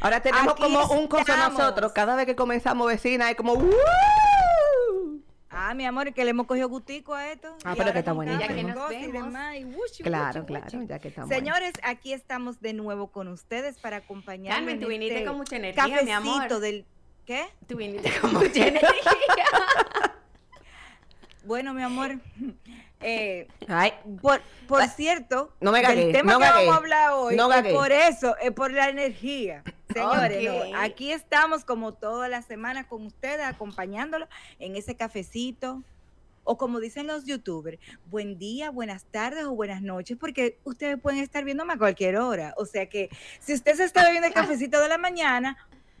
Ahora 0.00 0.20
tenemos 0.20 0.52
Aquí 0.52 0.62
como 0.62 0.84
un 0.92 1.08
coso 1.08 1.22
estamos. 1.22 1.58
nosotros. 1.58 1.92
Cada 1.92 2.14
vez 2.16 2.26
que 2.26 2.36
comenzamos 2.36 2.86
vecinas 2.86 3.28
hay 3.28 3.34
como 3.34 3.54
¡Uh! 3.54 3.74
Ah, 5.50 5.74
mi 5.74 5.86
amor, 5.86 6.12
que 6.12 6.24
le 6.24 6.30
hemos 6.30 6.46
cogido 6.46 6.68
gustico 6.68 7.14
a 7.14 7.32
esto. 7.32 7.56
Ah, 7.64 7.74
pero 7.76 7.92
que 7.92 7.98
está 8.00 8.14
café, 8.14 8.36
Ya 8.38 8.48
que 8.48 8.62
nos 8.62 8.88
vemos. 8.88 9.12
demás, 9.12 9.56
y 9.56 9.64
wuchi, 9.64 10.02
Claro, 10.04 10.44
claro, 10.46 10.82
ya 10.82 10.98
que 10.98 11.08
estamos. 11.08 11.28
Señores, 11.30 11.72
aquí 11.82 12.12
estamos 12.12 12.60
de 12.60 12.74
nuevo 12.74 13.08
con 13.10 13.28
ustedes 13.28 13.78
para 13.78 13.96
acompañarnos 13.96 14.56
Carmen, 14.56 14.74
en 14.76 14.80
tú 14.80 14.88
viniste 14.88 15.16
este 15.16 15.26
con 15.28 15.36
mucha 15.38 15.56
energía, 15.56 16.02
mi 16.04 16.10
amor. 16.12 16.34
cafecito 16.34 16.60
del... 16.60 16.84
¿Qué? 17.24 17.46
Tú 17.66 17.76
viniste 17.76 18.10
con 18.20 18.34
mucha 18.34 18.66
energía. 18.66 18.90
Bueno, 21.44 21.72
mi 21.72 21.82
amor, 21.82 22.18
eh, 23.00 23.48
Ay, 23.68 23.94
por, 24.20 24.42
por 24.66 24.86
cierto, 24.88 25.54
No 25.60 25.72
me 25.72 25.80
gagué, 25.80 26.12
tema 26.12 26.32
no 26.34 26.38
que 26.38 26.44
gagué, 26.44 26.66
vamos 26.66 26.74
a 26.74 26.76
hablar 26.76 27.10
hoy, 27.14 27.36
no 27.36 27.50
es 27.50 27.72
por 27.72 27.90
eso, 27.90 28.36
es 28.36 28.50
por 28.52 28.70
la 28.70 28.90
energía. 28.90 29.62
Señores, 29.98 30.70
no, 30.70 30.78
aquí 30.78 31.12
estamos 31.12 31.64
como 31.64 31.94
todas 31.94 32.30
las 32.30 32.46
semanas 32.46 32.86
con 32.86 33.06
ustedes, 33.06 33.44
acompañándolos 33.46 34.28
en 34.58 34.76
ese 34.76 34.94
cafecito. 34.94 35.82
O 36.50 36.56
como 36.56 36.80
dicen 36.80 37.06
los 37.06 37.26
youtubers, 37.26 37.78
buen 38.10 38.38
día, 38.38 38.70
buenas 38.70 39.04
tardes 39.04 39.44
o 39.44 39.50
buenas 39.54 39.82
noches, 39.82 40.16
porque 40.18 40.58
ustedes 40.64 40.98
pueden 40.98 41.20
estar 41.20 41.44
viéndome 41.44 41.74
a 41.74 41.76
cualquier 41.76 42.16
hora. 42.16 42.54
O 42.56 42.64
sea 42.64 42.88
que 42.88 43.10
si 43.38 43.52
usted 43.52 43.74
se 43.74 43.84
está 43.84 44.02
bebiendo 44.04 44.28
el 44.28 44.32
cafecito 44.32 44.80
de 44.80 44.88
la 44.88 44.96
mañana, 44.96 45.58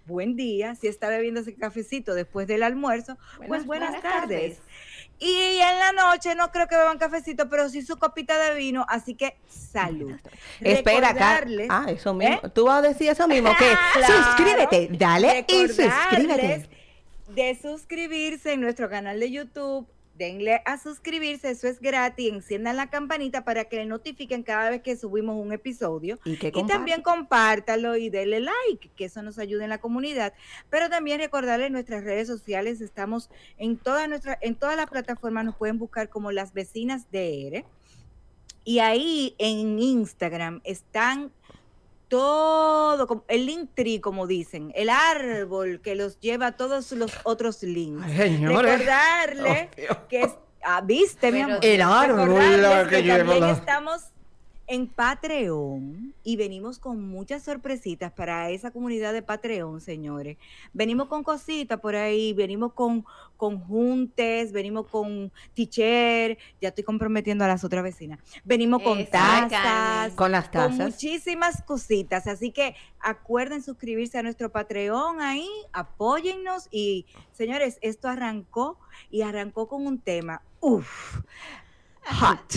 buen 0.08 0.34
día. 0.34 0.74
Si 0.74 0.88
está 0.88 1.08
bebiendo 1.08 1.40
ese 1.40 1.54
cafecito 1.54 2.14
después 2.14 2.48
del 2.48 2.64
almuerzo, 2.64 3.18
pues 3.46 3.64
buenas, 3.66 4.00
tardes. 4.00 4.58
Y 5.20 5.58
en 5.60 5.78
la 5.78 5.92
noche 5.92 6.34
no 6.36 6.50
creo 6.52 6.68
que 6.68 6.76
beban 6.76 6.96
cafecito, 6.98 7.48
pero 7.48 7.68
sí 7.68 7.82
su 7.82 7.96
copita 7.96 8.38
de 8.38 8.54
vino, 8.54 8.86
así 8.88 9.14
que 9.14 9.36
salud. 9.48 10.12
espera, 10.60 11.12
Car- 11.14 11.44
Recordarles- 11.48 11.66
Ah, 11.70 11.86
eso 11.88 12.14
mismo. 12.14 12.36
¿Eh? 12.44 12.50
Tú 12.54 12.66
vas 12.66 12.78
a 12.78 12.88
decir 12.88 13.08
eso 13.10 13.26
mismo. 13.26 13.50
Que 13.58 13.72
Claro. 13.94 14.14
suscríbete, 14.14 14.88
dale 14.92 15.44
y 15.48 15.66
suscríbete. 15.68 16.68
de 17.28 17.58
suscribirse 17.60 18.52
en 18.52 18.60
nuestro 18.60 18.88
canal 18.88 19.18
de 19.18 19.30
YouTube. 19.30 19.86
Denle 20.18 20.62
a 20.64 20.78
suscribirse, 20.78 21.48
eso 21.50 21.68
es 21.68 21.80
gratis. 21.80 22.32
Enciendan 22.32 22.76
la 22.76 22.90
campanita 22.90 23.44
para 23.44 23.66
que 23.66 23.76
le 23.76 23.86
notifiquen 23.86 24.42
cada 24.42 24.68
vez 24.68 24.82
que 24.82 24.96
subimos 24.96 25.36
un 25.36 25.52
episodio. 25.52 26.18
Y 26.24 26.36
que 26.36 26.48
Y 26.48 26.66
también 26.66 27.02
compártalo 27.02 27.96
y 27.96 28.10
denle 28.10 28.40
like, 28.40 28.90
que 28.96 29.04
eso 29.04 29.22
nos 29.22 29.38
ayuda 29.38 29.62
en 29.62 29.70
la 29.70 29.78
comunidad. 29.78 30.34
Pero 30.70 30.90
también 30.90 31.20
recordarles 31.20 31.70
nuestras 31.70 32.02
redes 32.02 32.26
sociales, 32.26 32.80
estamos 32.80 33.30
en 33.58 33.76
todas 33.76 34.08
nuestras, 34.08 34.38
en 34.40 34.56
todas 34.56 34.76
las 34.76 34.90
plataformas, 34.90 35.44
nos 35.44 35.56
pueden 35.56 35.78
buscar 35.78 36.08
como 36.08 36.32
las 36.32 36.52
vecinas 36.52 37.10
de 37.12 37.46
ERE. 37.46 37.64
Y 38.64 38.80
ahí 38.80 39.36
en 39.38 39.78
Instagram 39.78 40.60
están 40.64 41.32
todo, 42.08 43.24
el 43.28 43.46
link 43.46 43.70
tree, 43.74 44.00
como 44.00 44.26
dicen, 44.26 44.72
el 44.74 44.88
árbol 44.90 45.80
que 45.82 45.94
los 45.94 46.18
lleva 46.20 46.48
a 46.48 46.52
todos 46.52 46.90
los 46.92 47.12
otros 47.24 47.62
links. 47.62 48.02
Ay, 48.04 48.16
señores. 48.16 48.72
Recordarle 48.80 49.70
Oh, 49.90 50.08
que 50.08 50.22
es, 50.22 50.30
ah, 50.64 50.80
viste, 50.84 51.30
mi 51.32 51.40
amor. 51.40 51.58
El 51.62 51.82
árbol 51.82 52.34
que 52.88 52.96
que 52.96 53.02
lleva 53.02 53.18
también 53.18 53.40
la- 53.40 53.50
estamos 53.52 54.02
en 54.68 54.86
Patreon 54.86 56.14
y 56.22 56.36
venimos 56.36 56.78
con 56.78 57.02
muchas 57.02 57.42
sorpresitas 57.42 58.12
para 58.12 58.50
esa 58.50 58.70
comunidad 58.70 59.14
de 59.14 59.22
Patreon, 59.22 59.80
señores. 59.80 60.36
Venimos 60.74 61.08
con 61.08 61.24
cositas 61.24 61.80
por 61.80 61.96
ahí, 61.96 62.34
venimos 62.34 62.74
con, 62.74 63.06
con 63.38 63.60
juntes, 63.60 64.52
venimos 64.52 64.86
con 64.86 65.32
teacher, 65.54 66.36
ya 66.60 66.68
estoy 66.68 66.84
comprometiendo 66.84 67.44
a 67.44 67.48
las 67.48 67.64
otras 67.64 67.82
vecinas. 67.82 68.20
Venimos 68.44 68.82
con 68.82 68.98
Eso, 68.98 69.10
tazas. 69.10 70.12
Con 70.12 70.32
las 70.32 70.44
con 70.44 70.52
tazas. 70.52 70.78
muchísimas 70.78 71.62
cositas. 71.62 72.26
Así 72.26 72.52
que 72.52 72.76
acuerden 73.00 73.62
suscribirse 73.62 74.18
a 74.18 74.22
nuestro 74.22 74.52
Patreon 74.52 75.22
ahí, 75.22 75.48
apóyennos 75.72 76.68
y 76.70 77.06
señores, 77.32 77.78
esto 77.80 78.08
arrancó 78.08 78.78
y 79.10 79.22
arrancó 79.22 79.66
con 79.66 79.86
un 79.86 79.98
tema, 79.98 80.42
uff, 80.60 81.20
hot, 82.08 82.54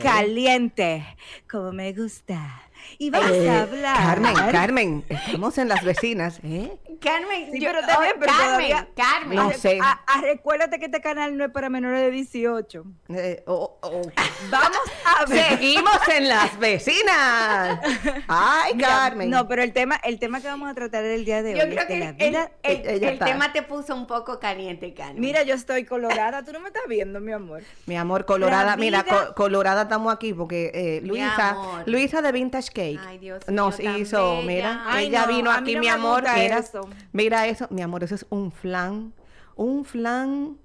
caliente, 0.00 1.04
como 1.50 1.72
me 1.72 1.92
gusta. 1.92 2.62
Y 2.98 3.10
vamos 3.10 3.30
Eh, 3.32 3.50
a 3.50 3.62
hablar. 3.62 3.96
Carmen, 3.96 4.34
Carmen, 4.52 5.04
estamos 5.08 5.58
en 5.58 5.68
las 5.68 5.82
vecinas, 5.84 6.40
¿eh? 6.42 6.76
Carmen, 7.00 7.50
Sí, 7.52 7.60
yo- 7.60 7.70
pero 7.72 7.80
bien, 7.86 7.96
oh, 7.96 8.18
pero 8.20 8.32
Carmen, 8.32 8.46
todavía- 8.46 8.88
Carmen. 8.94 9.36
No 9.36 9.50
sé. 9.52 9.78
ah, 9.82 10.00
ah, 10.06 10.20
recuérdate 10.20 10.78
que 10.78 10.86
este 10.86 11.00
canal 11.00 11.36
no 11.36 11.44
es 11.44 11.50
para 11.50 11.68
menores 11.68 12.00
de 12.00 12.10
18. 12.10 12.84
Eh, 13.08 13.42
oh, 13.46 13.78
oh. 13.82 14.02
Vamos 14.50 14.78
a 15.18 15.24
ver. 15.26 15.48
Seguimos 15.48 15.98
en 16.08 16.28
las 16.28 16.58
vecinas. 16.58 17.80
Ay, 18.28 18.74
Mira, 18.74 18.88
Carmen. 18.88 19.30
No, 19.30 19.48
pero 19.48 19.62
el 19.62 19.72
tema, 19.72 19.96
el 20.04 20.18
tema 20.18 20.40
que 20.40 20.46
vamos 20.48 20.70
a 20.70 20.74
tratar 20.74 21.04
el 21.04 21.24
día 21.24 21.42
de 21.42 21.54
Yo 21.56 21.64
hoy 21.64 21.70
creo 21.70 21.82
es 21.82 21.88
de 21.88 21.94
que 21.94 22.00
la 22.00 22.08
el, 22.10 22.30
vida. 22.30 22.50
el- 22.62 23.18
tema 23.18 23.52
te 23.52 23.62
puso 23.62 23.94
un 23.94 24.06
poco 24.06 24.38
caliente, 24.38 24.94
Carmen. 24.94 25.20
Mira, 25.20 25.42
yo 25.42 25.54
estoy 25.54 25.84
colorada, 25.84 26.42
tú 26.44 26.52
no 26.52 26.60
me 26.60 26.68
estás 26.68 26.82
viendo, 26.88 27.20
mi 27.20 27.32
amor. 27.32 27.62
Mi 27.86 27.96
amor, 27.96 28.24
colorada, 28.24 28.76
mira, 28.76 29.04
co- 29.04 29.34
colorada 29.34 29.82
estamos 29.82 30.12
aquí 30.12 30.32
porque 30.32 30.70
eh, 30.74 31.00
Mi 31.02 31.08
Luisa, 31.08 31.50
amor. 31.50 31.82
Luisa 31.86 32.22
de 32.22 32.32
Vintage 32.32 32.70
Cake 32.72 32.98
Ay, 33.06 33.18
Dios 33.18 33.42
nos 33.48 33.78
mío, 33.78 33.98
hizo, 33.98 34.42
mira, 34.42 34.82
Ay, 34.86 35.06
ella 35.06 35.26
no, 35.26 35.32
vino 35.34 35.50
a 35.50 35.56
aquí, 35.58 35.74
no 35.74 35.80
mi 35.80 35.88
amor, 35.88 36.22
mira, 36.22 36.58
eso. 36.58 36.88
mira 37.12 37.46
eso, 37.46 37.66
mi 37.70 37.82
amor, 37.82 38.04
eso 38.04 38.14
es 38.14 38.26
un 38.30 38.50
flan, 38.52 39.12
un 39.56 39.84
flan 39.84 40.56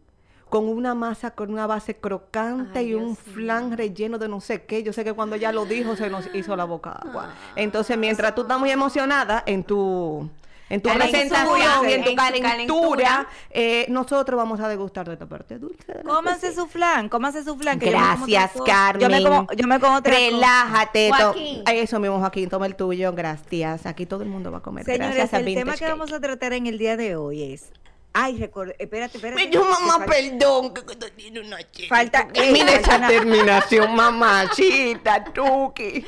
con 0.50 0.68
una 0.70 0.96
masa, 0.96 1.32
con 1.32 1.52
una 1.52 1.68
base 1.68 1.98
crocante 1.98 2.80
Ay, 2.80 2.92
y 2.92 2.94
un 2.96 3.08
Dios 3.16 3.18
flan 3.20 3.78
relleno 3.78 4.18
de 4.18 4.30
no 4.30 4.40
sé 4.40 4.64
qué. 4.64 4.82
Yo 4.82 4.94
sé 4.94 5.04
que 5.04 5.12
cuando 5.14 5.36
ella 5.36 5.52
lo 5.52 5.66
dijo 5.66 5.96
se 5.98 6.10
nos 6.10 6.34
hizo 6.34 6.56
la 6.56 6.64
boca 6.64 6.92
agua. 6.94 7.34
Entonces, 7.56 7.98
mientras 7.98 8.34
tú 8.34 8.44
estás 8.44 8.58
muy 8.60 8.72
emocionada 8.72 9.44
en 9.46 9.64
tu 9.64 10.30
en 10.70 10.82
tu 10.82 10.90
presentación 10.90 11.90
y 11.90 11.94
en 11.94 12.04
tu 12.04 12.10
en 12.10 12.16
tu 12.16 12.16
calentura, 12.16 13.28
eh, 13.50 13.86
nosotros 13.90 14.38
vamos 14.38 14.60
a 14.60 14.68
degustar 14.68 15.08
de 15.08 15.14
esta 15.14 15.26
parte 15.26 15.60
dulce. 15.60 15.94
de 15.94 16.04
cocina. 16.04 16.54
su 16.54 16.68
flan, 16.68 17.10
cómanse 17.10 17.44
su 17.44 17.58
flan. 17.58 17.80
que 17.80 17.92
yo 17.92 17.98
me 17.98 17.98
como 17.98 18.26
Gracias. 18.28 18.52
Carmen. 18.66 19.02
Yo 19.02 19.10
me 19.10 19.24
como, 19.24 19.48
yo 19.56 19.68
me 19.68 19.80
como 19.80 20.02
tres 20.02 20.32
Relájate. 20.32 21.10
Joaquín. 21.10 21.64
Ay, 21.66 21.80
Eso 21.80 22.00
mismo, 22.00 22.20
Joaquín, 22.20 22.50
toma 22.50 22.66
el 22.66 22.76
tuyo. 22.76 23.14
Gracias. 23.14 23.86
Aquí 23.86 24.06
todo 24.06 24.24
el 24.24 24.30
mundo 24.30 24.52
va 24.52 24.60
a 24.60 24.62
comer. 24.62 24.86
Señores, 24.86 25.16
Gracias 25.16 25.34
a 25.34 25.40
el 25.40 25.56
tema 25.56 25.76
que 25.76 25.86
vamos 25.86 26.12
a 26.12 26.20
tratar 26.20 26.54
en 26.54 26.68
el 26.68 26.78
día 26.78 26.98
de 26.98 27.16
hoy 27.16 27.54
es. 27.54 27.72
Ay, 28.20 28.38
recuerda, 28.40 28.74
espérate, 28.80 29.18
espérate. 29.18 29.48
Que 29.50 29.60
mamá, 29.60 29.78
falta- 30.00 30.06
perdón. 30.08 30.74
Que 30.74 31.40
una 31.40 31.72
chica. 31.72 31.96
Falta- 31.96 32.28
Eh, 32.34 32.52
Mira 32.52 32.66
falta 32.66 32.80
esa 32.82 32.98
una- 32.98 33.08
terminación, 33.08 33.96
mamachita, 33.96 35.24
Tuki. 35.26 36.04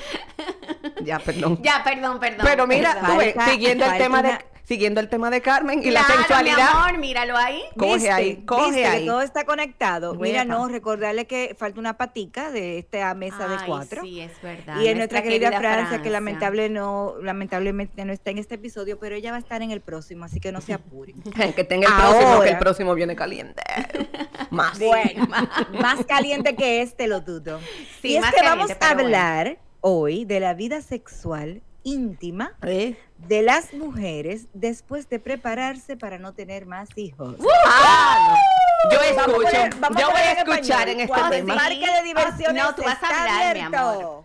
Ya, 1.03 1.19
perdón. 1.19 1.59
Ya, 1.61 1.83
perdón, 1.83 2.19
perdón. 2.19 2.45
Pero 2.45 2.65
mira, 2.65 2.93
perdón. 2.93 3.11
tú 3.11 3.17
ves, 3.17 3.35
Falta- 3.35 3.51
siguiendo 3.51 3.85
el 3.85 3.97
tema 3.99 4.23
de 4.23 4.39
siguiendo 4.69 4.99
el 5.01 5.09
tema 5.09 5.31
de 5.31 5.41
Carmen 5.41 5.81
y 5.83 5.89
la 5.89 6.05
Claro, 6.05 6.19
sensualidad. 6.19 6.57
Mi 6.57 6.61
amor, 6.79 6.97
míralo 6.99 7.35
ahí. 7.35 7.59
Coge 7.75 7.93
¿Viste? 7.95 8.11
ahí, 8.11 8.35
coge 8.45 8.65
¿Viste 8.67 8.81
que 8.81 8.87
ahí. 8.87 9.05
todo 9.07 9.21
está 9.21 9.43
conectado. 9.43 10.13
Mira, 10.13 10.45
no, 10.45 10.67
recordarle 10.67 11.25
que 11.25 11.55
falta 11.57 11.79
una 11.79 11.97
patica 11.97 12.51
de 12.51 12.77
esta 12.77 13.11
mesa 13.15 13.47
de 13.47 13.55
Ay, 13.55 13.63
cuatro. 13.65 14.03
Sí, 14.03 14.21
es 14.21 14.39
verdad. 14.43 14.79
Y 14.79 14.87
es 14.87 14.95
nuestra 14.95 15.23
querida, 15.23 15.47
Francia, 15.49 15.83
que 15.83 15.87
Francia. 15.87 16.11
lamentable 16.11 16.69
no, 16.69 17.15
lamentablemente 17.19 18.05
no 18.05 18.13
está 18.13 18.29
en 18.29 18.37
este 18.37 18.55
episodio, 18.55 18.99
pero 18.99 19.15
ella 19.15 19.31
va 19.31 19.37
a 19.37 19.39
estar 19.39 19.63
en 19.63 19.71
el 19.71 19.81
próximo, 19.81 20.25
así 20.25 20.39
que 20.39 20.51
no 20.51 20.61
se 20.61 20.73
apuren. 20.73 21.15
Que 21.55 21.63
tenga 21.63 21.87
el 21.87 21.93
próximo, 21.95 22.19
que 22.19 22.35
Ahora. 22.35 22.49
el 22.51 22.57
próximo 22.59 22.93
viene 22.93 23.15
caliente. 23.15 23.63
Más. 24.51 24.77
Bueno, 24.77 25.27
más 25.81 26.05
caliente 26.05 26.55
que 26.55 26.81
este 26.83 27.07
lo 27.07 27.21
dudo. 27.21 27.59
Sí, 28.01 28.09
y 28.09 28.15
es 28.17 28.21
más 28.21 28.33
que 28.33 28.41
vamos 28.43 28.69
a 28.71 28.75
bueno. 28.77 29.01
hablar 29.01 29.57
hoy 29.81 30.25
de 30.25 30.39
la 30.39 30.53
vida 30.53 30.81
sexual 30.81 31.61
íntima 31.83 32.53
¿Eh? 32.61 32.95
de 33.17 33.41
las 33.41 33.73
mujeres 33.73 34.47
después 34.53 35.09
de 35.09 35.19
prepararse 35.19 35.95
para 35.97 36.17
no 36.17 36.33
tener 36.33 36.65
más 36.65 36.89
hijos. 36.97 37.35
Ah, 37.65 38.35
no. 38.35 38.91
Yo 38.91 38.97
Vamos 38.99 39.17
a 39.17 39.21
escucho, 39.31 39.41
poner- 39.49 39.75
vamos 39.79 39.97
a 39.97 40.01
yo 40.01 40.09
voy 40.11 40.19
a 40.21 40.31
en 40.31 40.37
escuchar 40.37 40.87
español. 40.87 40.89
en 40.89 40.99
este 41.01 41.37
el 41.37 41.45
tema. 41.45 41.55
parque 41.55 41.91
de 41.91 42.03
diversiones 42.03 42.63
No, 42.63 42.75
tú 42.75 42.83
vas 42.83 43.03
a 43.03 43.07
hablar, 43.09 43.55
mi 43.55 43.61
amor. 43.61 44.23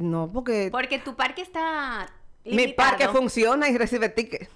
No, 0.00 0.30
porque 0.32 0.68
Porque 0.70 0.98
tu 0.98 1.14
parque 1.16 1.42
está. 1.42 2.08
mi 2.44 2.68
parque 2.68 3.08
funciona 3.08 3.68
y 3.68 3.76
recibe 3.76 4.08
ticket. 4.08 4.48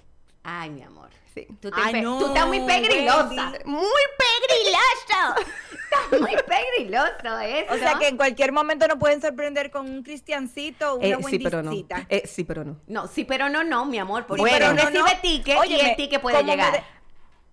Ay, 0.43 0.69
mi 0.69 0.81
amor. 0.83 1.09
Sí. 1.37 1.47
Tú, 1.61 1.69
te 1.69 1.79
Ay, 1.81 1.93
pe- 1.93 2.01
no, 2.01 2.19
tú 2.19 2.27
estás 2.27 2.47
muy 2.47 2.59
pegrilosa. 2.61 3.53
Muy 3.65 4.03
pegriloso. 4.17 5.35
estás 6.09 6.19
muy 6.21 6.35
pegriloso 6.47 7.39
eso. 7.39 7.73
O 7.73 7.77
sea 7.77 7.99
que 7.99 8.07
en 8.07 8.17
cualquier 8.17 8.51
momento 8.51 8.87
nos 8.87 8.97
pueden 8.97 9.21
sorprender 9.21 9.69
con 9.71 9.89
un 9.89 10.03
cristiancito 10.03 10.93
o 10.93 10.95
una 10.97 11.07
Eh, 11.07 11.17
sí, 11.29 11.39
pero 11.39 11.61
no. 11.63 11.71
Eh, 12.09 12.23
sí, 12.25 12.43
pero 12.43 12.63
no. 12.63 12.79
No, 12.87 13.07
sí, 13.07 13.23
pero 13.25 13.49
no, 13.49 13.63
no, 13.63 13.85
mi 13.85 13.99
amor. 13.99 14.25
Porque 14.25 14.41
Bueno. 14.41 14.57
bueno, 14.67 14.73
no, 14.73 14.89
recibe 14.89 15.15
no. 15.15 15.21
ticket 15.21 15.57
y 15.67 15.79
el 15.79 15.95
ticket 15.95 16.21
puede 16.21 16.43
llegar. 16.43 16.83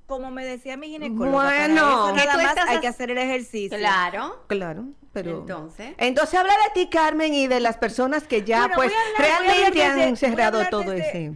Como 0.07 0.31
me 0.31 0.45
decía 0.45 0.77
mi 0.77 0.89
ginecólogo, 0.89 1.31
Bueno. 1.39 1.43
para 1.43 1.65
eso 1.67 2.13
nada 2.15 2.37
más 2.37 2.49
estás 2.51 2.69
hay 2.69 2.81
que 2.81 2.89
hacer 2.89 3.11
el 3.11 3.19
ejercicio. 3.19 3.79
Claro. 3.79 4.45
Claro, 4.49 4.85
pero... 5.13 5.39
Entonces. 5.41 5.95
Entonces 5.97 6.39
habla 6.39 6.53
de 6.53 6.75
ti, 6.83 6.91
Carmen, 6.91 7.33
y 7.33 7.47
de 7.47 7.61
las 7.61 7.79
personas 7.79 8.25
que 8.25 8.43
ya, 8.43 8.61
Bueno, 8.67 8.75
pues, 8.77 8.93
hablar- 8.93 9.43
realmente 9.47 9.79
desde- 9.79 10.03
han 10.05 10.17
cerrado 10.17 10.63
todo 10.69 10.91
desde- 10.91 11.33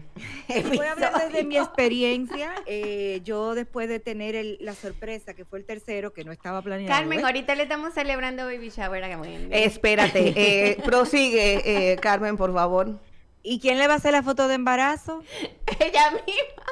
ese... 0.48 0.68
Voy 0.76 0.86
a 0.86 0.92
hablar 0.92 1.12
desde 1.30 1.44
mi 1.44 1.56
experiencia. 1.56 2.52
eh, 2.66 3.20
yo 3.24 3.54
después 3.54 3.88
de 3.88 4.00
tener 4.00 4.34
el- 4.36 4.58
la 4.60 4.74
sorpresa, 4.74 5.32
que 5.34 5.44
fue 5.46 5.58
el 5.60 5.64
tercero, 5.64 6.12
que 6.12 6.24
no 6.24 6.32
estaba 6.32 6.60
planeado. 6.60 6.92
Carmen, 6.94 7.18
¿ves? 7.18 7.24
ahorita 7.24 7.54
le 7.54 7.62
estamos 7.62 7.94
celebrando 7.94 8.44
Baby 8.44 8.68
Shower 8.70 9.02
a. 9.04 9.20
Espérate, 9.50 10.32
eh, 10.36 10.76
prosigue, 10.84 11.92
eh, 11.92 11.96
Carmen, 11.96 12.36
por 12.36 12.52
favor. 12.52 12.98
¿Y 13.42 13.60
quién 13.60 13.78
le 13.78 13.86
va 13.86 13.94
a 13.94 13.96
hacer 13.96 14.12
la 14.12 14.22
foto 14.22 14.46
de 14.48 14.54
embarazo? 14.56 15.22
Ella 15.80 16.10
misma. 16.10 16.62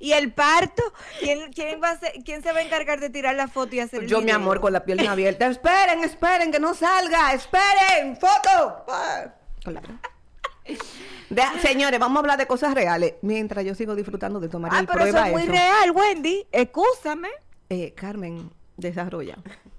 ¿Y 0.00 0.12
el 0.12 0.32
parto? 0.32 0.82
¿Quién, 1.20 1.52
quién, 1.52 1.80
va 1.82 1.90
a 1.90 1.98
quién 2.24 2.42
se 2.42 2.52
va 2.52 2.58
a 2.58 2.62
encargar 2.62 3.00
de 3.00 3.10
tirar 3.10 3.34
la 3.34 3.48
foto 3.48 3.74
y 3.76 3.80
hacer 3.80 4.02
el 4.04 4.08
Yo, 4.08 4.20
mi 4.20 4.30
amor, 4.30 4.60
con 4.60 4.72
la 4.72 4.84
pierna 4.84 5.12
abierta. 5.12 5.46
Esperen, 5.46 6.04
esperen, 6.04 6.52
que 6.52 6.60
no 6.60 6.74
salga. 6.74 7.32
Esperen, 7.32 8.16
foto. 8.16 8.84
Claro. 9.64 9.88
De- 11.30 11.42
señores, 11.62 11.98
vamos 11.98 12.16
a 12.16 12.20
hablar 12.20 12.38
de 12.38 12.46
cosas 12.46 12.74
reales. 12.74 13.14
Mientras 13.22 13.64
yo 13.64 13.74
sigo 13.74 13.94
disfrutando 13.94 14.40
de 14.40 14.48
tomar 14.48 14.70
Ah, 14.74 14.80
el 14.80 14.86
pero 14.86 15.00
eso 15.00 15.10
prueba 15.12 15.26
es 15.28 15.32
muy 15.32 15.42
eso. 15.42 15.52
real, 15.52 15.90
Wendy. 15.92 16.46
Excúsame. 16.52 17.28
Eh, 17.70 17.92
Carmen, 17.94 18.50
desarrolla. 18.76 19.36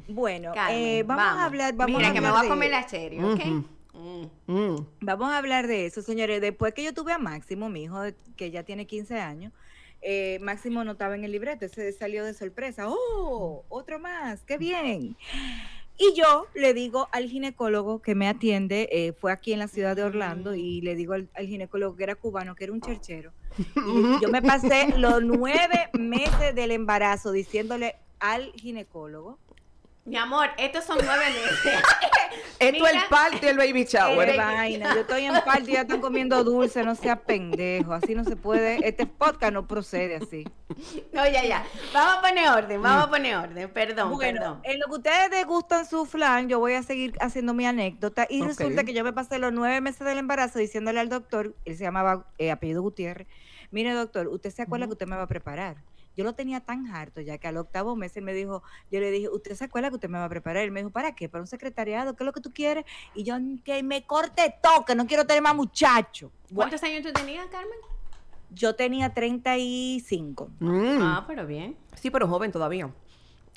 Bueno, 0.07 0.51
Carmen, 0.53 0.77
eh, 0.77 1.03
vamos, 1.03 1.23
a 1.25 1.45
hablar. 1.45 1.73
Vamos 1.75 1.97
Mira 1.97 2.09
a 2.09 2.13
que 2.13 2.21
me 2.21 2.27
hablar 2.27 2.41
voy 2.43 2.47
a 2.47 2.53
comer 2.53 2.71
la 2.71 2.85
cherry, 2.85 3.19
¿ok? 3.23 3.45
Mm. 3.45 4.25
Mm. 4.47 4.85
Vamos 5.01 5.29
a 5.31 5.37
hablar 5.37 5.67
de 5.67 5.85
eso, 5.85 6.01
señores. 6.01 6.39
Después 6.41 6.73
que 6.73 6.83
yo 6.83 6.93
tuve 6.93 7.11
a 7.13 7.17
Máximo, 7.17 7.69
mi 7.69 7.83
hijo 7.83 8.01
que 8.35 8.49
ya 8.51 8.63
tiene 8.63 8.85
15 8.87 9.19
años, 9.19 9.51
eh, 10.01 10.39
Máximo 10.41 10.83
no 10.83 10.93
estaba 10.93 11.15
en 11.15 11.23
el 11.23 11.31
libreto, 11.31 11.65
ese 11.65 11.91
salió 11.91 12.23
de 12.23 12.33
sorpresa. 12.33 12.85
¡Oh! 12.87 13.63
Otro 13.69 13.99
más, 13.99 14.43
qué 14.43 14.57
bien. 14.57 15.15
Y 15.97 16.13
yo 16.15 16.47
le 16.55 16.73
digo 16.73 17.09
al 17.11 17.25
ginecólogo 17.25 18.01
que 18.01 18.15
me 18.15 18.29
atiende, 18.29 18.87
eh, 18.91 19.11
fue 19.11 19.33
aquí 19.33 19.51
en 19.51 19.59
la 19.59 19.67
ciudad 19.67 19.97
de 19.97 20.03
Orlando, 20.03 20.55
y 20.55 20.79
le 20.81 20.95
digo 20.95 21.13
al, 21.13 21.29
al 21.33 21.47
ginecólogo 21.47 21.97
que 21.97 22.03
era 22.03 22.15
cubano, 22.15 22.55
que 22.55 22.63
era 22.63 22.73
un 22.73 22.81
cherchero. 22.81 23.33
Y 23.75 24.21
yo 24.21 24.29
me 24.29 24.41
pasé 24.41 24.93
los 24.97 25.21
nueve 25.21 25.89
meses 25.93 26.55
del 26.55 26.71
embarazo 26.71 27.31
diciéndole 27.31 27.95
al 28.19 28.53
ginecólogo 28.53 29.37
Mi 30.09 30.17
amor, 30.17 30.49
estos 30.57 30.85
son 30.85 30.97
nueve 31.03 31.23
meses. 31.27 31.83
Esto 32.59 32.87
es 32.87 32.93
el 32.93 32.99
party 33.09 33.37
y 33.43 33.45
el 33.45 33.57
baby 33.57 33.85
shower. 33.85 34.35
vaina, 34.35 34.93
yo 34.95 35.01
estoy 35.01 35.25
en 35.25 35.33
parte 35.45 35.69
y 35.69 35.73
ya 35.75 35.81
están 35.81 36.01
comiendo 36.01 36.43
dulce, 36.43 36.83
no 36.83 36.95
sea 36.95 37.15
pendejo, 37.15 37.93
así 37.93 38.15
no 38.15 38.23
se 38.23 38.35
puede, 38.35 38.85
este 38.87 39.05
podcast 39.05 39.53
no 39.53 39.67
procede 39.67 40.15
así. 40.15 40.45
No, 41.13 41.25
ya, 41.27 41.45
ya. 41.45 41.63
Vamos 41.93 42.17
a 42.17 42.21
poner 42.21 42.49
orden, 42.49 42.81
vamos 42.81 43.05
a 43.05 43.09
poner 43.11 43.35
orden. 43.35 43.69
Perdón, 43.71 44.11
bueno, 44.11 44.39
perdón. 44.39 44.61
en 44.63 44.79
lo 44.79 44.87
que 44.87 44.93
ustedes 44.93 45.29
degustan 45.29 45.85
su 45.85 46.07
flan, 46.07 46.49
yo 46.49 46.57
voy 46.57 46.73
a 46.73 46.81
seguir 46.81 47.13
haciendo 47.21 47.53
mi 47.53 47.67
anécdota 47.67 48.25
y 48.27 48.41
resulta 48.41 48.83
que 48.83 48.93
yo 48.93 49.03
me 49.03 49.13
pasé 49.13 49.37
los 49.37 49.53
nueve 49.53 49.79
meses 49.79 50.07
del 50.07 50.17
embarazo 50.17 50.57
diciéndole 50.57 50.99
al 50.99 51.09
doctor, 51.09 51.55
él 51.65 51.77
se 51.77 51.83
llamaba 51.83 52.25
eh, 52.39 52.49
apellido 52.49 52.81
Gutiérrez, 52.81 53.27
mire 53.69 53.93
doctor, 53.93 54.27
usted 54.27 54.49
se 54.49 54.63
acuerda 54.63 54.87
que 54.87 54.93
usted 54.93 55.07
me 55.07 55.15
va 55.15 55.23
a 55.23 55.27
preparar. 55.27 55.77
Yo 56.15 56.23
lo 56.23 56.33
tenía 56.33 56.59
tan 56.59 56.87
harto 56.87 57.21
ya 57.21 57.37
que 57.37 57.47
al 57.47 57.57
octavo 57.57 57.95
mes 57.95 58.15
él 58.17 58.23
me 58.23 58.33
dijo, 58.33 58.61
yo 58.91 58.99
le 58.99 59.11
dije, 59.11 59.29
¿usted 59.29 59.55
se 59.55 59.65
acuerda 59.65 59.89
que 59.89 59.95
usted 59.95 60.09
me 60.09 60.17
va 60.17 60.25
a 60.25 60.29
preparar? 60.29 60.63
Él 60.63 60.71
me 60.71 60.81
dijo, 60.81 60.91
¿para 60.91 61.15
qué? 61.15 61.29
¿Para 61.29 61.41
un 61.41 61.47
secretariado? 61.47 62.15
¿Qué 62.15 62.23
es 62.23 62.25
lo 62.25 62.33
que 62.33 62.41
tú 62.41 62.51
quieres? 62.53 62.85
Y 63.13 63.23
yo, 63.23 63.35
que 63.63 63.81
me 63.83 64.05
corte 64.05 64.55
todo, 64.61 64.85
que 64.85 64.95
no 64.95 65.07
quiero 65.07 65.25
tener 65.25 65.41
más 65.41 65.55
muchachos. 65.55 66.31
Bueno, 66.49 66.69
¿Cuántos 66.69 66.83
años 66.83 67.03
tú 67.03 67.13
tenías, 67.13 67.47
Carmen? 67.47 67.77
yo 68.51 68.75
tenía 68.75 69.13
35. 69.13 70.49
Mm. 70.59 71.01
Ah, 71.01 71.23
pero 71.27 71.45
bien. 71.45 71.77
Sí, 71.95 72.09
pero 72.09 72.27
joven 72.27 72.51
todavía. 72.51 72.89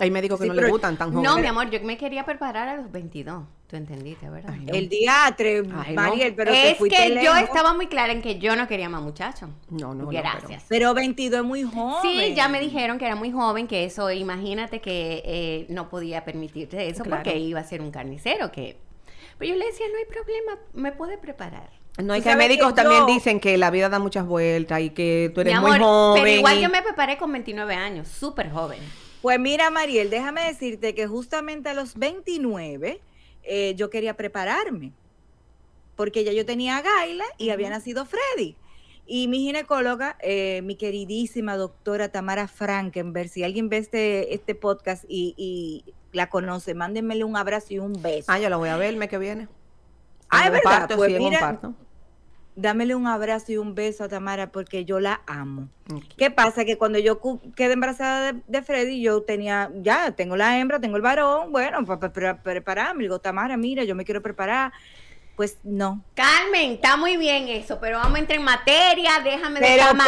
Hay 0.03 0.11
médicos 0.11 0.39
que 0.39 0.45
Sí, 0.45 0.49
no 0.49 0.55
pero- 0.57 0.67
le 0.67 0.73
gustan 0.73 0.97
tan 0.97 1.13
jóvenes. 1.13 1.31
No, 1.31 1.39
mi 1.41 1.47
amor, 1.47 1.71
yo 1.71 1.81
me 1.83 1.97
quería 1.97 2.25
preparar 2.25 2.69
a 2.69 2.77
los 2.77 2.91
22. 2.91 3.45
Tú 3.69 3.77
entendiste, 3.77 4.29
¿verdad? 4.29 4.53
Ay, 4.53 4.65
no. 4.67 4.75
El 4.75 4.89
diatre, 4.89 5.59
Ay, 5.59 5.95
no. 5.95 6.03
Mariel, 6.03 6.35
pero 6.35 6.51
te 6.53 6.73
es 6.73 6.77
fuiste 6.79 6.97
que 6.97 7.09
yo 7.11 7.33
lejos. 7.33 7.39
estaba 7.43 7.73
muy 7.73 7.87
clara 7.87 8.13
en 8.13 8.21
que 8.21 8.39
yo 8.39 8.55
no 8.57 8.67
quería 8.67 8.89
más 8.89 9.01
muchachos. 9.01 9.49
No, 9.71 9.95
no, 9.95 10.05
no, 10.05 10.09
Gracias. 10.09 10.65
Pero 10.69 10.93
22 10.93 11.41
es 11.41 11.47
muy 11.47 11.63
joven. 11.63 12.03
Sí, 12.03 12.35
ya 12.35 12.49
me 12.49 12.61
dijeron 12.61 12.99
que 12.99 13.07
era 13.07 13.15
muy 13.15 13.31
joven, 13.31 13.67
que 13.69 13.85
eso, 13.85 14.11
imagínate 14.11 14.81
que 14.81 15.23
eh, 15.25 15.67
no 15.69 15.89
podía 15.89 16.25
permitirse 16.25 16.89
eso 16.89 17.05
Claro. 17.05 17.23
porque 17.23 17.39
iba 17.39 17.61
a 17.61 17.65
ser 17.65 17.81
un 17.81 17.91
carnicero, 17.93 18.51
que... 18.53 18.77
Pero 19.39 19.53
yo 19.55 19.59
le 19.59 19.67
decía, 19.67 19.87
no 19.91 19.97
hay 19.99 20.05
problema, 20.05 20.59
me 20.75 20.93
puede 20.93 21.17
preparar. 21.17 21.71
No, 22.03 22.13
hay 22.15 22.23
que 22.23 22.35
médicos 22.37 22.69
que 22.69 22.75
también 22.83 23.01
yo- 23.01 23.07
dicen 23.07 23.39
que 23.41 23.57
la 23.59 23.71
vida 23.71 23.89
da 23.89 23.99
muchas 23.99 24.27
vueltas 24.27 24.81
y 24.81 24.91
que 24.91 25.31
tú 25.35 25.41
eres 25.43 25.55
Mi 25.55 25.61
muy 25.61 25.71
amor, 25.77 25.81
joven. 25.81 26.23
pero 26.23 26.37
igual 26.37 26.59
y- 26.59 26.63
yo 26.63 26.69
me 26.71 26.81
preparé 26.83 27.17
con 27.19 27.31
29 27.33 27.75
años, 27.75 28.09
súper 28.09 28.51
joven. 28.51 28.79
Pues 29.23 29.39
mira, 29.39 29.71
Mariel, 29.71 30.11
déjame 30.11 30.43
decirte 30.43 30.95
que 30.95 31.07
justamente 31.07 31.69
a 31.69 31.75
los 31.75 31.95
29 31.95 33.01
eh, 33.45 33.75
yo 33.77 33.89
quería 33.89 34.15
prepararme. 34.17 34.93
Porque 35.95 36.25
ya 36.25 36.33
yo 36.33 36.45
tenía 36.45 36.79
a 36.79 36.83
Gaila 36.83 37.25
y 37.39 37.51
había 37.51 37.71
nacido 37.71 38.05
Freddy. 38.05 38.57
Y 39.07 39.29
mi 39.29 39.39
ginecóloga, 39.41 40.17
eh, 40.21 40.61
mi 40.63 40.75
queridísima 40.75 41.57
doctora 41.57 42.11
Tamara 42.11 42.49
Frankenberg, 42.49 43.29
si 43.29 43.45
alguien 43.45 43.69
ve 43.69 43.79
este, 43.79 44.35
este 44.35 44.55
podcast 44.55 45.05
y, 45.09 45.35
y 45.37 45.85
la 46.13 46.29
conoce, 46.29 46.75
mándenmele 46.75 47.25
un 47.25 47.37
abrazo 47.37 47.69
y 47.71 47.79
un 47.79 48.01
beso. 48.03 48.31
Ah, 48.31 48.39
yo 48.39 48.49
la 48.49 48.57
voy 48.57 48.71
a 48.71 48.77
ver 48.77 48.91
el 48.91 48.97
mes 48.97 49.09
que 49.09 49.19
viene. 49.19 49.49
Ah, 50.31 50.47
¿es 50.47 50.53
verdad? 50.53 50.63
parto, 50.65 50.97
Pues 50.97 51.13
sí, 51.13 51.19
mira, 51.19 51.41
parto. 51.41 51.75
Dámele 52.55 52.95
un 52.95 53.07
abrazo 53.07 53.51
y 53.53 53.57
un 53.57 53.75
beso 53.75 54.05
a 54.05 54.09
Tamara 54.09 54.49
porque 54.53 54.85
yo 54.85 55.01
la 55.01 55.23
amo. 55.27 55.69
¿Qué 56.19 56.31
pasa? 56.31 56.67
Que 56.67 56.77
cuando 56.77 56.99
yo 56.99 57.19
quedé 57.57 57.73
embarazada 57.73 58.33
de, 58.33 58.41
de 58.47 58.63
Freddy, 58.63 59.01
yo 59.01 59.23
tenía, 59.23 59.71
ya, 59.77 60.11
tengo 60.13 60.37
la 60.37 60.59
hembra, 60.59 60.79
tengo 60.79 60.97
el 60.97 61.03
varón, 61.03 61.51
bueno, 61.51 61.83
para 61.87 62.13
prepararme. 62.43 63.03
Le 63.03 63.09
digo, 63.09 63.21
Tamara, 63.21 63.57
mira, 63.57 63.85
yo 63.85 63.95
me 63.95 64.05
quiero 64.05 64.21
preparar. 64.23 64.71
Pues 65.35 65.57
no. 65.65 66.05
Carmen, 66.15 66.73
está 66.73 66.99
muy 66.99 67.17
bien 67.17 67.49
eso, 67.49 67.79
pero 67.81 67.97
vamos 67.99 68.17
a 68.17 68.19
entrar 68.21 68.39
en 68.39 68.45
materia, 68.45 69.13
déjame 69.25 69.61
de 69.61 69.67
Pero 69.67 69.83
estar. 69.85 69.99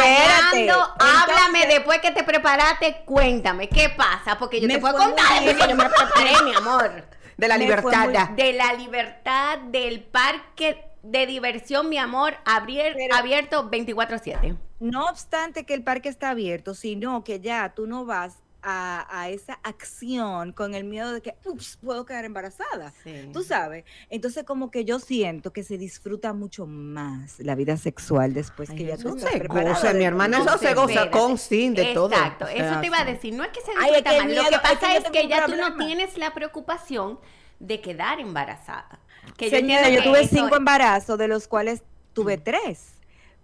Háblame 0.99 1.59
entonces- 1.63 1.67
después 1.69 1.99
que 1.99 2.11
te 2.11 2.23
preparaste, 2.23 2.97
cuéntame, 3.05 3.67
¿qué 3.67 3.89
pasa? 3.89 4.37
Porque 4.37 4.61
yo 4.61 4.67
te 4.67 4.77
puedo 4.77 4.95
contar 4.95 5.41
bien. 5.43 5.57
yo 5.57 5.75
me 5.75 5.89
preparé, 5.89 6.43
mi 6.45 6.53
amor. 6.53 7.03
De 7.37 7.47
la 7.47 7.57
Me 7.57 7.63
libertad. 7.65 8.05
muy- 8.05 8.35
De 8.35 8.53
la 8.53 8.73
libertad 8.73 9.57
del 9.57 10.03
parque 10.03 10.83
de 11.11 11.25
diversión, 11.27 11.89
mi 11.89 11.97
amor, 11.97 12.33
abier- 12.45 12.93
Pero- 12.95 13.15
abierto 13.15 13.69
24-7. 13.69 14.57
No 14.79 15.05
obstante 15.07 15.65
que 15.65 15.73
el 15.73 15.83
parque 15.83 16.09
está 16.09 16.31
abierto, 16.31 16.73
sino 16.73 17.23
que 17.23 17.39
ya 17.39 17.73
tú 17.75 17.87
no 17.87 18.05
vas 18.05 18.39
a, 18.67 19.05
a 19.21 19.29
esa 19.29 19.59
acción 19.61 20.51
con 20.51 20.73
el 20.73 20.85
miedo 20.85 21.13
de 21.13 21.21
que, 21.21 21.35
ups, 21.45 21.77
puedo 21.83 22.03
quedar 22.03 22.25
embarazada. 22.25 22.91
Sí. 23.03 23.29
Tú 23.31 23.43
sabes. 23.43 23.85
Entonces, 24.09 24.43
como 24.43 24.71
que 24.71 24.83
yo 24.85 24.97
siento 24.97 25.53
que 25.53 25.61
se 25.61 25.77
disfruta 25.77 26.33
mucho 26.33 26.65
más 26.65 27.39
la 27.39 27.53
vida 27.53 27.77
sexual 27.77 28.33
después 28.33 28.71
Ay, 28.71 28.77
que 28.77 28.85
ya 28.85 28.97
tú 28.97 29.19
se 29.19 29.37
goza, 29.47 29.93
mi 29.93 30.03
hermana, 30.03 30.39
eso 30.39 30.57
se 30.57 30.73
goza 30.73 31.11
con 31.11 31.37
sin 31.37 31.75
de 31.75 31.93
todo. 31.93 32.09
Exacto, 32.09 32.47
eso 32.47 32.79
te 32.81 32.87
iba 32.87 32.99
a 32.99 33.05
decir. 33.05 33.35
No 33.35 33.43
es 33.43 33.51
que 33.51 33.61
se 33.61 33.71
Ay, 33.77 33.91
es 33.91 34.03
disfruta 34.03 34.09
que 34.09 34.17
más, 34.17 34.25
miedo- 34.27 34.43
lo 34.43 34.49
que 34.49 34.55
es 34.55 34.61
que 34.61 34.75
pasa 34.79 34.95
es 34.97 35.03
que 35.11 35.27
ya 35.27 35.45
tú 35.45 35.55
no 35.55 35.75
tienes 35.77 36.17
la 36.17 36.33
preocupación 36.33 37.19
de 37.59 37.79
quedar 37.81 38.19
embarazada. 38.19 38.99
Que 39.37 39.49
Señora, 39.49 39.87
entiendo 39.87 39.89
yo 39.89 39.97
que 40.03 40.07
tuve 40.09 40.21
eso- 40.21 40.35
cinco 40.35 40.55
embarazos, 40.55 41.17
de 41.17 41.27
los 41.27 41.47
cuales 41.47 41.83
tuve 42.13 42.37
tres. 42.37 42.91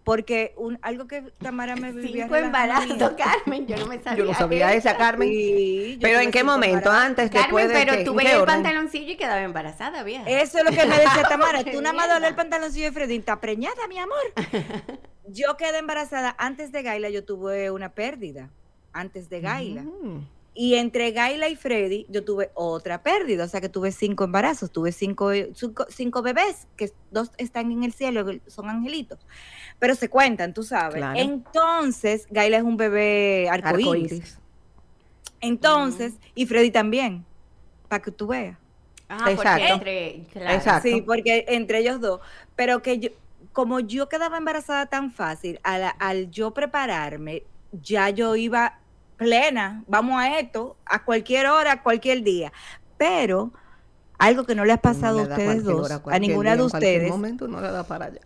Porque 0.03 0.55
un, 0.57 0.79
algo 0.81 1.05
que 1.05 1.21
Tamara 1.37 1.75
me 1.75 1.91
vivía 1.91 2.23
Cinco 2.23 2.35
embarazos, 2.35 3.11
Carmen, 3.15 3.67
yo 3.67 3.77
no 3.77 3.85
me 3.85 4.01
sabía. 4.01 4.17
Yo 4.17 4.25
no 4.31 4.33
sabía 4.33 4.73
esa, 4.73 4.97
Carmen. 4.97 5.29
Sí, 5.29 5.99
Pero 6.01 6.19
¿en 6.19 6.31
qué 6.31 6.43
momento? 6.43 6.89
Antes, 6.89 7.29
Carmen, 7.29 7.43
después 7.43 7.67
de 7.67 7.73
pero 7.75 7.97
qué? 7.97 8.03
tú 8.03 8.11
¿En 8.11 8.17
ves 8.17 8.25
qué 8.25 8.35
el 8.39 8.43
pantaloncillo 8.45 9.11
y 9.11 9.15
quedaba 9.15 9.41
embarazada, 9.43 10.01
vieja. 10.01 10.23
Eso 10.27 10.57
es 10.57 10.63
lo 10.65 10.71
que 10.71 10.87
me 10.87 10.97
decía 10.97 11.21
Tamara. 11.29 11.63
Tú 11.63 11.79
nada 11.83 11.93
más 11.93 12.09
doler 12.09 12.29
el 12.29 12.35
pantaloncillo 12.35 12.85
de 12.85 12.91
Freddy. 12.93 13.17
¿Está 13.17 13.39
preñada, 13.39 13.87
mi 13.87 13.99
amor? 13.99 14.17
Yo 15.27 15.55
quedé 15.55 15.77
embarazada. 15.77 16.35
Antes 16.39 16.71
de 16.71 16.81
Gaila 16.81 17.09
yo 17.09 17.23
tuve 17.23 17.69
una 17.69 17.89
pérdida. 17.93 18.49
Antes 18.93 19.29
de 19.29 19.39
Gaila. 19.39 19.83
Mm. 19.83 20.27
Y 20.53 20.75
entre 20.75 21.11
Gaila 21.11 21.47
y 21.47 21.55
Freddy 21.55 22.05
yo 22.09 22.25
tuve 22.25 22.51
otra 22.53 23.03
pérdida. 23.03 23.45
O 23.45 23.47
sea 23.47 23.61
que 23.61 23.69
tuve 23.69 23.91
cinco 23.91 24.25
embarazos. 24.25 24.71
Tuve 24.71 24.91
cinco, 24.91 25.31
cinco, 25.53 25.85
cinco 25.89 26.21
bebés, 26.21 26.67
que 26.75 26.91
dos 27.09 27.31
están 27.37 27.71
en 27.71 27.83
el 27.83 27.93
cielo, 27.93 28.25
son 28.47 28.69
angelitos. 28.69 29.19
Pero 29.79 29.95
se 29.95 30.09
cuentan, 30.09 30.53
tú 30.53 30.63
sabes. 30.63 30.97
Claro. 30.97 31.17
Entonces, 31.19 32.27
Gaila 32.29 32.57
es 32.57 32.63
un 32.63 32.77
bebé 32.77 33.47
arcoíris. 33.49 33.85
Arcoíris. 33.85 34.37
Entonces, 35.39 36.13
y 36.35 36.45
Freddy 36.45 36.69
también. 36.71 37.25
Para 37.87 38.01
que 38.03 38.11
tú 38.11 38.27
veas. 38.27 38.57
Ah, 39.09 39.17
porque 39.19 39.33
Exacto. 39.33 39.73
entre, 39.73 40.23
claro. 40.31 40.55
Exacto. 40.55 40.89
Sí, 40.89 41.01
porque 41.01 41.45
entre 41.47 41.79
ellos 41.79 41.99
dos. 41.99 42.21
Pero 42.55 42.81
que 42.81 42.99
yo, 42.99 43.09
como 43.51 43.79
yo 43.79 44.07
quedaba 44.07 44.37
embarazada 44.37 44.85
tan 44.85 45.11
fácil, 45.11 45.59
al, 45.63 45.93
al 45.99 46.29
yo 46.31 46.53
prepararme, 46.53 47.43
ya 47.71 48.09
yo 48.09 48.35
iba 48.35 48.80
plena, 49.25 49.83
vamos 49.87 50.19
a 50.19 50.39
esto, 50.39 50.75
a 50.85 51.03
cualquier 51.03 51.45
hora, 51.47 51.73
a 51.73 51.81
cualquier 51.83 52.23
día. 52.23 52.51
Pero 52.97 53.51
algo 54.17 54.45
que 54.45 54.55
no 54.55 54.65
le 54.65 54.73
ha 54.73 54.77
pasado 54.77 55.17
No 55.17 55.23
a 55.23 55.27
le 55.27 55.33
ustedes 55.33 55.63
dos, 55.63 55.91
hora, 55.91 56.01
a 56.15 56.19
ninguna 56.19 56.51
día, 56.51 56.57
de 56.57 56.61
en 56.61 56.65
ustedes. 56.65 57.09
momento 57.09 57.47
no 57.47 57.61
le 57.61 57.71
da 57.71 57.83
para 57.83 58.05
allá. 58.05 58.19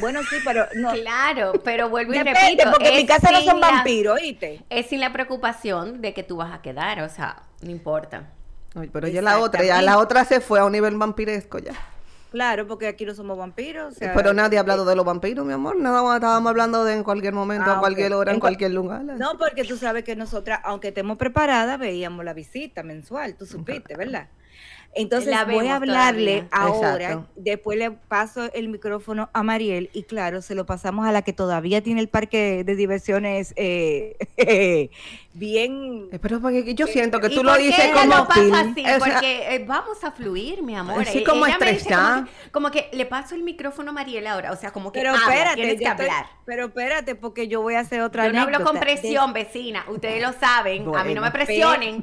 Bueno, 0.00 0.20
sí, 0.28 0.36
pero 0.44 0.66
no. 0.74 0.92
Claro, 0.92 1.52
pero 1.64 1.88
vuelvo 1.88 2.12
y 2.12 2.18
Depende, 2.18 2.40
repito. 2.64 2.70
porque 2.70 2.88
en 2.88 2.96
mi 2.96 3.06
casa 3.06 3.30
no 3.30 3.40
son 3.40 3.60
la- 3.60 3.70
vampiros, 3.70 4.16
¿oíste? 4.20 4.62
Es 4.68 4.86
sin 4.88 5.00
la 5.00 5.12
preocupación 5.12 6.02
de 6.02 6.12
que 6.12 6.22
tú 6.22 6.36
vas 6.36 6.52
a 6.52 6.60
quedar, 6.60 7.00
o 7.00 7.08
sea, 7.08 7.42
no 7.62 7.70
importa. 7.70 8.28
Ay, 8.74 8.88
pero 8.92 9.08
ya 9.08 9.22
la 9.22 9.38
otra, 9.38 9.64
ya 9.64 9.80
la 9.82 9.98
otra 9.98 10.24
se 10.24 10.40
fue 10.40 10.60
a 10.60 10.64
un 10.64 10.72
nivel 10.72 10.96
vampiresco 10.96 11.58
ya. 11.58 11.72
Claro, 12.30 12.66
porque 12.66 12.86
aquí 12.86 13.04
no 13.04 13.14
somos 13.14 13.36
vampiros. 13.36 13.92
o 13.94 13.98
sea, 13.98 14.12
pero 14.14 14.32
nadie 14.32 14.56
ha 14.58 14.60
hablado 14.60 14.84
de 14.84 14.94
los 14.96 15.04
vampiros, 15.04 15.44
mi 15.44 15.52
amor. 15.52 15.76
Nada 15.76 16.02
más 16.02 16.16
estábamos 16.16 16.48
hablando 16.50 16.84
de 16.84 16.94
en 16.94 17.02
cualquier 17.02 17.32
momento, 17.34 17.70
Ah, 17.70 17.76
a 17.76 17.80
cualquier 17.80 18.12
hora, 18.12 18.30
en, 18.30 18.36
En 18.36 18.38
cua- 18.40 18.42
cualquier 18.42 18.70
lugar. 18.72 19.02
No, 19.02 19.36
porque 19.38 19.64
tú 19.64 19.76
sabes 19.76 20.04
que 20.04 20.14
nosotras, 20.16 20.60
aunque 20.64 20.88
estemos 20.88 21.16
preparadas, 21.18 21.78
veíamos 21.78 22.24
la 22.24 22.32
visita 22.32 22.82
mensual, 22.82 23.34
tú 23.36 23.46
supiste, 23.46 23.96
¿verdad? 23.96 24.28
Entonces 24.92 25.30
La 25.30 25.44
voy 25.44 25.68
a 25.68 25.76
hablarle 25.76 26.42
todavía. 26.42 26.48
ahora, 26.50 27.04
Exacto. 27.12 27.26
después 27.36 27.78
le 27.78 27.92
paso 27.92 28.52
el 28.52 28.68
micrófono 28.68 29.30
a 29.32 29.44
Mariel 29.44 29.88
y 29.92 30.02
claro, 30.02 30.42
se 30.42 30.56
lo 30.56 30.66
pasamos 30.66 31.06
a 31.06 31.12
la 31.12 31.22
que 31.22 31.32
todavía 31.32 31.80
tiene 31.80 32.00
el 32.00 32.08
parque 32.08 32.64
de 32.64 32.74
diversiones 32.74 33.52
eh, 33.56 34.16
bien... 35.32 36.08
Eh, 36.10 36.18
Pero 36.20 36.40
porque 36.40 36.74
yo 36.74 36.88
siento 36.88 37.20
que 37.20 37.28
¿Y 37.28 37.36
tú 37.36 37.44
lo 37.44 37.56
dices 37.56 37.88
como 37.94 38.16
lo 38.16 38.26
pasa 38.26 38.60
así? 38.60 38.80
O 38.80 38.84
sea, 38.84 38.98
Porque 38.98 39.54
eh, 39.54 39.64
vamos 39.64 40.02
a 40.02 40.10
fluir, 40.10 40.62
mi 40.64 40.74
amor. 40.74 41.02
Así 41.02 41.18
Eh, 41.18 41.24
como 41.24 41.46
ella 41.46 41.56
me 41.60 41.66
dice 41.66 41.76
estresada. 41.78 42.14
Como 42.16 42.26
que, 42.26 42.50
como 42.50 42.70
que 42.72 42.96
le 42.96 43.06
paso 43.06 43.36
el 43.36 43.44
micrófono 43.44 43.90
a 43.90 43.94
Mariela 43.94 44.32
ahora, 44.32 44.50
o 44.50 44.56
sea, 44.56 44.72
como 44.72 44.90
que 44.90 44.98
Pero 45.00 45.10
habla, 45.14 45.22
espérate, 45.22 45.54
tienes 45.54 45.78
que 45.78 45.84
estoy- 45.84 46.06
hablar. 46.08 46.26
pero 46.44 46.66
espérate, 46.66 47.14
porque 47.14 47.46
yo 47.46 47.62
voy 47.62 47.74
a 47.74 47.80
hacer 47.80 48.00
otra 48.00 48.26
Yo 48.26 48.32
no 48.32 48.42
hablo 48.42 48.64
con 48.64 48.80
presión, 48.80 49.32
vecina. 49.32 49.84
Ustedes 49.88 50.20
lo 50.20 50.32
saben. 50.32 50.92
A 50.96 51.04
mí 51.04 51.14
no 51.14 51.20
me 51.22 51.30
presionen. 51.30 52.02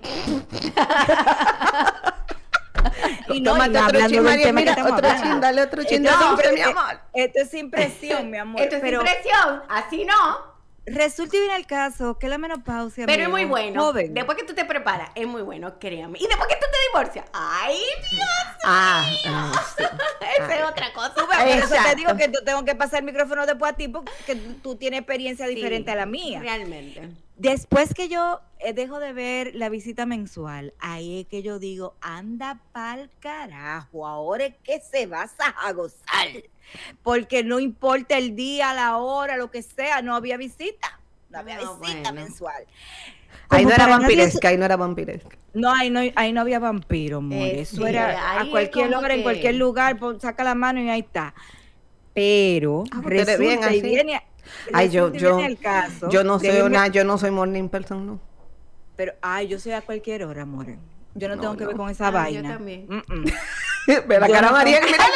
Y 3.29 3.41
no, 3.41 3.53
Tómate 3.53 3.79
y 4.09 4.17
otro 4.17 4.31
que 4.37 4.53
mira, 4.53 4.75
otro 4.85 5.09
chin, 5.21 5.41
dale 5.41 5.61
otro 5.61 5.83
chin 5.83 6.05
sin 6.05 6.53
mi 6.53 6.61
amor. 6.61 6.99
Esto 7.13 7.39
es 7.41 7.49
sin 7.49 7.69
presión, 7.71 8.29
mi 8.29 8.37
amor. 8.37 8.61
Esto 8.61 8.75
es 8.77 8.81
pero 8.81 9.01
sin 9.01 9.09
presión. 9.09 9.63
Así 9.69 10.05
no. 10.05 10.57
resulta 10.85 11.35
y 11.35 11.39
viene 11.39 11.55
el 11.55 11.65
caso 11.65 12.17
que 12.17 12.27
la 12.29 12.37
menopausia. 12.37 13.05
Pero 13.05 13.23
es 13.23 13.29
muy 13.29 13.45
bueno. 13.45 13.81
Joven. 13.83 14.13
Después 14.13 14.37
que 14.37 14.43
tú 14.45 14.53
te 14.53 14.65
preparas, 14.65 15.09
es 15.15 15.27
muy 15.27 15.41
bueno, 15.41 15.77
créame. 15.79 16.19
Y 16.19 16.27
después 16.27 16.47
que 16.47 16.55
tú 16.55 16.65
te 16.71 16.77
divorcias, 16.89 17.25
¡ay, 17.33 17.77
Dios! 18.11 18.57
Ah, 18.65 19.05
ah, 19.27 19.65
sí. 19.77 19.83
Esa 20.39 20.55
es 20.55 20.65
otra 20.65 20.93
cosa. 20.93 21.13
Tú 21.15 21.25
por 21.25 21.47
eso 21.47 21.75
te 21.83 21.95
digo 21.95 22.15
que 22.15 22.29
tú 22.29 22.39
tengo 22.45 22.63
que 22.63 22.75
pasar 22.75 22.99
el 22.99 23.05
micrófono 23.05 23.45
después 23.45 23.73
a 23.73 23.75
ti 23.75 23.87
porque 23.87 24.35
tú, 24.35 24.53
tú 24.63 24.75
tienes 24.75 24.99
experiencia 24.99 25.47
diferente 25.47 25.91
a 25.91 25.95
la 25.95 26.05
mía. 26.05 26.39
Realmente. 26.39 27.26
Después 27.37 27.93
que 27.93 28.09
yo 28.09 28.41
eh, 28.59 28.73
dejo 28.73 28.99
de 28.99 29.13
ver 29.13 29.53
la 29.55 29.69
visita 29.69 30.05
mensual, 30.05 30.73
ahí 30.79 31.21
es 31.21 31.27
que 31.27 31.43
yo 31.43 31.59
digo, 31.59 31.95
anda 32.01 32.59
pa'l 32.71 33.09
carajo, 33.19 34.07
ahora 34.07 34.45
es 34.45 34.55
que 34.63 34.79
se 34.81 35.05
vas 35.05 35.33
a 35.63 35.71
gozar. 35.73 36.27
Porque 37.03 37.43
no 37.43 37.59
importa 37.59 38.17
el 38.17 38.35
día, 38.35 38.73
la 38.73 38.97
hora, 38.97 39.37
lo 39.37 39.51
que 39.51 39.61
sea, 39.61 40.01
no 40.01 40.15
había 40.15 40.35
visita. 40.37 40.99
No 41.29 41.39
había 41.39 41.57
No, 41.61 41.77
visita 41.77 42.11
bueno. 42.11 42.21
mensual. 42.21 42.65
Ahí 43.49 43.63
no 43.65 43.71
era 43.71 43.85
nadie 43.85 43.97
vampiresca, 43.99 44.47
ahí 44.49 44.57
no 44.57 44.65
era 44.65 44.75
vampiresca. 44.77 45.37
No, 45.53 45.71
ahí 45.73 45.89
no, 45.89 46.01
ahí 46.15 46.33
no 46.33 46.41
había 46.41 46.59
vampiro, 46.59 47.17
amor. 47.17 47.47
Eh, 47.47 47.61
Eso 47.61 47.77
sí, 47.77 47.83
era 47.87 48.39
a 48.41 48.49
cualquier 48.49 48.93
hora, 48.95 49.13
en 49.13 49.21
cualquier 49.23 49.55
lugar, 49.55 49.97
pon- 49.99 50.19
saca 50.19 50.43
la 50.43 50.55
mano 50.55 50.81
y 50.81 50.89
ahí 50.89 50.99
está. 51.01 51.33
Pero 52.13 52.83
Ah, 52.91 52.99
ustedes 52.99 53.37
resulta 53.37 53.69
bien 53.69 53.75
y 53.75 53.79
así. 53.79 53.81
viene, 53.81 54.23
Ay, 54.73 54.89
yo, 54.89 55.11
yo, 55.13 55.39
caso 55.61 56.09
yo 56.09 56.23
no 56.23 56.39
soy 56.39 56.61
una, 56.61 56.87
yo 56.87 57.03
no 57.03 57.17
soy 57.17 57.31
morning 57.31 57.69
person, 57.69 58.05
no. 58.05 58.19
Pero, 58.95 59.13
ay, 59.21 59.47
yo 59.47 59.59
soy 59.59 59.73
a 59.73 59.81
cualquier 59.81 60.23
hora, 60.23 60.41
amor. 60.43 60.65
Yo 61.15 61.27
no, 61.29 61.35
No, 61.35 61.41
tengo 61.41 61.57
que 61.57 61.65
ver 61.67 61.75
con 61.75 61.89
esa 61.89 62.07
Ah, 62.07 62.11
yo 62.29 62.41
vaina. 62.41 62.53
también. 62.57 62.85
Mm, 62.87 62.95
mm. 63.13 63.25
Ve 64.07 64.19
la 64.19 64.27
Yo 64.27 64.33
cara 64.33 64.47
no- 64.47 64.53
María, 64.53 64.79
mira. 64.83 64.97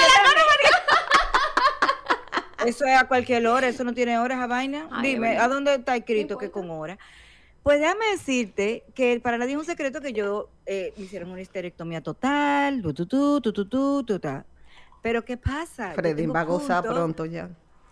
Eso 2.65 2.85
es 2.85 2.95
a 2.95 3.07
cualquier 3.07 3.47
hora, 3.47 3.67
eso 3.67 3.83
no 3.83 3.91
tiene 3.93 4.19
horas 4.19 4.37
a 4.39 4.45
vaina. 4.45 4.87
Ay, 4.91 5.13
Dime. 5.13 5.35
¿a 5.37 5.47
dónde 5.47 5.73
está 5.75 5.95
escrito 5.95 6.37
que 6.37 6.51
con 6.51 6.69
hora? 6.69 6.99
Pues 7.63 7.79
déjame 7.79 8.05
decirte 8.11 8.83
que 8.93 9.19
para 9.19 9.37
nadie 9.39 9.53
es 9.53 9.57
un 9.59 9.65
secreto 9.65 9.99
que 9.99 10.13
yo 10.13 10.49
eh, 10.67 10.93
me 10.97 11.05
hicieron 11.05 11.31
una 11.31 11.41
histerectomía 11.41 12.01
total, 12.01 12.81
tu, 12.83 12.93
tu, 12.93 13.05
tu, 13.07 13.41
tu, 13.41 13.51
tu, 13.51 13.65
tu, 13.67 14.03
tu, 14.03 14.19
ta. 14.19 14.45
Pero 15.01 15.25
¿qué 15.25 15.37
pasa? 15.37 15.89
Yo 15.89 15.95
Freddy 15.95 16.27
va 16.27 16.41
a 16.41 16.43
gozar 16.43 16.83
pronto 16.83 17.25
ya. 17.25 17.49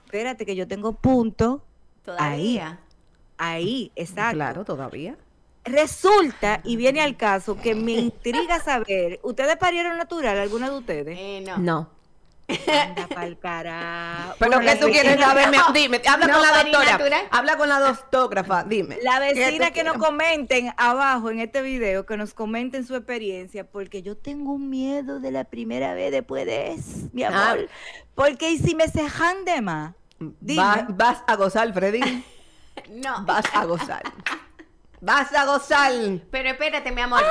Espérate, 0.09 0.43
que 0.43 0.55
yo 0.55 0.67
tengo 0.67 0.93
punto 0.93 1.61
Todavía. 2.03 2.79
ahí, 3.37 3.91
exacto. 3.95 4.37
Claro, 4.37 4.65
todavía. 4.65 5.15
Resulta, 5.63 6.61
y 6.63 6.77
viene 6.77 6.99
al 6.99 7.15
caso, 7.15 7.55
que 7.61 7.75
me 7.75 7.91
intriga 7.91 8.59
saber, 8.59 9.19
¿ustedes 9.21 9.55
parieron 9.57 9.99
natural, 9.99 10.39
alguna 10.39 10.71
de 10.71 10.77
ustedes? 10.79 11.15
Eh, 11.15 11.43
no. 11.45 11.59
No. 11.59 11.89
Anda 12.49 13.07
pa'l 13.07 13.37
carajo. 13.39 14.35
Pero 14.39 14.51
Bueno, 14.51 14.59
¿qué 14.59 14.65
la 14.65 14.79
tú 14.79 14.85
quieres 14.87 15.11
vecina- 15.17 15.27
saber? 15.27 15.49
Mi- 15.49 15.79
Dime, 15.79 16.01
habla 16.09 16.27
No, 16.27 16.33
con 16.33 16.41
la 16.41 16.63
doctora. 16.63 16.91
natural. 16.91 17.21
Habla 17.31 17.57
con 17.57 17.69
la 17.69 17.79
doctógrafa, 17.79 18.63
dime. 18.63 18.97
La 19.03 19.19
¿Qué 19.19 19.33
vecina 19.33 19.71
que 19.71 19.83
nos 19.83 19.97
comenten 19.97 20.73
abajo 20.77 21.29
en 21.29 21.39
este 21.39 21.61
video, 21.61 22.05
que 22.05 22.17
nos 22.17 22.33
comenten 22.33 22.85
su 22.85 22.95
experiencia, 22.95 23.63
porque 23.69 24.01
yo 24.01 24.17
tengo 24.17 24.51
un 24.53 24.69
miedo 24.69 25.19
de 25.19 25.31
la 25.31 25.43
primera 25.43 25.93
vez 25.93 26.11
después 26.11 26.45
de 26.45 26.73
eso, 26.73 27.09
mi 27.13 27.23
Ah. 27.23 27.51
amor. 27.51 27.67
Porque 28.15 28.51
¿y 28.51 28.57
si 28.57 28.75
me 28.75 28.87
cejan 28.87 29.45
de 29.45 29.61
más? 29.61 29.93
Dime. 30.19 30.61
Va- 30.61 30.85
vas 30.89 31.23
a 31.27 31.35
gozar, 31.35 31.73
Freddy. 31.73 31.99
No. 32.89 33.23
Vas 33.25 33.45
a 33.53 33.65
gozar. 33.65 34.01
Vas 35.01 35.33
a 35.33 35.45
gozar. 35.45 35.91
Pero 36.31 36.49
espérate, 36.49 36.91
mi 36.91 37.01
amor. 37.01 37.21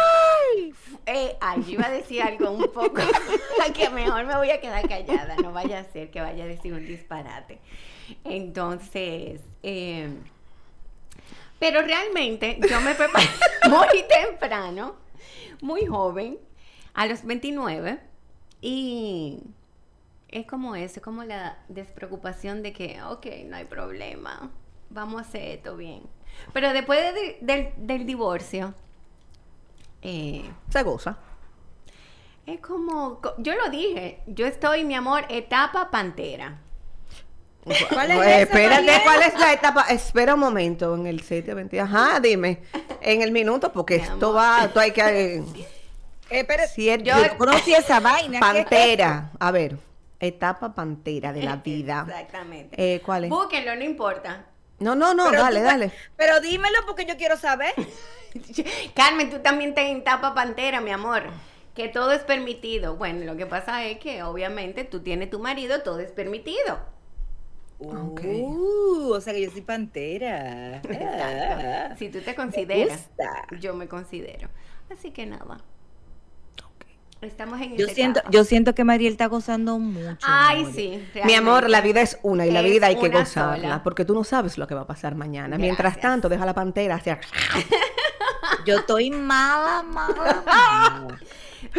Eh, 1.11 1.37
yo 1.67 1.73
iba 1.73 1.87
a 1.87 1.91
decir 1.91 2.23
algo 2.23 2.51
un 2.51 2.71
poco 2.71 3.01
que 3.75 3.89
mejor 3.91 4.27
me 4.27 4.37
voy 4.37 4.51
a 4.51 4.61
quedar 4.61 4.87
callada. 4.87 5.37
No 5.37 5.53
vaya 5.53 5.81
a 5.81 5.85
ser 5.85 6.11
que 6.11 6.21
vaya 6.21 6.45
a 6.45 6.47
decir 6.47 6.73
un 6.75 6.87
disparate. 6.87 7.59
Entonces, 8.25 9.41
eh, 9.63 10.09
pero 11.59 11.83
realmente 11.83 12.59
yo 12.71 12.81
me 12.83 12.95
preparé 12.95 13.27
muy 13.71 14.05
temprano, 14.09 14.97
muy 15.63 15.87
joven, 15.87 16.39
a 16.95 17.07
los 17.07 17.25
29, 17.25 17.99
y 18.61 19.41
es 20.29 20.47
como 20.47 20.77
eso, 20.77 21.01
como 21.01 21.25
la 21.25 21.59
despreocupación 21.69 22.63
de 22.63 22.73
que, 22.73 23.03
ok, 23.03 23.27
no 23.47 23.57
hay 23.57 23.65
problema, 23.65 24.51
vamos 24.91 25.23
a 25.23 25.25
hacer 25.25 25.43
esto 25.57 25.77
bien. 25.77 26.03
Pero 26.53 26.73
después 26.73 27.15
de- 27.15 27.39
del, 27.41 27.71
del 27.79 28.07
divorcio, 28.07 28.75
eh, 30.03 30.51
Se 30.71 30.83
goza. 30.83 31.17
es 32.47 32.61
como, 32.61 33.21
co- 33.21 33.35
yo 33.39 33.55
lo 33.55 33.69
dije, 33.71 34.21
yo 34.27 34.47
estoy, 34.47 34.85
mi 34.85 34.95
amor, 34.95 35.25
etapa 35.29 35.91
pantera. 35.91 36.59
¿Cuál 37.93 38.11
es 38.13 38.17
Pues, 38.17 38.29
espérate? 38.43 39.01
¿cuál 39.05 39.23
es 39.23 39.39
la 39.39 39.53
etapa? 39.53 39.83
Espera 39.91 40.35
un 40.35 40.41
momento 40.41 40.95
en 40.95 41.07
el 41.07 41.21
720. 41.21 41.79
Ajá, 41.81 42.19
dime. 42.21 42.63
En 43.03 43.21
el 43.21 43.31
minuto, 43.31 43.71
porque 43.73 43.97
Mi 43.99 44.03
esto 44.05 44.29
amor. 44.31 44.37
va, 44.37 44.65
esto 44.65 44.81
hay 44.81 44.93
que. 44.93 45.37
Eh, 45.37 45.45
espérate, 46.31 46.69
Siete- 46.73 47.05
yo 47.05 47.15
no 47.17 47.37
conocí 47.37 47.75
esa 47.75 48.01
vaina. 48.01 48.41
¿qué 48.41 48.59
es 48.61 48.65
Pantera. 48.65 49.31
A 49.39 49.51
ver, 49.51 49.77
etapa 50.19 50.73
pantera 50.75 51.35
de 51.35 51.43
la 51.43 51.57
vida. 51.65 52.07
Exactamente. 52.09 52.95
Eh, 52.95 53.03
¿Cuál 53.05 53.25
es? 53.25 53.31
Búsquenlo, 53.31 53.77
no 53.77 53.85
importa. 53.85 54.47
No, 54.79 54.95
no, 54.95 55.13
no, 55.13 55.27
Pero 55.29 55.43
dale, 55.43 55.61
tú- 55.61 55.67
dale. 55.67 55.93
Pero 56.17 56.41
dímelo 56.41 56.79
porque 56.87 57.05
yo 57.05 57.19
quiero 57.19 57.37
saber. 57.37 57.75
Carmen, 58.95 59.31
tú 59.31 59.39
también 59.41 59.75
te 59.75 59.91
en 59.91 59.99
etapa 59.99 60.35
pantera, 60.35 60.81
mi 60.81 60.91
amor. 60.91 61.23
Que 61.75 61.89
todo 61.89 62.13
es 62.13 62.23
permitido. 62.23 62.97
Bueno, 62.97 63.25
lo 63.25 63.37
que 63.37 63.47
pasa 63.47 63.85
es 63.85 63.99
que 63.99 64.23
obviamente 64.23 64.85
tú 64.85 65.01
tienes 65.01 65.31
tu 65.31 65.39
marido, 65.39 65.83
todo 65.83 66.01
es 66.01 66.11
permitido. 66.11 66.81
Uh, 67.81 69.13
o 69.13 69.21
sea 69.21 69.33
que 69.33 69.43
yo 69.43 69.51
soy 69.51 69.61
pantera. 69.61 70.77
Exacto. 70.83 71.97
Si 71.99 72.09
tú 72.11 72.21
te 72.21 72.35
consideras, 72.35 73.09
yo 73.61 73.75
me 73.75 73.87
considero. 73.87 74.49
Así 74.91 75.13
que 75.13 75.27
nada. 75.27 75.59
Estamos 77.21 77.61
en 77.61 77.77
Yo 77.77 77.89
siento, 77.89 78.21
etapa. 78.21 78.31
yo 78.33 78.45
siento 78.45 78.77
que 78.77 78.85
Mariel 78.85 79.11
está 79.13 79.27
gozando 79.27 79.81
mucho. 79.81 80.19
Ay, 80.23 80.67
sí. 80.73 81.05
Mi 81.25 81.35
amor, 81.35 81.69
la 81.69 81.81
vida 81.81 82.01
es 82.01 82.17
una 82.23 82.47
y 82.47 82.53
la 82.53 82.61
Es 82.61 82.71
vida 82.71 82.87
hay 82.87 82.97
que 82.97 83.09
gozarla, 83.09 83.57
sola. 83.61 83.83
porque 83.83 84.05
tú 84.05 84.15
no 84.15 84.23
sabes 84.23 84.57
lo 84.57 84.69
que 84.69 84.77
va 84.77 84.83
a 84.83 84.87
pasar 84.87 85.17
mañana. 85.17 85.59
Mientras 85.59 85.99
tanto, 86.01 86.29
deja 86.29 86.47
la 86.47 86.55
pantera 86.55 86.95
hacia... 86.95 87.19
Yo 88.69 88.77
estoy 88.81 89.11
mala, 89.11 89.83
mala, 89.83 90.43
mala. 90.47 91.19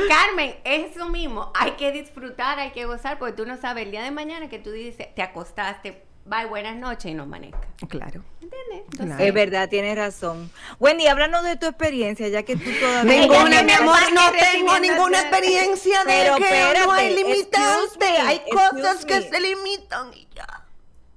Carmen, 0.07 0.55
es 0.63 0.95
eso 0.95 1.07
mismo. 1.07 1.51
Hay 1.55 1.71
que 1.73 1.91
disfrutar, 1.91 2.57
hay 2.59 2.71
que 2.71 2.85
gozar, 2.85 3.19
porque 3.19 3.33
tú 3.33 3.45
no 3.45 3.57
sabes 3.57 3.85
el 3.85 3.91
día 3.91 4.03
de 4.03 4.11
mañana 4.11 4.49
que 4.49 4.57
tú 4.59 4.71
dices, 4.71 5.13
te 5.13 5.21
acostaste, 5.21 6.03
bye, 6.25 6.45
buenas 6.47 6.75
noches 6.75 7.11
y 7.11 7.13
no 7.13 7.23
amanezca. 7.23 7.67
Claro. 7.87 8.23
¿Entiendes? 8.41 8.83
Claro. 8.97 9.23
Es 9.23 9.33
verdad, 9.33 9.69
tienes 9.69 9.95
razón. 9.95 10.49
Wendy, 10.79 11.05
háblanos 11.07 11.43
de 11.43 11.55
tu 11.57 11.67
experiencia, 11.67 12.27
ya 12.27 12.41
que 12.43 12.55
tú 12.55 12.69
todavía... 12.79 13.19
Ninguna, 13.21 13.61
mi 13.63 13.71
amor, 13.71 13.99
no 14.13 14.21
tengo 14.31 14.79
ninguna 14.79 15.19
experiencia 15.21 15.99
de 16.05 16.11
Pero 16.11 16.35
que 16.37 16.41
no 16.41 16.91
hay 16.91 17.07
espérate, 17.13 17.23
limitante. 17.23 17.99
me, 17.99 18.17
Hay 18.17 18.41
cosas 18.51 19.05
que 19.05 19.19
me. 19.19 19.29
se 19.29 19.39
limitan 19.39 20.13
y 20.13 20.27
ya. 20.35 20.65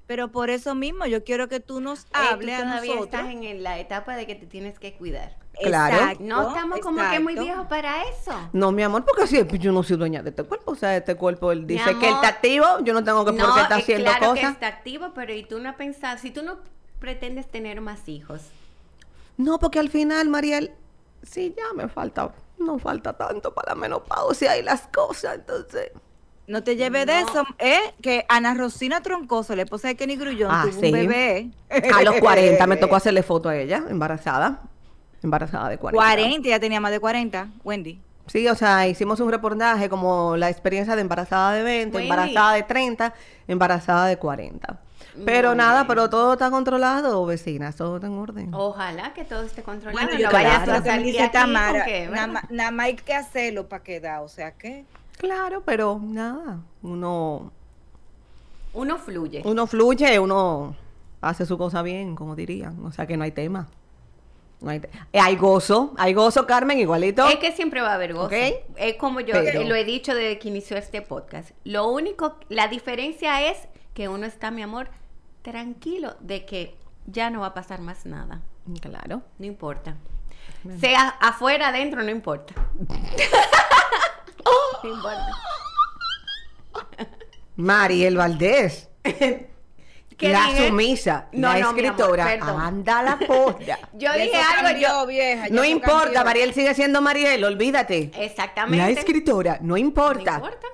Pero 0.07 0.31
por 0.31 0.50
eso 0.50 0.75
mismo, 0.75 1.07
yo 1.07 1.25
quiero 1.25 1.49
que 1.49 1.61
tú 1.61 1.81
nos 1.81 2.00
Eh, 2.00 2.07
tú 2.12 2.19
hables 2.21 2.55
a 2.61 2.62
todavía 2.64 2.95
nosotros. 2.97 3.21
estás 3.21 3.31
en 3.33 3.62
la 3.62 3.79
etapa 3.79 4.14
de 4.17 4.26
que 4.26 4.35
te 4.35 4.47
tienes 4.47 4.79
que 4.79 4.93
cuidar. 4.95 5.37
Claro. 5.61 5.94
Exacto, 5.97 6.25
No 6.25 6.49
estamos 6.49 6.80
como 6.80 7.11
que 7.11 7.21
muy 7.21 7.35
viejos 7.35 7.66
para 7.66 8.02
eso. 8.04 8.32
No, 8.52 8.73
mi 8.73 8.82
amor, 8.82 9.04
porque 9.04 9.23
así 9.25 9.44
yo 9.59 9.71
no 9.73 9.82
soy 9.82 9.97
dueña 9.97 10.23
de 10.23 10.30
este 10.30 10.42
cuerpo. 10.44 10.73
O 10.73 10.75
sea, 10.75 10.97
este 10.97 11.14
cuerpo, 11.14 11.52
él 11.52 11.66
dice 11.66 11.97
que 11.99 12.09
él 12.09 12.14
está 12.14 12.28
activo, 12.28 12.64
yo 12.82 12.94
no 12.94 13.04
tengo 13.04 13.25
que 13.25 13.32
por 13.32 13.54
qué 13.54 13.61
estar 13.61 13.78
es 13.78 13.82
haciendo 13.85 14.04
claro 14.11 14.35
que 14.35 14.40
cosas. 14.40 14.52
está 14.54 14.66
activo, 14.66 15.12
pero 15.14 15.32
y 15.35 15.44
tú 15.44 15.59
no 15.61 15.68
has 15.68 15.76
pensado, 15.76 16.18
si 16.18 16.30
tú 16.30 16.42
no 16.42 16.59
pretendes 16.99 17.50
tener 17.50 17.80
más 17.80 18.09
hijos, 18.09 18.42
No, 19.37 19.59
porque 19.59 19.78
al 19.78 19.88
final, 19.90 20.28
Mariel, 20.28 20.73
sí, 21.23 21.54
ya 21.56 21.73
me 21.75 21.88
falta, 21.88 22.32
no 22.59 22.78
falta 22.78 23.12
tanto 23.16 23.52
para 23.54 23.71
la 23.73 23.80
menopausia 23.80 24.56
y 24.59 24.62
las 24.62 24.82
cosas, 24.88 25.35
entonces. 25.37 25.90
No 26.47 26.62
te 26.64 26.76
lleves 26.76 27.06
de 27.06 27.21
eso, 27.21 27.44
¿eh? 27.59 27.94
Que 28.02 28.25
Ana 28.28 28.54
Rosina 28.54 29.00
Troncoso, 29.00 29.54
la 29.54 29.62
esposa 29.62 29.88
de 29.88 29.97
Kenny 29.97 30.16
Grullón, 30.16 30.50
Ah, 30.52 30.64
tuvo 30.68 30.80
sí. 30.80 30.87
un 30.87 30.92
bebé. 30.92 31.50
A 31.94 32.02
los 32.02 32.16
40 32.16 32.66
me 32.66 32.76
tocó 32.76 32.97
hacerle 32.97 33.23
foto 33.23 33.49
a 33.49 33.56
ella, 33.56 33.85
embarazada. 33.88 34.61
Embarazada 35.23 35.69
de 35.69 35.79
40. 35.79 36.05
40, 36.05 36.49
ya 36.49 36.59
tenía 36.61 36.81
más 36.81 36.91
de 36.93 37.00
40, 37.00 37.49
Wendy. 37.64 38.00
Sí, 38.26 38.47
o 38.49 38.55
sea, 38.55 38.87
hicimos 38.88 39.21
un 39.21 39.31
reportaje 39.31 39.88
como 39.88 40.37
la 40.37 40.49
experiencia 40.49 40.95
de 40.97 41.02
embarazada 41.02 41.52
de 41.52 41.62
20, 41.62 41.97
Wendy. 41.97 42.09
embarazada 42.11 42.52
de 42.55 42.62
30, 42.62 43.14
embarazada 43.49 44.07
de 44.07 44.17
40. 44.17 44.81
Pero 45.26 45.50
Muy 45.50 45.59
nada, 45.59 45.81
bien. 45.81 45.88
pero 45.88 46.09
todo 46.09 46.33
está 46.33 46.50
controlado, 46.50 47.26
vecinas, 47.26 47.76
todo 47.76 47.97
está 47.97 48.07
en 48.07 48.14
orden. 48.14 48.55
ojalá 48.55 49.12
que 49.12 49.25
todo 49.25 49.43
esté 49.43 49.62
controlado. 49.62 50.07
Bueno, 50.07 50.23
no 50.23 50.31
claro. 50.31 50.49
vayas 50.49 50.69
a 50.69 50.83
salir 50.85 51.21
aquí 51.21 51.33
Tamara, 51.33 51.85
nada 52.11 52.43
nada 52.49 52.71
más 52.71 52.87
hay 52.87 52.97
que 52.97 53.12
hacerlo 53.14 53.69
para 53.69 53.83
quedar, 53.83 54.23
o 54.23 54.29
sea 54.29 54.52
que... 54.52 54.85
Claro, 55.19 55.62
pero 55.67 56.00
nada, 56.02 56.61
uno, 56.83 57.52
Uno 58.73 58.99
fluye. 58.99 59.43
uno 59.45 59.67
fluye, 59.67 60.19
uno 60.19 60.75
hace 61.21 61.45
su 61.45 61.59
cosa 61.59 61.83
bien, 61.83 62.17
como 62.17 62.35
dirían. 62.35 62.83
O 62.85 62.91
sea 62.93 63.07
que 63.07 63.17
no 63.19 63.25
hay 63.25 63.33
tema. 63.33 63.69
Hay, 65.12 65.37
gozo, 65.37 65.92
hay 65.99 66.14
gozo, 66.14 66.47
Carmen, 66.47 66.78
igualito. 66.78 67.26
Es 67.28 67.37
que 67.37 67.52
siempre 67.52 67.81
va 67.81 67.90
a 67.90 67.95
haber 67.95 68.14
gozo. 68.14 68.35
Es 68.76 68.97
como 68.99 69.21
yo 69.21 69.35
Pero- 69.35 69.64
lo 69.64 69.75
he 69.75 69.85
dicho 69.85 70.14
desde 70.14 70.38
que 70.38 70.49
inició 70.49 70.76
este 70.76 71.02
podcast. 71.02 71.50
Lo 71.64 71.88
único, 71.88 72.38
la 72.49 72.69
diferencia 72.69 73.49
es 73.50 73.59
que 73.95 74.09
uno 74.09 74.26
está, 74.26 74.50
mi 74.50 74.62
amor, 74.62 74.88
tranquilo 75.42 76.16
de 76.21 76.45
que 76.47 76.76
ya 77.07 77.31
no 77.31 77.40
va 77.40 77.49
a 77.49 77.54
pasar 77.54 77.81
más 77.81 78.07
nada. 78.07 78.42
Claro. 78.81 79.23
No 79.38 79.47
importa. 79.47 79.97
Sea 80.81 81.09
afuera, 81.21 81.69
adentro, 81.69 82.02
no 82.02 82.11
importa. 82.11 82.54
no 84.85 84.90
importa. 84.90 85.26
Mariel 87.57 88.16
Valdés, 88.16 88.88
¿Qué 90.16 90.28
la 90.28 90.47
dije? 90.47 90.69
sumisa, 90.69 91.28
No, 91.33 91.49
la 91.52 91.59
no, 91.61 91.73
mi 91.73 91.81
amor, 91.81 91.85
escritora, 91.85 92.25
perdón. 92.26 92.61
anda 92.61 93.02
la 93.02 93.19
polla. 93.19 93.78
Yo 93.95 94.12
dije 94.12 94.37
algo, 94.37 94.69
cambió, 94.69 94.88
yo... 94.88 95.07
vieja, 95.07 95.47
No 95.50 95.64
importa, 95.64 96.02
cambió. 96.04 96.25
Mariel 96.25 96.54
sigue 96.54 96.75
siendo 96.75 97.00
Mariel, 97.00 97.45
olvídate. 97.45 98.11
Exactamente. 98.16 98.76
La 98.78 98.90
escritora, 98.90 99.59
no 99.61 99.69
No 99.69 99.76
importa. 99.76 100.35
importa. 100.35 100.66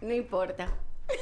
No 0.00 0.12
importa. 0.12 0.68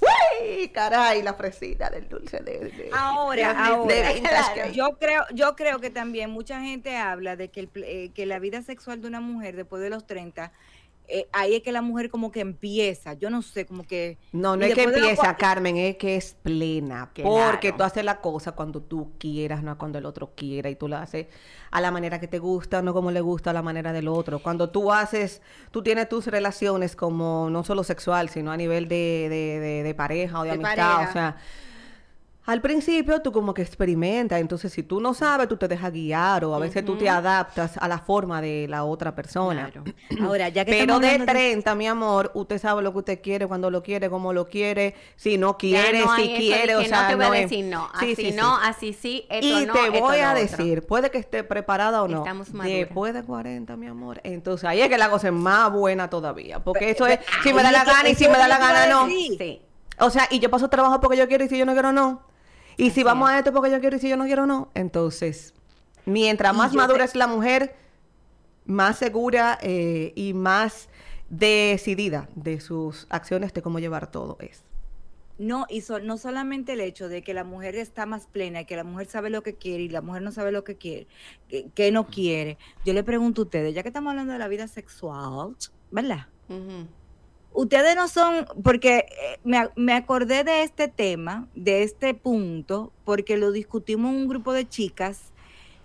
¡Uy! 0.00 0.68
Caray, 0.68 1.22
la 1.22 1.34
fresita 1.34 1.90
del 1.90 2.08
dulce 2.08 2.38
de... 2.40 2.58
de- 2.58 2.90
Ahora, 2.92 3.52
de- 3.52 3.58
ahora, 3.60 3.94
de 3.94 4.72
yo 4.72 4.96
creo, 4.98 5.24
yo 5.34 5.54
creo 5.56 5.78
que 5.78 5.90
también 5.90 6.30
mucha 6.30 6.60
gente 6.60 6.96
habla 6.96 7.36
de 7.36 7.50
que, 7.50 7.60
el 7.60 7.70
eh, 7.76 8.10
que 8.14 8.24
la 8.24 8.38
vida 8.38 8.62
sexual 8.62 9.02
de 9.02 9.08
una 9.08 9.20
mujer 9.20 9.56
después 9.56 9.82
de 9.82 9.90
los 9.90 10.06
30, 10.06 10.52
eh, 11.10 11.28
ahí 11.32 11.54
es 11.56 11.62
que 11.62 11.72
la 11.72 11.82
mujer 11.82 12.08
como 12.10 12.30
que 12.30 12.40
empieza, 12.40 13.14
yo 13.14 13.30
no 13.30 13.42
sé, 13.42 13.66
como 13.66 13.82
que... 13.84 14.18
No, 14.32 14.56
no 14.56 14.64
es 14.64 14.74
que 14.74 14.84
empieza, 14.84 15.36
Carmen, 15.36 15.76
es 15.76 15.96
que 15.96 16.16
es 16.16 16.36
plena. 16.42 17.10
Claro. 17.14 17.30
Porque 17.50 17.72
tú 17.72 17.82
haces 17.82 18.04
la 18.04 18.20
cosa 18.20 18.52
cuando 18.52 18.80
tú 18.80 19.12
quieras, 19.18 19.62
no 19.62 19.76
cuando 19.76 19.98
el 19.98 20.06
otro 20.06 20.32
quiera. 20.34 20.70
Y 20.70 20.76
tú 20.76 20.88
la 20.88 21.02
haces 21.02 21.26
a 21.70 21.80
la 21.80 21.90
manera 21.90 22.18
que 22.20 22.28
te 22.28 22.38
gusta, 22.38 22.82
no 22.82 22.92
como 22.92 23.10
le 23.10 23.20
gusta 23.20 23.50
a 23.50 23.52
la 23.52 23.62
manera 23.62 23.92
del 23.92 24.08
otro. 24.08 24.40
Cuando 24.42 24.70
tú 24.70 24.92
haces, 24.92 25.42
tú 25.70 25.82
tienes 25.82 26.08
tus 26.08 26.26
relaciones 26.26 26.96
como 26.96 27.48
no 27.50 27.64
solo 27.64 27.84
sexual, 27.84 28.28
sino 28.28 28.50
a 28.52 28.56
nivel 28.56 28.88
de, 28.88 29.26
de, 29.30 29.60
de- 29.60 29.82
de 29.82 29.94
pareja 29.94 30.40
o 30.40 30.42
de, 30.44 30.50
De 30.50 30.54
amistad. 30.56 30.76
pareja. 30.94 31.08
O 31.08 31.12
sea, 31.12 31.36
al 32.50 32.60
principio 32.60 33.20
tú 33.22 33.32
como 33.32 33.54
que 33.54 33.62
experimentas. 33.62 34.40
Entonces, 34.40 34.72
si 34.72 34.82
tú 34.82 35.00
no 35.00 35.14
sabes, 35.14 35.48
tú 35.48 35.56
te 35.56 35.68
dejas 35.68 35.92
guiar 35.92 36.44
o 36.44 36.54
a 36.54 36.58
veces 36.58 36.84
tú 36.84 36.96
te 36.96 37.08
adaptas 37.08 37.76
a 37.78 37.88
la 37.88 37.98
forma 37.98 38.42
de 38.42 38.66
la 38.68 38.84
otra 38.84 39.14
persona. 39.14 39.70
Claro. 39.70 39.84
Ahora, 40.26 40.48
ya 40.48 40.64
que 40.64 40.72
Pero 40.72 40.98
de 40.98 41.06
hablando 41.08 41.32
de- 41.32 41.38
30, 41.38 41.74
mi 41.74 41.86
amor, 41.86 42.30
usted 42.34 42.58
sabe 42.58 42.82
lo 42.82 42.92
que 42.92 42.98
usted 42.98 43.20
quiere, 43.22 43.46
cuando 43.46 43.70
lo 43.70 43.82
quiere, 43.82 44.10
cómo 44.10 44.32
lo 44.32 44.46
quiere, 44.46 44.94
si 45.16 45.38
no 45.38 45.56
quiere, 45.56 46.00
no 46.00 46.14
si 46.16 46.34
quiere, 46.34 46.76
o 46.76 46.84
sea, 46.84 47.02
no 47.02 47.08
te 47.08 47.14
voy 47.16 47.36
a 47.38 47.40
decir 47.40 47.64
no, 47.66 47.88
Sí, 48.00 48.12
así 48.12 48.16
sí, 48.16 48.30
sí. 48.32 48.36
no, 48.36 48.56
así 48.56 48.92
sí, 48.92 49.26
esto 49.30 49.46
y 49.62 49.66
no, 49.66 49.72
te 49.72 49.86
esto 49.86 50.00
voy 50.00 50.18
a 50.18 50.30
otro. 50.32 50.40
decir, 50.42 50.86
puede 50.86 51.10
que 51.10 51.18
esté 51.18 51.44
preparada 51.44 52.02
o 52.02 52.08
no. 52.08 52.18
Estamos 52.18 52.52
maduras. 52.52 52.78
Después 52.78 53.14
de 53.14 53.22
40, 53.22 53.76
mi 53.76 53.86
amor. 53.86 54.20
Entonces 54.24 54.64
ahí 54.68 54.80
es 54.80 54.88
que 54.88 54.98
la 54.98 55.08
cosa 55.10 55.28
es 55.28 55.32
más 55.34 55.72
buena 55.72 56.10
todavía. 56.10 56.58
Porque 56.60 56.90
eso 56.90 57.06
es, 57.06 57.18
Pe- 57.18 57.24
si 57.42 57.52
me 57.52 57.62
da 57.62 57.70
la 57.72 57.84
gana 57.84 58.08
y 58.08 58.14
si 58.14 58.26
me 58.28 58.36
da 58.38 58.48
la 58.48 58.58
gana, 58.58 58.86
no. 58.86 59.06
Sí. 59.06 59.60
O 60.02 60.08
sea, 60.08 60.26
y 60.30 60.38
yo 60.38 60.50
paso 60.50 60.68
trabajo 60.68 60.98
porque 61.00 61.16
yo 61.18 61.28
quiero 61.28 61.44
y 61.44 61.48
si 61.48 61.58
yo 61.58 61.66
no 61.66 61.72
quiero, 61.74 61.92
no. 61.92 62.22
Y 62.84 62.90
si 62.90 63.02
vamos 63.02 63.28
es. 63.30 63.34
a 63.34 63.38
esto 63.38 63.52
porque 63.52 63.70
yo 63.70 63.80
quiero 63.80 63.96
y 63.96 64.00
si 64.00 64.08
yo 64.08 64.16
no 64.16 64.24
quiero, 64.24 64.46
no. 64.46 64.70
Entonces, 64.74 65.54
mientras 66.06 66.54
Y 66.54 66.56
más 66.56 66.72
madura 66.74 66.98
te- 67.00 67.04
es 67.10 67.14
la 67.16 67.26
mujer, 67.26 67.74
más 68.64 68.98
segura 68.98 69.58
eh, 69.62 70.12
y 70.16 70.34
más 70.34 70.88
decidida 71.28 72.28
de 72.34 72.60
sus 72.60 73.06
acciones 73.10 73.52
de 73.52 73.62
cómo 73.62 73.78
llevar 73.78 74.10
todo 74.10 74.36
es. 74.40 74.64
No, 75.38 75.64
y 75.70 75.80
so- 75.80 76.00
no 76.00 76.18
solamente 76.18 76.74
el 76.74 76.80
hecho 76.80 77.08
de 77.08 77.22
que 77.22 77.32
la 77.32 77.44
mujer 77.44 77.74
está 77.76 78.04
más 78.04 78.26
plena, 78.26 78.64
que 78.64 78.76
la 78.76 78.84
mujer 78.84 79.06
sabe 79.06 79.30
lo 79.30 79.42
que 79.42 79.54
quiere 79.54 79.84
y 79.84 79.88
la 79.88 80.02
mujer 80.02 80.20
no 80.22 80.32
sabe 80.32 80.52
lo 80.52 80.64
que 80.64 80.76
quiere, 80.76 81.06
que, 81.48 81.70
que 81.74 81.90
no 81.92 82.06
quiere. 82.08 82.58
Yo 82.84 82.92
le 82.92 83.02
pregunto 83.04 83.40
a 83.42 83.44
ustedes, 83.46 83.74
ya 83.74 83.82
que 83.82 83.88
estamos 83.88 84.10
hablando 84.10 84.34
de 84.34 84.38
la 84.38 84.48
vida 84.48 84.68
sexual, 84.68 85.56
¿verdad? 85.90 86.26
Ustedes 87.52 87.96
no 87.96 88.06
son, 88.08 88.46
porque 88.62 88.98
eh, 88.98 89.40
me, 89.42 89.68
me 89.76 89.94
acordé 89.94 90.44
de 90.44 90.62
este 90.62 90.88
tema, 90.88 91.48
de 91.54 91.82
este 91.82 92.14
punto, 92.14 92.92
porque 93.04 93.36
lo 93.36 93.50
discutimos 93.50 94.12
en 94.12 94.18
un 94.18 94.28
grupo 94.28 94.52
de 94.52 94.68
chicas 94.68 95.32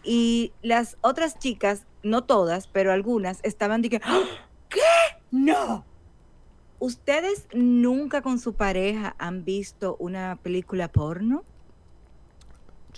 y 0.03 0.53
las 0.61 0.97
otras 1.01 1.39
chicas, 1.39 1.85
no 2.03 2.23
todas, 2.23 2.67
pero 2.67 2.91
algunas, 2.91 3.39
estaban 3.43 3.81
diciendo, 3.81 4.07
¿qué? 4.69 4.79
No. 5.31 5.83
¿Ustedes 6.77 7.47
nunca 7.53 8.21
con 8.21 8.37
su 8.37 8.53
pareja 8.53 9.15
han 9.17 9.43
visto 9.43 9.95
una 9.99 10.35
película 10.35 10.87
porno? 10.87 11.43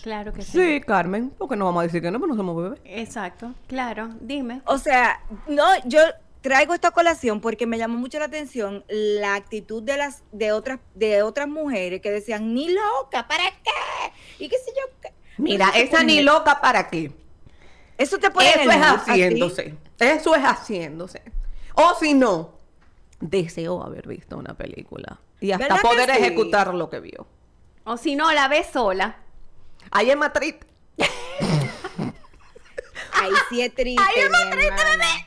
Claro 0.02 0.34
que 0.34 0.42
sí. 0.42 0.52
Sí, 0.52 0.82
Carmen, 0.82 1.32
porque 1.38 1.56
no 1.56 1.66
vamos 1.66 1.80
a 1.82 1.84
decir 1.84 2.02
que 2.02 2.12
no, 2.12 2.20
pero 2.20 2.28
no 2.28 2.36
somos 2.36 2.62
bebés. 2.62 2.82
Exacto, 2.86 3.54
claro, 3.68 4.10
dime. 4.20 4.62
O 4.66 4.78
sea, 4.78 5.22
no, 5.48 5.64
yo 5.86 6.02
traigo 6.42 6.74
esta 6.74 6.92
colación 6.92 7.42
porque 7.42 7.66
me 7.66 7.78
llamó 7.78 7.98
mucho 7.98 8.20
la 8.20 8.26
atención 8.26 8.84
la 8.88 9.36
actitud 9.36 9.84
de 9.84 9.98
las 9.98 10.24
de 10.32 10.52
otras 10.52 10.80
de 10.96 11.24
otras 11.24 11.48
mujeres 11.48 12.02
que 12.02 12.12
decían 12.12 12.54
ni 12.54 12.70
loca, 12.70 13.28
¿para 13.28 13.44
qué? 13.44 14.14
Y 14.40 14.50
qué 14.50 14.58
sé 14.58 14.72
yo. 14.76 14.94
qué. 15.02 15.14
Mira, 15.38 15.70
esa 15.76 16.04
ni 16.04 16.22
loca 16.22 16.62
para 16.62 16.90
qué. 16.90 17.12
Eso 17.98 18.18
te 18.20 18.28
en 18.28 18.34
Eso 18.38 18.72
es 18.72 18.78
haciéndose. 18.78 19.76
Eso 20.00 20.36
es 20.36 20.42
haciéndose. 20.44 21.22
O 21.74 21.96
si 22.00 22.14
no, 22.14 22.54
deseó 23.20 23.84
haber 23.84 24.08
visto 24.08 24.38
una 24.38 24.54
película 24.54 25.20
y 25.40 25.52
hasta 25.52 25.66
¿Verdad 25.66 25.82
que 25.82 25.88
poder 25.88 26.10
sí? 26.12 26.18
ejecutar 26.18 26.74
lo 26.74 26.90
que 26.90 27.00
vio. 27.00 27.28
O 27.84 27.98
si 27.98 28.16
no, 28.16 28.32
la 28.34 28.48
ves 28.48 28.68
sola. 28.72 29.18
Ahí 29.92 30.12
en 30.12 30.20
Madrid. 30.20 30.56
Ay, 33.14 33.32
sí 33.50 33.62
es 33.62 33.74
triste, 33.74 34.04
mi 34.16 34.66
hermana. 34.66 35.27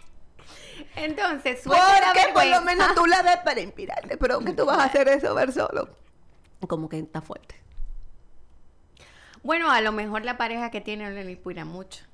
Entonces, 0.97 1.63
suelta 1.63 2.01
la 2.01 2.13
Porque 2.13 2.33
por 2.33 2.47
lo 2.47 2.61
menos 2.63 2.95
tú 2.95 3.07
la 3.07 3.23
ves 3.23 3.39
para 3.45 3.61
inspirarte. 3.61 4.17
Pero 4.17 4.41
que 4.41 4.53
tú 4.53 4.67
vas 4.67 4.79
a 4.79 4.85
hacer 4.85 5.09
eso 5.09 5.35
ver 5.35 5.53
solo. 5.53 5.89
Como 6.67 6.89
que 6.89 6.99
está 6.99 7.21
fuerte. 7.21 7.55
Bueno, 9.43 9.71
a 9.71 9.81
lo 9.81 9.93
mejor 9.93 10.25
la 10.25 10.37
pareja 10.37 10.71
que 10.71 10.81
tiene 10.81 11.05
no 11.05 11.11
le 11.11 11.31
inspira 11.31 11.65
mucho. 11.65 12.05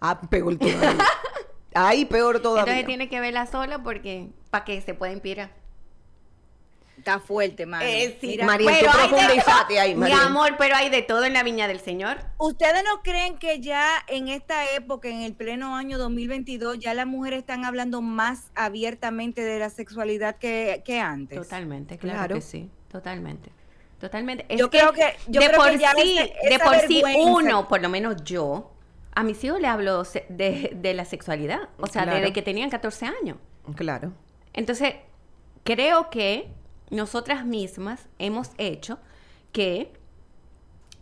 Ah, 0.00 0.20
peor 0.20 0.56
todavía. 0.56 1.04
Ahí 1.74 2.04
peor 2.04 2.40
todavía. 2.40 2.72
Entonces 2.72 2.86
tiene 2.86 3.08
que 3.08 3.20
verla 3.20 3.46
sola 3.46 3.82
porque 3.82 4.28
para 4.50 4.64
que 4.64 4.80
se 4.80 4.94
pueda 4.94 5.12
inspirar. 5.12 5.50
Está 6.96 7.18
fuerte, 7.20 7.66
mano. 7.66 7.84
Eh, 7.84 8.16
sí, 8.20 8.28
Mira, 8.28 8.46
Mariel, 8.46 8.74
pero 8.80 8.92
tú 9.08 9.16
ahí, 9.78 9.94
Mi 9.94 10.00
Mariel. 10.00 10.18
amor, 10.20 10.54
pero 10.58 10.74
hay 10.76 10.88
de 10.90 11.02
todo 11.02 11.24
en 11.24 11.32
la 11.34 11.42
viña 11.42 11.66
del 11.68 11.80
Señor. 11.80 12.18
¿Ustedes 12.38 12.82
no 12.84 13.02
creen 13.02 13.36
que 13.36 13.60
ya 13.60 13.88
en 14.08 14.28
esta 14.28 14.70
época, 14.74 15.08
en 15.08 15.20
el 15.22 15.34
pleno 15.34 15.76
año 15.76 15.98
2022, 15.98 16.78
ya 16.78 16.94
las 16.94 17.06
mujeres 17.06 17.40
están 17.40 17.64
hablando 17.64 18.00
más 18.00 18.50
abiertamente 18.54 19.42
de 19.42 19.58
la 19.58 19.70
sexualidad 19.70 20.36
que, 20.36 20.82
que 20.84 21.00
antes? 21.00 21.36
Totalmente, 21.38 21.98
claro, 21.98 22.18
Claro. 22.18 22.34
que 22.36 22.40
sí, 22.40 22.70
totalmente. 22.90 23.50
Totalmente. 24.00 24.44
Es 24.48 24.58
Yo 24.60 24.70
creo 24.70 24.92
que- 24.92 25.14
yo 25.28 25.40
de 25.40 25.48
creo 25.48 25.60
por 25.60 25.70
que 25.72 25.78
ya 25.78 25.92
sí, 25.96 26.18
de 26.48 26.58
por 26.58 26.76
sí 26.80 27.02
uno, 27.16 27.68
por 27.68 27.80
lo 27.82 27.88
menos 27.88 28.22
yo, 28.24 28.70
a 29.12 29.22
mis 29.22 29.42
hijos 29.44 29.60
le 29.60 29.66
hablo 29.68 30.02
de, 30.28 30.70
de 30.74 30.94
la 30.94 31.04
sexualidad, 31.04 31.68
o 31.78 31.86
sea, 31.86 32.02
Claro. 32.02 32.18
desde 32.18 32.32
que 32.32 32.42
tenían 32.42 32.70
14 32.70 33.06
años. 33.06 33.36
Claro. 33.76 34.12
Entonces, 34.52 34.94
creo 35.64 36.10
que 36.10 36.48
nosotras 36.90 37.44
mismas 37.44 38.06
hemos 38.18 38.50
hecho 38.58 38.98
que 39.52 39.92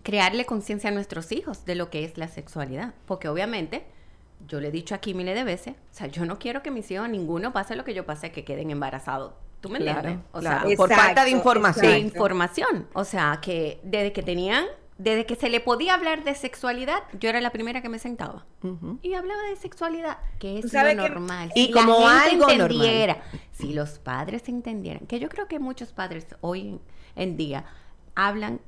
crearle 0.03 0.47
conciencia 0.47 0.91
a 0.91 0.93
nuestros 0.93 1.33
hijos 1.33 1.65
de 1.65 1.75
lo 1.75 1.91
que 1.91 2.05
es 2.05 2.19
la 2.19 2.29
sexualidad. 2.29 2.95
Porque 3.07 3.29
obviamente, 3.29 3.85
yo 4.47 4.61
le 4.61 4.69
he 4.69 4.73
dicho 4.73 4.95
aquí 4.95 5.15
miles 5.15 5.35
de 5.35 5.45
veces, 5.45 5.75
o 5.75 5.95
sea, 5.95 6.07
yo 6.09 6.25
no 6.27 6.39
quiero 6.39 6.63
que 6.63 6.71
mis 6.71 6.91
hijos, 6.91 7.09
ninguno 7.09 7.53
pase 7.53 7.77
lo 7.77 7.85
que 7.85 7.95
yo 7.95 8.05
pase, 8.07 8.33
que 8.33 8.45
queden 8.45 8.71
embarazados. 8.71 9.35
¿Tú 9.61 9.69
me 9.69 9.79
Claro, 9.79 10.01
entiendes? 10.01 10.27
O 10.33 10.41
claro. 10.41 10.67
sea, 10.69 10.77
por 10.77 10.89
falta 10.89 11.05
de 11.25 11.31
Exacto, 11.31 11.37
información. 11.37 11.93
de 11.93 11.99
información. 12.01 12.89
O 12.95 13.05
sea, 13.05 13.39
que 13.41 13.81
desde 13.85 14.13
que 14.13 14.23
tenían, 14.23 14.67
desde 14.99 15.27
que 15.27 15.35
se 15.37 15.49
le 15.49 15.61
podía 15.61 15.95
hablar 15.95 16.23
de 16.25 16.35
sexualidad, 16.35 17.03
yo 17.19 17.29
era 17.29 17.41
la 17.41 17.51
primera 17.51 17.83
que 17.83 17.89
me 17.89 17.99
sentaba. 17.99 18.47
Y 19.03 19.15
hablaba 19.15 19.43
de 19.45 19.57
sexualidad, 19.57 20.19
que 20.39 20.59
es 20.59 20.73
lo 20.73 20.81
que- 20.81 20.95
normal. 20.95 21.51
Y 21.55 21.67
Si 21.67 21.73
como 21.73 22.01
la 22.01 22.21
gente 22.21 22.31
algo 22.31 22.47
normal. 22.49 22.61
entendiera, 22.71 23.23
si 23.53 23.73
los 23.73 23.99
padres 23.99 24.49
entendieran, 24.49 25.07
que 25.07 25.19
yo 25.19 25.29
creo 25.29 25.49
que 25.49 25.59
muchos 25.59 25.93
padres 25.93 26.27
hoy 26.41 26.79
en, 27.17 27.37
día 27.37 27.65
hablan 28.15 28.61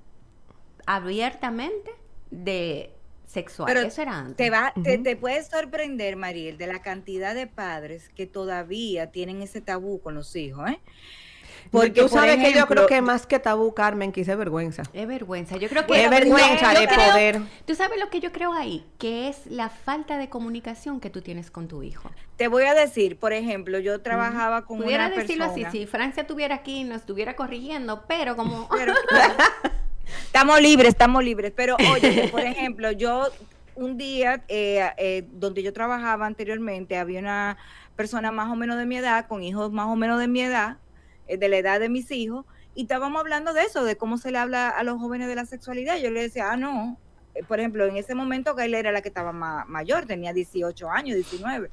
abiertamente 0.87 1.91
de 2.31 2.91
sexual. 3.27 3.67
Pero 3.67 3.81
Eso 3.87 4.03
era 4.03 4.19
antes. 4.19 4.37
Te, 4.37 4.51
va, 4.51 4.73
te, 4.83 4.99
te 4.99 5.17
puedes 5.17 5.49
sorprender, 5.49 6.17
Mariel, 6.17 6.59
de 6.59 6.67
la 6.67 6.81
cantidad 6.83 7.35
de 7.35 7.47
padres 7.47 8.09
que 8.11 8.27
todavía 8.27 9.11
tienen 9.11 9.43
ese 9.43 9.61
tabú 9.61 10.01
con 10.01 10.15
los 10.15 10.35
hijos, 10.37 10.69
¿eh? 10.71 10.81
Porque 11.71 11.91
tú 11.91 12.09
por 12.09 12.11
sabes 12.11 12.37
que 12.37 12.53
yo 12.53 12.67
creo 12.67 12.87
que 12.87 13.01
más 13.03 13.27
que 13.27 13.39
tabú, 13.39 13.75
Carmen, 13.75 14.13
quise 14.13 14.37
vergüenza. 14.37 14.83
Es 14.93 15.07
vergüenza. 15.09 15.57
Yo 15.57 15.69
creo 15.69 15.87
que 15.87 16.05
es 16.05 16.11
vergüenza 16.11 16.73
yo 16.75 16.81
de 16.81 16.87
creo- 16.87 17.11
poder. 17.11 17.41
Tú 17.67 17.75
sabes 17.75 17.99
lo 17.99 18.11
que 18.11 18.21
yo 18.21 18.31
creo 18.33 18.53
ahí, 18.53 18.85
que 18.99 19.29
es 19.29 19.47
la 19.47 19.69
falta 19.69 20.17
de 20.19 20.29
comunicación 20.29 21.01
que 21.01 21.11
tú 21.11 21.21
tienes 21.23 21.51
con 21.51 21.67
tu 21.69 21.83
hijo. 21.83 22.11
Te 22.37 22.49
voy 22.49 22.65
a 22.65 22.75
decir, 22.75 23.19
por 23.19 23.33
ejemplo, 23.33 23.79
yo 23.79 24.01
trabajaba 24.01 24.65
con 24.67 24.79
Pudiera 24.79 25.07
una 25.07 25.17
decirlo 25.17 25.47
persona. 25.47 25.69
así, 25.69 25.79
si 25.81 25.87
Francia 25.87 26.21
estuviera 26.23 26.55
aquí 26.57 26.81
y 26.81 26.85
nos 26.85 26.99
estuviera 26.99 27.35
corrigiendo, 27.37 28.05
pero 28.07 28.37
como 28.37 28.69
Pero, 28.77 28.93
estamos 30.27 30.61
libres, 30.61 30.89
estamos 30.91 31.25
libres. 31.25 31.53
Pero 31.57 31.77
oye, 31.93 32.29
por 32.31 32.41
ejemplo, 32.41 32.91
yo 32.93 33.29
un 33.77 33.97
día 33.97 34.43
eh, 34.49 34.85
eh, 34.99 35.27
donde 35.33 35.63
yo 35.63 35.73
trabajaba 35.73 36.27
anteriormente, 36.27 36.97
había 36.99 37.21
una 37.21 37.57
persona 37.97 38.31
más 38.33 38.51
o 38.51 38.57
menos 38.57 38.77
de 38.79 38.87
mi 38.87 38.97
edad, 38.97 39.27
con 39.27 39.43
hijos 39.43 39.73
más 39.73 39.87
o 39.87 39.97
menos 39.97 40.19
de 40.19 40.29
mi 40.29 40.41
edad, 40.43 40.77
de 41.29 41.49
la 41.49 41.57
edad 41.57 41.81
de 41.81 41.89
mis 41.89 42.11
hijos, 42.11 42.47
y 42.75 42.83
estábamos 42.83 43.21
hablando 43.21 43.53
de 43.53 43.63
eso, 43.63 43.85
de 43.85 43.97
cómo 43.97 44.19
se 44.19 44.33
le 44.33 44.39
habla 44.39 44.69
a 44.69 44.83
los 44.83 44.99
jóvenes 44.99 45.29
de 45.29 45.37
la 45.37 45.47
sexualidad. 45.47 45.97
Yo 45.99 46.11
le 46.11 46.23
decía, 46.23 46.51
ah, 46.51 46.57
no. 46.57 46.99
Por 47.49 47.59
ejemplo, 47.61 47.85
en 47.87 47.97
ese 47.97 48.15
momento 48.15 48.57
él 48.59 48.75
era 48.75 48.93
la 48.93 49.03
que 49.03 49.09
estaba 49.09 49.33
ma- 49.33 49.65
mayor, 49.67 50.07
tenía 50.07 50.33
18 50.33 50.91
años, 50.91 51.17
19. 51.17 51.71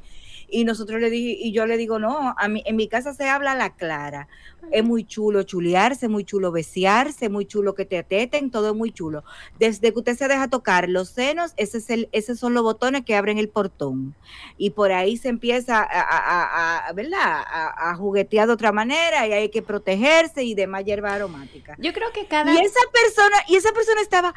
Y 0.54 0.66
nosotros 0.66 1.00
le 1.00 1.10
dije, 1.10 1.38
y 1.40 1.54
yo 1.54 1.66
le 1.66 1.78
digo, 1.78 1.98
no, 1.98 2.36
a 2.38 2.48
mí, 2.50 2.62
en 2.66 2.76
mi 2.76 2.90
casa 2.90 3.14
se 3.14 3.30
habla 3.30 3.54
a 3.54 3.56
la 3.56 3.70
clara. 3.76 4.28
Es 4.70 4.84
muy 4.84 5.06
chulo 5.06 5.44
chulearse, 5.44 6.10
muy 6.10 6.26
chulo 6.26 6.52
besearse, 6.52 7.30
muy 7.30 7.46
chulo 7.46 7.74
que 7.74 7.86
te 7.86 7.98
ateten, 7.98 8.52
todo 8.52 8.72
es 8.72 8.76
muy 8.76 8.92
chulo. 8.92 9.24
Desde 9.60 9.94
que 9.94 10.00
usted 10.00 10.18
se 10.18 10.28
deja 10.28 10.50
tocar 10.50 10.90
los 10.90 11.10
senos, 11.10 11.54
ese 11.56 11.78
es 11.78 11.90
el, 11.90 12.10
esos 12.12 12.38
son 12.38 12.54
los 12.54 12.64
botones 12.64 13.06
que 13.06 13.16
abren 13.16 13.38
el 13.38 13.48
portón. 13.48 14.14
Y 14.58 14.72
por 14.72 14.92
ahí 14.92 15.16
se 15.16 15.30
empieza 15.30 15.78
a, 15.80 15.84
a- 15.84 16.18
a- 16.18 16.88
a- 16.90 16.94
¿verdad? 16.94 17.44
A 17.78 17.96
juguetear 17.96 18.48
de 18.48 18.54
otra 18.54 18.74
manera 18.74 19.26
y 19.28 19.32
hay 19.32 19.50
que 19.50 19.62
protegerse 19.62 20.44
y 20.44 20.54
demás 20.54 20.84
hierba 20.84 21.14
aromática. 21.14 21.76
yo 21.80 21.94
creo 21.94 22.12
que 22.12 22.26
cada 22.28 22.54
Y 22.54 22.58
esa 22.66 22.80
persona, 22.92 23.38
y 23.48 23.56
esa 23.56 23.72
persona 23.72 24.02
estaba, 24.02 24.34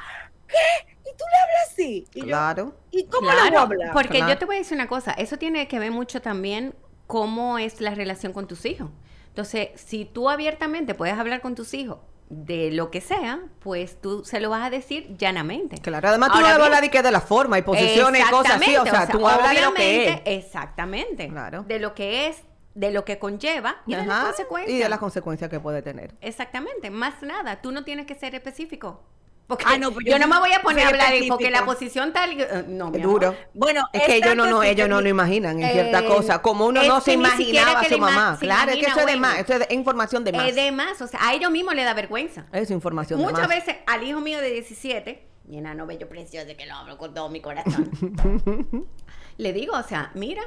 ¿qué? 0.48 0.94
¿Y 1.00 1.16
tú 1.16 1.24
le 1.30 1.38
hablas 1.42 1.70
así? 1.70 2.06
Y 2.14 2.20
yo, 2.20 2.26
Claro. 2.26 2.74
¿y 2.90 3.04
cómo 3.06 3.28
le 3.30 3.36
voy 3.36 3.46
a 3.46 3.50
Claro, 3.50 3.60
hablar? 3.60 3.92
Porque 3.92 4.16
Claro. 4.18 4.32
yo 4.32 4.38
te 4.38 4.44
voy 4.44 4.56
a 4.56 4.58
decir 4.60 4.76
una 4.76 4.88
cosa, 4.88 5.12
eso 5.12 5.36
tiene 5.36 5.68
que 5.68 5.78
ver 5.78 5.90
mucho 5.90 6.20
también 6.22 6.74
cómo 7.06 7.58
es 7.58 7.80
la 7.80 7.94
relación 7.94 8.32
con 8.32 8.46
tus 8.48 8.64
hijos. 8.64 8.90
Entonces, 9.28 9.68
si 9.74 10.04
tú 10.04 10.30
abiertamente 10.30 10.94
puedes 10.94 11.18
hablar 11.18 11.40
con 11.40 11.54
tus 11.54 11.74
hijos 11.74 11.98
de 12.30 12.70
lo 12.70 12.90
que 12.90 13.00
sea, 13.00 13.40
pues 13.60 14.00
tú 14.00 14.24
se 14.24 14.40
lo 14.40 14.48
vas 14.48 14.62
a 14.64 14.70
decir 14.70 15.14
llanamente. 15.18 15.76
Claro, 15.78 16.08
además 16.08 16.30
tú 16.30 16.36
Ahora 16.36 16.48
no 16.50 16.54
bien, 16.54 16.64
hablas 16.66 16.80
de 16.80 16.90
que 16.90 17.02
de 17.02 17.10
la 17.10 17.20
forma 17.20 17.58
y 17.58 17.62
posiciones 17.62 18.22
y 18.26 18.30
cosas 18.30 18.56
así, 18.62 18.76
o 18.76 18.84
sea, 18.84 19.06
tú 19.08 19.26
hablas 19.28 19.54
de 19.54 19.60
lo 19.60 19.74
que 19.74 20.08
es. 20.08 20.20
Exactamente. 20.24 21.28
Claro. 21.28 21.64
De 21.64 21.78
lo 21.78 21.94
que 21.94 22.28
es, 22.28 22.42
de 22.74 22.90
lo 22.90 23.04
que 23.04 23.18
conlleva 23.18 23.76
y 23.86 23.94
de 23.94 24.06
las 24.06 24.24
consecuencias. 24.24 24.74
y 24.74 24.82
de 24.82 24.88
las 24.88 24.98
consecuencias 24.98 25.50
que 25.50 25.60
puede 25.60 25.82
tener. 25.82 26.14
Exactamente, 26.20 26.90
más 26.90 27.22
nada, 27.22 27.60
tú 27.60 27.70
no 27.72 27.84
tienes 27.84 28.06
que 28.06 28.14
ser 28.14 28.34
específico. 28.34 29.02
Porque 29.46 29.64
Ah, 29.68 29.76
no, 29.76 29.92
pues 29.92 30.06
yo, 30.06 30.12
yo 30.12 30.18
no 30.18 30.26
me 30.26 30.38
voy 30.38 30.52
a 30.52 30.62
poner 30.62 30.86
a 30.86 30.88
hablar 30.88 31.12
de- 31.12 31.26
porque 31.28 31.50
la 31.50 31.66
posición 31.66 32.14
tal, 32.14 32.40
eh, 32.40 32.64
no, 32.66 32.90
mi 32.90 32.96
Es 32.98 33.04
amor. 33.04 33.20
duro. 33.20 33.36
Bueno, 33.52 33.82
Es 33.92 34.02
que 34.04 34.16
ellos 34.16 34.34
no, 34.34 34.46
no, 34.46 34.62
ellos 34.62 34.88
no 34.88 35.02
lo 35.02 35.08
imaginan 35.08 35.60
en 35.62 35.70
cierta 35.70 35.98
Eh, 36.00 36.06
cosa, 36.06 36.40
como 36.40 36.64
uno 36.66 36.82
no 36.82 37.00
se 37.02 37.12
imaginaba 37.12 37.80
a 37.80 37.84
su 37.84 37.98
mamá. 37.98 38.38
Claro, 38.40 38.72
es 38.72 38.78
que 38.78 38.86
eso 38.86 39.00
es 39.00 39.06
de 39.06 39.16
más, 39.16 39.38
eso 39.38 39.52
es 39.52 39.68
de- 39.68 39.74
información 39.74 40.24
de 40.24 40.32
más. 40.32 40.48
Es 40.48 40.54
de 40.54 40.72
más, 40.72 41.00
o 41.02 41.06
sea, 41.06 41.20
a 41.22 41.34
ellos 41.34 41.50
mismos 41.50 41.74
le 41.74 41.84
da 41.84 41.92
vergüenza. 41.92 42.46
Es 42.52 42.70
información 42.70 43.18
de 43.18 43.24
Muchas 43.26 43.40
más. 43.40 43.48
veces 43.48 43.76
al 43.86 44.02
hijo 44.02 44.20
mío 44.20 44.40
de 44.40 44.50
17, 44.50 45.28
mi 45.44 45.58
enano 45.58 45.84
bello 45.86 46.08
precioso 46.08 46.46
que 46.56 46.64
lo 46.64 46.74
hablo 46.74 46.96
con 46.96 47.12
todo 47.12 47.28
mi 47.28 47.40
corazón, 47.42 47.90
le 49.36 49.52
digo, 49.52 49.76
o 49.76 49.82
sea, 49.82 50.10
mira, 50.14 50.42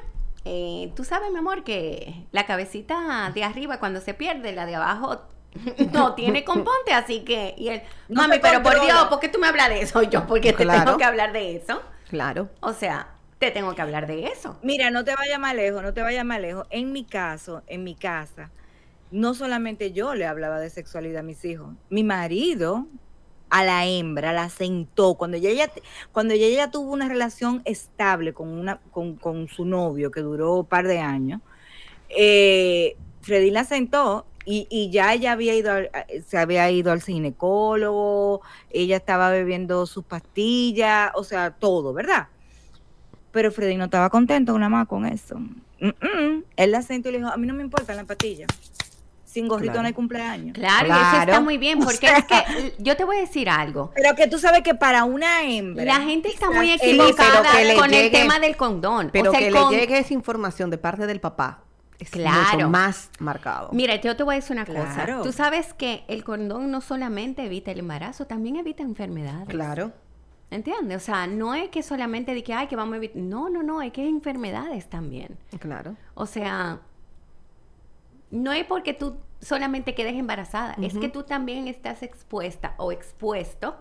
eh, 0.45 0.91
tú 0.95 1.03
sabes, 1.03 1.29
mi 1.31 1.37
amor, 1.37 1.63
que 1.63 2.25
la 2.31 2.45
cabecita 2.47 3.31
de 3.33 3.43
arriba 3.43 3.79
cuando 3.79 4.01
se 4.01 4.13
pierde, 4.13 4.53
la 4.53 4.65
de 4.65 4.75
abajo 4.75 5.21
no 5.93 6.13
tiene 6.15 6.43
componte, 6.43 6.93
así 6.93 7.21
que, 7.23 7.53
y 7.57 7.69
él, 7.69 7.81
No 8.07 8.21
mami, 8.23 8.39
pero 8.39 8.61
por. 8.63 8.79
Dios, 8.81 9.05
¿por 9.05 9.19
qué 9.19 9.29
tú 9.29 9.39
me 9.39 9.47
hablas 9.47 9.69
de 9.69 9.81
eso? 9.81 10.01
Yo, 10.09 10.25
porque 10.27 10.53
te 10.53 10.65
tengo 10.65 10.97
que 10.97 11.03
hablar 11.03 11.33
de 11.33 11.55
eso. 11.55 11.81
Claro. 12.09 12.49
O 12.61 12.73
sea, 12.73 13.09
te 13.39 13.51
tengo 13.51 13.75
que 13.75 13.81
hablar 13.81 14.07
de 14.07 14.27
eso. 14.27 14.57
Mira, 14.63 14.89
no 14.91 15.03
te 15.03 15.13
vayas 15.15 15.39
más 15.39 15.55
lejos, 15.55 15.83
no 15.83 15.93
te 15.93 16.01
vayas 16.01 16.25
más 16.25 16.39
lejos. 16.39 16.65
En 16.69 16.91
mi 16.91 17.03
caso, 17.05 17.63
en 17.67 17.83
mi 17.83 17.95
casa, 17.95 18.49
no 19.11 19.33
solamente 19.33 19.91
yo 19.91 20.15
le 20.15 20.25
hablaba 20.25 20.59
de 20.59 20.69
sexualidad 20.69 21.19
a 21.19 21.23
mis 21.23 21.43
hijos, 21.45 21.73
mi 21.89 22.03
marido 22.03 22.87
a 23.49 23.63
la 23.63 23.85
hembra 23.85 24.33
la 24.33 24.49
sentó 24.49 25.15
cuando 25.15 25.37
ella, 25.37 25.49
ella- 25.49 25.71
cuando 26.11 26.33
ella, 26.33 26.47
ella 26.47 26.71
tuvo 26.71 26.91
una 26.91 27.07
relación 27.07 27.61
estable 27.63 28.33
con 28.33 28.49
una 28.49 28.81
con, 28.91 29.15
con 29.15 29.47
su 29.47 29.63
novio 29.63 30.11
que 30.11 30.19
duró 30.19 30.55
un 30.55 30.65
par 30.65 30.85
de 30.87 30.99
años. 30.99 31.39
Eh, 32.09 32.97
Freddy 33.21 33.51
la 33.51 33.63
sentó 33.63 34.25
y, 34.47 34.65
y 34.69 34.89
ya 34.89 35.13
ella 35.13 35.33
había 35.33 35.53
ido 35.53 35.71
al- 35.73 35.89
a- 35.93 36.05
se 36.25 36.37
había 36.37 36.71
ido 36.71 36.91
al 36.91 37.01
ginecólogo, 37.01 38.41
ella 38.71 38.95
estaba 38.97 39.29
bebiendo 39.29 39.85
sus 39.85 40.05
pastillas, 40.05 41.11
o 41.15 41.23
sea, 41.23 41.51
todo, 41.51 41.93
¿verdad? 41.93 42.27
Pero 43.31 43.51
Freddy 43.51 43.75
no 43.75 43.85
estaba 43.85 44.09
contento 44.09 44.57
nada 44.57 44.69
más 44.69 44.87
con 44.87 45.05
eso. 45.05 45.37
Mm, 45.37 45.87
mm. 45.89 46.43
Él 46.55 46.71
la 46.71 46.81
sentó 46.81 47.09
y 47.09 47.11
le 47.11 47.17
dijo, 47.19 47.29
a 47.29 47.37
mí 47.37 47.45
no 47.45 47.53
me 47.53 47.61
importa 47.61 47.93
la 47.93 48.03
pastilla. 48.05 48.47
Sin 49.25 49.47
gorrito 49.47 49.73
Claro. 49.73 49.81
no 49.83 49.87
hay 49.87 49.93
cumpleaños. 49.93 50.53
Claro, 50.55 50.87
y 50.87 50.91
eso 50.91 50.99
está 50.99 51.25
Claro. 51.25 51.41
muy 51.43 51.57
bien, 51.59 51.79
porque 51.79 52.07
es 52.07 52.25
que 52.25 52.73
yo 52.79 52.95
te 52.97 53.03
voy 53.03 53.17
a 53.17 53.19
decir 53.19 53.49
algo. 53.49 53.91
Pero 53.93 54.15
que 54.15 54.27
tú 54.27 54.39
sabes 54.39 54.61
que 54.63 54.73
para 54.73 55.03
una 55.03 55.43
hembra... 55.43 55.83
La 55.83 55.99
gente 56.01 56.29
está 56.29 56.49
muy 56.49 56.71
equivocada 56.71 57.43
con 57.77 57.93
el 57.93 58.09
tema 58.11 58.39
del 58.39 58.55
condón. 58.57 59.09
Pero 59.11 59.29
o 59.29 59.31
sea, 59.33 59.39
que 59.41 59.51
le 59.51 59.59
con- 59.59 59.71
llegue 59.71 59.99
esa 59.99 60.13
información 60.13 60.69
de 60.71 60.77
parte 60.79 61.05
del 61.05 61.19
papá 61.19 61.59
es 61.99 62.09
Claro. 62.11 62.53
mucho 62.57 62.69
más 62.69 63.09
marcado. 63.19 63.69
Mira, 63.73 63.95
yo 64.01 64.15
te 64.15 64.23
voy 64.23 64.35
a 64.35 64.37
decir 64.37 64.55
una 64.55 64.65
cosa. 64.65 64.93
Claro. 64.93 65.21
Tú 65.23 65.31
sabes 65.31 65.73
que 65.73 66.03
el 66.07 66.23
condón 66.23 66.69
no 66.71 66.81
solamente 66.81 67.43
evita 67.45 67.71
el 67.71 67.79
embarazo, 67.79 68.25
también 68.27 68.55
evita 68.57 68.83
enfermedades. 68.83 69.47
Claro. 69.49 69.91
¿Entiendes? 70.49 70.97
O 71.01 71.05
sea, 71.05 71.27
no 71.27 71.53
es 71.55 71.69
que 71.69 71.83
solamente 71.83 72.33
de 72.33 72.43
que, 72.43 72.53
ay, 72.53 72.67
que 72.67 72.75
vamos 72.75 72.93
a 72.93 72.97
evitar. 72.97 73.17
No, 73.21 73.49
no, 73.49 73.63
no, 73.63 73.81
es 73.81 73.91
que 73.91 74.01
hay 74.01 74.07
enfermedades 74.09 74.87
también. 74.89 75.37
Claro. 75.59 75.95
O 76.13 76.25
sea, 76.25 76.79
no 78.31 78.51
es 78.53 78.65
porque 78.65 78.93
tú 78.93 79.17
solamente 79.41 79.93
quedes 79.95 80.15
embarazada, 80.15 80.75
es 80.81 80.97
que 80.97 81.09
tú 81.09 81.23
también 81.23 81.67
estás 81.67 82.01
expuesta 82.03 82.73
o 82.77 82.91
expuesto 82.91 83.75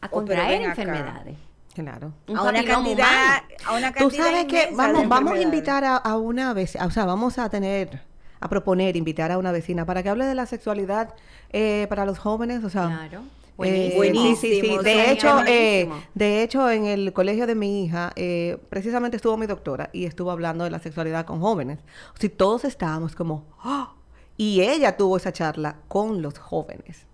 a 0.00 0.06
Oh, 0.06 0.10
contraer 0.10 0.60
acá. 0.62 0.70
enfermedades. 0.82 1.36
Claro. 1.82 2.12
Un 2.28 2.38
a 2.38 2.42
una 2.42 2.64
cantidad, 2.64 2.82
humano. 2.82 3.42
a 3.66 3.76
una 3.76 3.92
Tú 3.92 4.10
sabes 4.10 4.46
que 4.46 4.70
vamos, 4.74 5.08
vamos 5.08 5.34
a 5.34 5.40
invitar 5.40 5.84
a, 5.84 5.96
a 5.96 6.16
una 6.16 6.52
vez, 6.52 6.76
o 6.76 6.90
sea, 6.90 7.04
vamos 7.04 7.38
a 7.38 7.48
tener, 7.48 8.00
a 8.40 8.48
proponer, 8.48 8.96
invitar 8.96 9.30
a 9.32 9.38
una 9.38 9.52
vecina 9.52 9.84
para 9.84 10.02
que 10.02 10.08
hable 10.08 10.24
de 10.24 10.34
la 10.34 10.46
sexualidad 10.46 11.14
eh, 11.50 11.86
para 11.88 12.06
los 12.06 12.18
jóvenes, 12.18 12.64
o 12.64 12.70
sea, 12.70 12.86
Claro. 13.08 13.22
Eh, 13.64 13.92
Buenísimo. 13.96 14.36
sí, 14.36 14.36
sí, 14.36 14.60
sí. 14.60 14.68
Buenísimo, 14.68 14.82
De 14.82 15.10
hecho, 15.10 15.40
eh, 15.46 15.88
de 16.14 16.42
hecho, 16.42 16.70
en 16.70 16.84
el 16.84 17.12
colegio 17.12 17.46
de 17.46 17.54
mi 17.54 17.84
hija, 17.84 18.12
eh, 18.16 18.58
precisamente 18.68 19.16
estuvo 19.16 19.36
mi 19.38 19.46
doctora 19.46 19.88
y 19.92 20.04
estuvo 20.04 20.30
hablando 20.30 20.64
de 20.64 20.70
la 20.70 20.78
sexualidad 20.78 21.24
con 21.24 21.40
jóvenes. 21.40 21.78
O 22.14 22.20
sea, 22.20 22.30
todos 22.30 22.64
estábamos 22.64 23.14
como, 23.14 23.46
¡ah! 23.62 23.94
y 24.36 24.60
ella 24.60 24.96
tuvo 24.96 25.16
esa 25.16 25.32
charla 25.32 25.76
con 25.88 26.20
los 26.20 26.38
jóvenes. 26.38 27.06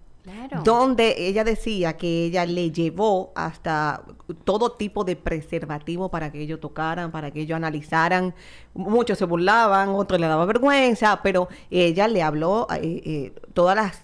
Donde 0.63 1.15
ella 1.19 1.43
decía 1.43 1.97
que 1.97 2.27
ella 2.27 2.47
le 2.47 2.71
llevó 2.71 3.33
hasta 3.35 4.03
todo 4.45 4.73
tipo 4.73 5.03
de 5.05 5.17
preservativo 5.17 6.11
para 6.11 6.31
que 6.31 6.41
ellos 6.41 6.61
tocaran, 6.61 7.11
para 7.11 7.33
que 7.33 7.41
ellos 7.41 7.57
analizaran. 7.57 8.35
Muchos 8.73 9.19
se 9.19 9.25
burlaban, 9.25 9.89
otros 9.91 10.21
le 10.21 10.29
daba 10.29 10.45
vergüenza, 10.45 11.21
pero 11.23 11.49
ella 11.71 12.07
le 12.07 12.23
habló 12.23 12.69
eh, 12.71 13.03
eh, 13.05 13.33
todas 13.53 13.75
las 13.75 14.03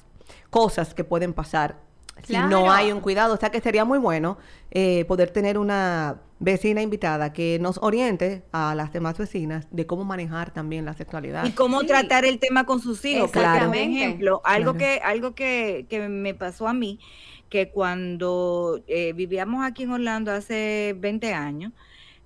cosas 0.50 0.92
que 0.94 1.04
pueden 1.04 1.34
pasar 1.34 1.87
si 2.24 2.32
no 2.34 2.48
Claro. 2.48 2.70
hay 2.70 2.92
un 2.92 3.00
cuidado. 3.00 3.34
O 3.34 3.36
sea 3.36 3.50
que 3.50 3.60
sería 3.60 3.84
muy 3.84 3.98
bueno 3.98 4.38
eh, 4.70 5.04
poder 5.06 5.30
tener 5.30 5.58
una 5.58 6.20
vecina 6.40 6.82
invitada 6.82 7.32
que 7.32 7.58
nos 7.60 7.78
oriente 7.78 8.42
a 8.52 8.74
las 8.74 8.92
demás 8.92 9.18
vecinas 9.18 9.66
de 9.70 9.86
cómo 9.86 10.04
manejar 10.04 10.52
también 10.52 10.84
la 10.84 10.94
sexualidad. 10.94 11.44
y 11.46 11.52
cómo 11.52 11.80
Sí. 11.80 11.86
tratar 11.88 12.24
el 12.24 12.38
tema 12.38 12.64
con 12.64 12.80
sus 12.80 13.04
hijos. 13.04 13.30
Porque, 13.32 13.48
por 13.66 13.74
ejemplo, 13.76 14.40
algo 14.44 14.74
Claro. 14.74 14.78
que 14.78 15.00
algo 15.02 15.34
que, 15.34 15.86
que 15.88 16.08
me 16.08 16.34
pasó 16.34 16.68
a 16.68 16.72
mí, 16.74 17.00
que 17.48 17.70
cuando 17.70 18.80
eh, 18.86 19.12
vivíamos 19.14 19.64
aquí 19.64 19.84
en 19.84 19.92
Orlando 19.92 20.30
hace 20.32 20.94
20 20.98 21.32
años, 21.34 21.72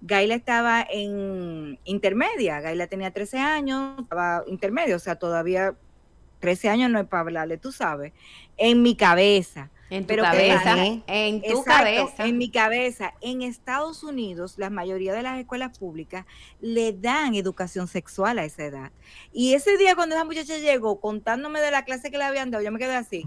Gaila 0.00 0.35
estaba 0.35 0.85
en 0.90 1.78
intermedia. 1.85 2.61
Gaila 2.61 2.88
tenía 2.88 3.12
13 3.12 3.38
años, 3.38 4.00
estaba 4.02 4.42
intermedia, 4.48 4.96
o 4.96 4.98
sea, 4.98 5.14
todavía 5.14 5.74
13 6.40 6.68
años 6.68 6.90
no 6.90 6.98
es 6.98 7.07
para 7.07 7.20
hablarle, 7.20 7.57
tú 7.57 7.70
sabes, 7.70 8.12
en 8.57 8.83
mi 8.83 8.96
cabeza. 8.96 9.70
En 9.92 10.05
tu 10.05 10.07
Pero 10.07 10.22
¿qué 10.22 10.48
cabeza, 10.48 10.85
en 11.07 11.42
tu 11.42 11.59
Exacto, 11.59 11.64
cabeza. 11.64 12.24
En 12.24 12.38
mi 12.38 12.50
cabeza, 12.50 13.12
en 13.20 13.42
Estados 13.42 14.02
Unidos, 14.02 14.55
la 14.57 14.70
mayoría 14.70 15.12
de 15.12 15.22
las 15.22 15.38
escuelas 15.38 15.78
públicas 15.78 16.24
le 16.62 16.94
dan 16.94 17.35
educación 17.35 17.87
sexual 17.88 18.38
a 18.38 18.44
esa 18.44 18.64
edad. 18.64 18.90
Y 19.35 19.52
ese 19.52 19.76
día 19.76 19.94
cuando 19.94 20.14
esa 20.14 20.24
muchacha 20.24 20.57
llegó 20.57 20.98
contándome 20.98 21.61
de 21.61 21.70
la 21.70 21.85
clase 21.85 22.11
que 22.11 22.16
le 22.16 22.24
habían 22.24 22.50
dado, 22.50 22.64
yo 22.64 22.72
me 22.72 22.78
quedé 22.78 22.94
así. 22.94 23.22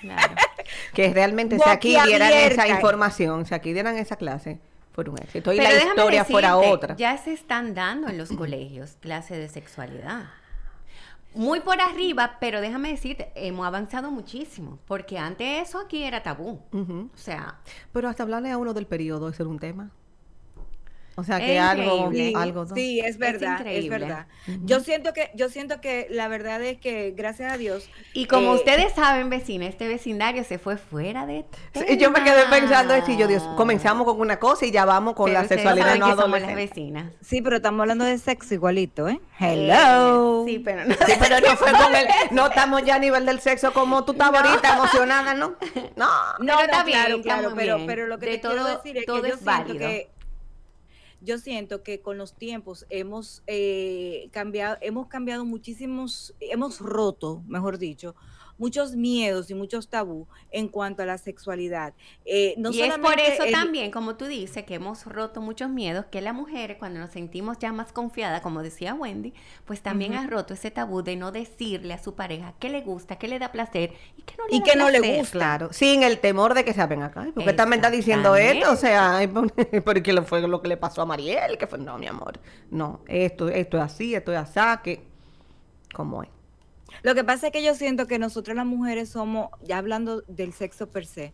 Claro. 0.00 0.36
que 0.94 1.12
realmente 1.12 1.58
si 1.58 1.68
aquí 1.68 1.96
dieran 2.06 2.32
esa 2.32 2.68
información, 2.68 3.44
si 3.44 3.54
aquí 3.54 3.72
dieran 3.72 3.98
esa 3.98 4.14
clase, 4.14 4.60
fuera 4.92 5.10
un 5.10 5.18
éxito. 5.18 5.52
Y 5.52 5.56
Pero 5.56 5.68
la 5.68 5.82
historia 5.82 6.24
fuera 6.24 6.56
otra. 6.58 6.94
Ya 6.94 7.18
se 7.18 7.32
están 7.32 7.74
dando 7.74 8.08
en 8.08 8.18
los 8.18 8.30
colegios 8.30 8.98
clases 9.00 9.38
de 9.38 9.48
sexualidad. 9.48 10.26
Muy 11.34 11.60
por 11.60 11.80
arriba, 11.80 12.36
pero 12.40 12.60
déjame 12.60 12.90
decirte, 12.90 13.32
hemos 13.34 13.66
avanzado 13.66 14.10
muchísimo, 14.10 14.78
porque 14.86 15.18
antes 15.18 15.68
eso 15.68 15.80
aquí 15.80 16.04
era 16.04 16.22
tabú. 16.22 16.62
O 16.72 17.16
sea, 17.16 17.60
Pero 17.92 18.08
hasta 18.08 18.22
hablarle 18.22 18.50
a 18.50 18.58
uno 18.58 18.72
del 18.72 18.86
periodo, 18.86 19.28
eso 19.28 19.42
era 19.42 19.50
un 19.50 19.58
tema. 19.58 19.90
O 21.16 21.22
sea 21.24 21.38
que 21.38 21.58
algo, 21.58 22.10
algo. 22.36 22.64
¿no? 22.64 22.74
sí, 22.74 23.00
es 23.00 23.18
verdad, 23.18 23.64
es, 23.66 23.88
verdad. 23.88 24.26
Yo 24.64 24.80
siento 24.80 25.12
que, 25.12 25.30
yo 25.34 25.48
siento 25.48 25.80
que 25.80 26.06
la 26.10 26.26
verdad 26.28 26.60
es 26.62 26.78
que, 26.78 27.12
gracias 27.16 27.52
a 27.52 27.56
Dios, 27.56 27.88
y 28.12 28.26
como 28.26 28.52
Eh, 28.52 28.56
ustedes 28.56 28.92
saben, 28.94 29.30
vecina, 29.30 29.66
este 29.66 29.86
vecindario 29.86 30.42
se 30.44 30.58
fue 30.58 30.76
fuera 30.76 31.24
de 31.26 31.44
Sí, 31.74 31.96
yo 31.98 32.10
me 32.10 32.22
quedé 32.24 32.44
pensando 32.50 32.94
y 33.06 33.16
yo, 33.16 33.26
Dios, 33.28 33.42
comenzamos 33.56 34.06
con 34.06 34.20
una 34.20 34.38
cosa 34.40 34.66
y 34.66 34.70
ya 34.72 34.84
vamos 34.84 35.14
con 35.14 35.26
Pero 35.26 35.40
la 35.42 35.48
sexualidad 35.48 35.96
no 35.98 36.06
que 36.06 36.12
somos 36.12 36.40
las 36.40 36.48
adolescente. 36.48 36.54
vecinas. 36.54 37.12
sí, 37.20 37.40
pero 37.42 37.56
estamos 37.56 37.80
hablando 37.80 38.04
de 38.04 38.18
sexo 38.18 38.54
igualito, 38.54 39.08
¿eh? 39.08 39.20
Hello. 39.38 40.44
Eh, 40.46 40.50
sí, 40.52 40.58
pero 40.58 40.84
no. 40.84 40.94
Sí, 40.94 41.12
pero 41.20 41.40
no 41.40 41.56
fue 41.56 41.72
con 41.72 41.94
el, 41.94 42.06
no 42.32 42.46
estamos 42.46 42.82
ya 42.84 42.96
a 42.96 42.98
nivel 42.98 43.24
del 43.26 43.40
sexo 43.40 43.72
como 43.72 44.04
tú 44.04 44.12
estabas 44.12 44.44
ahorita 44.44 44.74
emocionada, 44.74 45.34
¿no? 45.34 45.54
No. 45.96 46.06
No, 46.06 46.38
Pero 46.38 46.54
no, 46.56 46.60
está 46.62 46.84
bien, 46.84 47.22
claro, 47.22 47.52
pero, 47.54 47.76
bien. 47.76 47.86
pero 47.86 48.06
lo 48.06 48.18
que 48.18 48.26
De 48.26 48.32
te 48.38 48.40
quiero 48.40 48.56
todo- 48.62 48.76
decir 48.76 48.96
es 48.98 49.06
todo 49.06 49.22
que 49.22 49.28
yo 49.28 49.34
es 49.34 49.40
siento 49.40 49.58
válido. 49.64 49.78
que 49.88 50.10
yo 51.24 51.38
siento 51.38 51.82
que 51.82 52.00
con 52.00 52.18
los 52.18 52.34
tiempos 52.34 52.86
hemos 52.90 53.42
eh, 53.46 54.28
cambiado, 54.32 54.76
hemos 54.80 55.08
cambiado 55.08 55.44
muchísimos, 55.44 56.34
hemos 56.40 56.80
roto, 56.80 57.42
mejor 57.46 57.78
dicho, 57.78 58.14
muchos 58.58 58.94
miedos 58.96 59.50
y 59.50 59.54
muchos 59.54 59.88
tabú 59.88 60.26
en 60.50 60.68
cuanto 60.68 61.02
a 61.02 61.06
la 61.06 61.18
sexualidad. 61.18 61.94
Eh, 62.24 62.54
no 62.56 62.70
y 62.70 62.82
es 62.82 62.98
por 62.98 63.18
eso 63.20 63.44
el- 63.44 63.52
también, 63.52 63.90
como 63.90 64.16
tú 64.16 64.26
dices, 64.26 64.64
que 64.64 64.74
hemos 64.74 65.04
roto 65.06 65.40
muchos 65.40 65.68
miedos, 65.70 66.06
que 66.06 66.20
las 66.20 66.34
mujeres 66.34 66.76
cuando 66.78 67.00
nos 67.00 67.10
sentimos 67.10 67.58
ya 67.58 67.72
más 67.72 67.92
confiadas, 67.92 68.40
como 68.42 68.62
decía 68.62 68.94
Wendy, 68.94 69.34
pues 69.64 69.80
también 69.82 70.12
Ujú. 70.14 70.22
ha 70.22 70.26
roto 70.26 70.54
ese 70.54 70.70
tabú 70.70 71.02
de 71.02 71.16
no 71.16 71.32
decirle 71.32 71.92
a 71.94 72.02
su 72.02 72.14
pareja 72.14 72.54
qué 72.58 72.68
le 72.68 72.80
gusta, 72.82 73.16
qué 73.16 73.28
le 73.28 73.38
da 73.38 73.50
placer 73.52 73.92
y 74.16 74.22
qué 74.22 74.34
no 74.36 74.46
le 74.46 74.56
Y 74.56 74.60
da 74.60 74.64
que 74.64 74.76
no 74.76 74.90
le 74.90 75.00
gusta. 75.18 75.32
Claro, 75.38 75.72
sin 75.72 76.02
el 76.02 76.18
temor 76.20 76.54
de 76.54 76.64
que 76.64 76.72
se 76.72 76.86
ven 76.86 77.02
acá. 77.02 77.26
Porque 77.34 77.52
también 77.52 77.80
está 77.80 77.90
diciendo 77.90 78.36
esto, 78.36 78.72
o 78.72 78.76
sea, 78.76 79.20
porque 79.84 80.12
lo 80.12 80.22
fue 80.24 80.40
lo 80.46 80.62
que 80.62 80.68
le 80.68 80.76
pasó 80.76 81.02
a 81.02 81.06
Mariel, 81.06 81.58
que 81.58 81.66
fue, 81.66 81.78
no, 81.78 81.98
mi 81.98 82.06
amor, 82.06 82.38
no, 82.70 83.00
esto, 83.08 83.48
esto 83.48 83.78
es 83.78 83.82
así, 83.82 84.14
esto 84.14 84.32
es 84.32 84.38
así, 84.38 84.82
que, 84.82 85.04
¿cómo 85.92 86.22
es? 86.22 86.28
Lo 87.02 87.14
que 87.14 87.24
pasa 87.24 87.46
es 87.48 87.52
que 87.52 87.62
yo 87.62 87.74
siento 87.74 88.06
que 88.06 88.18
nosotras 88.18 88.56
las 88.56 88.66
mujeres 88.66 89.08
somos, 89.10 89.48
ya 89.62 89.78
hablando 89.78 90.22
del 90.28 90.52
sexo 90.52 90.88
per 90.90 91.06
se, 91.06 91.32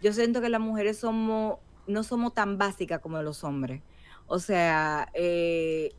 yo 0.00 0.12
siento 0.12 0.40
que 0.40 0.48
las 0.48 0.60
mujeres 0.60 0.98
somos, 0.98 1.58
no 1.86 2.02
somos 2.02 2.34
tan 2.34 2.58
básicas 2.58 3.00
como 3.00 3.22
los 3.22 3.44
hombres. 3.44 3.82
O 4.26 4.38
sea, 4.38 5.08
eh, 5.14 5.92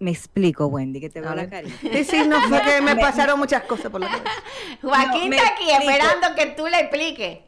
me 0.00 0.10
explico, 0.12 0.66
Wendy, 0.66 1.00
que 1.00 1.10
te 1.10 1.20
veo 1.20 1.30
A 1.30 1.34
la 1.34 1.50
carita. 1.50 1.76
Sí, 1.80 2.04
sí, 2.04 2.22
no, 2.28 2.40
fue 2.48 2.62
que 2.62 2.80
me 2.80 2.94
Me- 2.94 3.00
pasaron 3.00 3.38
muchas 3.38 3.64
cosas 3.64 3.90
por 3.90 4.00
la 4.00 4.06
cabeza. 4.08 4.30
Joaquín 4.82 5.30
No, 5.30 5.36
está 5.36 5.48
aquí 5.48 5.70
explico. 5.70 5.90
esperando 5.92 6.34
que 6.36 6.46
tú 6.56 6.66
le 6.68 6.80
expliques. 6.80 7.38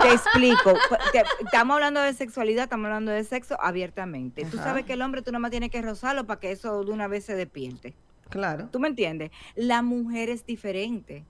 Te 0.00 0.08
explico. 0.14 0.72
Te- 1.12 1.24
estamos 1.44 1.74
hablando 1.74 2.00
de 2.00 2.14
sexualidad, 2.14 2.64
estamos 2.64 2.86
hablando 2.86 3.12
de 3.12 3.22
sexo 3.24 3.60
abiertamente. 3.60 4.46
Tú 4.46 4.56
sabes 4.56 4.86
que 4.86 4.94
el 4.94 5.02
hombre 5.02 5.20
tú 5.20 5.30
nada 5.30 5.40
más 5.40 5.50
tienes 5.50 5.70
que 5.70 5.82
rozarlo 5.82 6.26
para 6.26 6.40
que 6.40 6.52
eso 6.52 6.82
de 6.84 6.90
una 6.90 7.06
vez 7.06 7.24
se 7.26 7.34
despierte. 7.34 7.94
Claro. 8.30 8.68
¿Tú 8.72 8.80
me 8.80 8.88
entiendes? 8.88 9.30
La 9.54 9.82
mujer 9.82 10.30
es 10.30 10.46
diferente. 10.46 11.24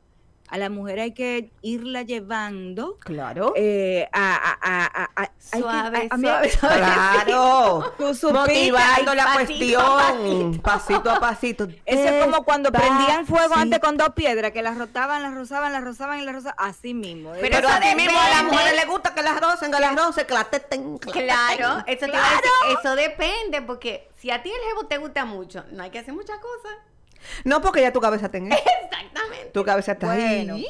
A 0.52 0.58
la 0.58 0.68
mujer 0.68 0.98
hay 0.98 1.12
que 1.14 1.52
irla 1.62 2.02
llevando 2.02 2.96
Claro. 2.98 3.52
eh, 3.54 4.08
a, 4.12 4.34
a, 4.34 4.58
a, 4.60 4.84
a- 4.84 5.04
a- 5.04 5.20
hay 5.22 5.28
que- 5.28 5.58
Suave, 5.60 6.08
a- 6.10 6.14
a 6.14 6.16
mí- 6.16 6.26
suave, 6.26 6.50
suave. 6.50 6.76
Claro. 6.76 7.94
Tú 7.98 8.32
Motivando 8.32 9.14
la 9.14 9.32
cuestión. 9.34 10.60
Pasito 10.60 11.08
a 11.08 11.20
pasito. 11.20 11.68
Eso 11.86 12.02
es 12.08 12.24
como 12.24 12.42
cuando 12.42 12.72
prendían 12.72 13.26
fuego 13.26 13.54
antes 13.54 13.78
con 13.78 13.96
dos 13.96 14.08
piedras, 14.10 14.50
que 14.50 14.60
las 14.62 14.76
rotaban, 14.76 15.22
las 15.22 15.34
rozaban, 15.34 15.72
las 15.72 15.84
rozaban 15.84 16.18
y 16.18 16.24
las 16.24 16.34
rozaban. 16.34 16.56
Así 16.58 16.94
mismo. 16.94 17.30
Pero 17.30 17.42
Pero 17.42 17.68
eso 17.68 17.76
a 17.76 17.80
ti 17.80 17.94
mismo 17.94 18.18
a 18.18 18.28
las 18.30 18.42
mujeres 18.42 18.74
les 18.74 18.86
gusta 18.88 19.14
que 19.14 19.22
las 19.22 19.40
rocen, 19.40 19.70
que 19.70 19.78
las 19.78 19.94
rocen, 19.94 20.26
que 20.26 20.34
las 20.34 20.50
teten. 20.50 20.98
Claro, 20.98 21.84
eso 21.86 22.06
te 22.06 22.06
decir, 22.06 22.76
eso 22.76 22.96
depende, 22.96 23.62
porque 23.62 24.08
si 24.18 24.32
a 24.32 24.42
ti 24.42 24.50
el 24.50 24.68
jevo 24.68 24.86
te 24.86 24.98
gusta 24.98 25.24
mucho, 25.24 25.64
no 25.70 25.84
hay 25.84 25.90
que 25.90 26.00
hacer 26.00 26.12
muchas 26.12 26.38
cosas. 26.38 26.76
No, 27.44 27.60
porque 27.60 27.80
ya 27.80 27.92
tu 27.92 28.00
cabeza 28.00 28.26
está 28.26 28.38
en 28.38 28.52
eso. 28.52 28.62
Exactamente. 28.84 29.50
Tu 29.52 29.64
cabeza 29.64 29.92
está 29.92 30.06
Bueno, 30.14 30.54
ahí. 30.54 30.66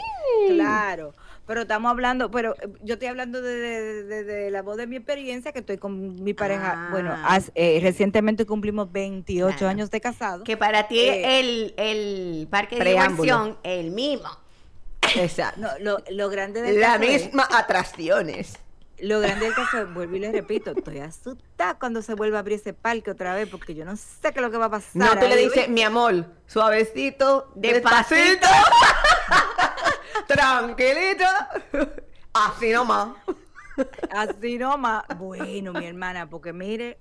claro. 0.48 1.14
Pero 1.46 1.62
estamos 1.62 1.90
hablando, 1.90 2.30
pero 2.30 2.54
eh, 2.60 2.68
yo 2.82 2.94
estoy 2.94 3.08
hablando 3.08 3.42
de, 3.42 3.56
de- 3.56 4.02
de- 4.04 4.24
de 4.24 4.50
la 4.52 4.62
voz 4.62 4.76
de 4.76 4.86
mi 4.86 4.96
experiencia, 4.96 5.50
que 5.52 5.58
estoy 5.58 5.78
con 5.78 6.22
mi 6.22 6.32
pareja. 6.32 6.74
Ah. 6.76 6.88
Bueno, 6.92 7.16
eh, 7.56 7.80
recientemente 7.82 8.46
cumplimos 8.46 8.92
28 8.92 9.56
Claro. 9.58 9.68
años 9.70 9.90
de 9.90 10.00
casado. 10.00 10.44
Que 10.44 10.56
para 10.56 10.86
ti 10.86 11.00
Eh, 11.00 11.40
el, 11.40 11.74
el 11.76 12.46
parque 12.48 12.76
de 12.76 12.80
preámbulo. 12.82 13.22
diversión, 13.22 13.58
el 13.64 13.90
mismo. 13.90 14.28
Exacto. 15.16 15.60
No, 15.60 15.68
lo, 15.80 15.98
lo 16.10 16.28
grande 16.28 16.62
del 16.62 16.78
Las 16.78 17.00
mismas 17.00 17.48
atracciones. 17.52 18.58
Lo 19.02 19.20
grande 19.20 19.46
del 19.46 19.54
caso, 19.54 19.78
es, 19.78 19.94
vuelvo 19.94 20.16
y 20.16 20.20
le 20.20 20.32
repito, 20.32 20.72
estoy 20.72 20.98
asustada 20.98 21.78
cuando 21.78 22.02
se 22.02 22.14
vuelva 22.14 22.38
a 22.38 22.40
abrir 22.40 22.58
ese 22.58 22.72
parque 22.72 23.10
otra 23.10 23.34
vez, 23.34 23.48
porque 23.48 23.74
yo 23.74 23.84
no 23.84 23.96
sé 23.96 24.32
qué 24.32 24.40
es 24.40 24.42
lo 24.42 24.50
que 24.50 24.58
va 24.58 24.66
a 24.66 24.70
pasar. 24.70 24.90
No, 24.94 25.18
tú 25.18 25.26
le 25.26 25.36
dices, 25.36 25.68
mi 25.68 25.82
amor, 25.82 26.26
suavecito, 26.46 27.50
Despacito. 27.54 28.16
despacito, 28.16 28.48
tranquilito, 30.28 31.24
así 32.32 32.70
nomás. 32.70 33.16
Así 34.10 34.58
nomás. 34.58 35.04
Bueno, 35.16 35.72
mi 35.72 35.86
hermana, 35.86 36.28
porque 36.28 36.52
mire, 36.52 36.98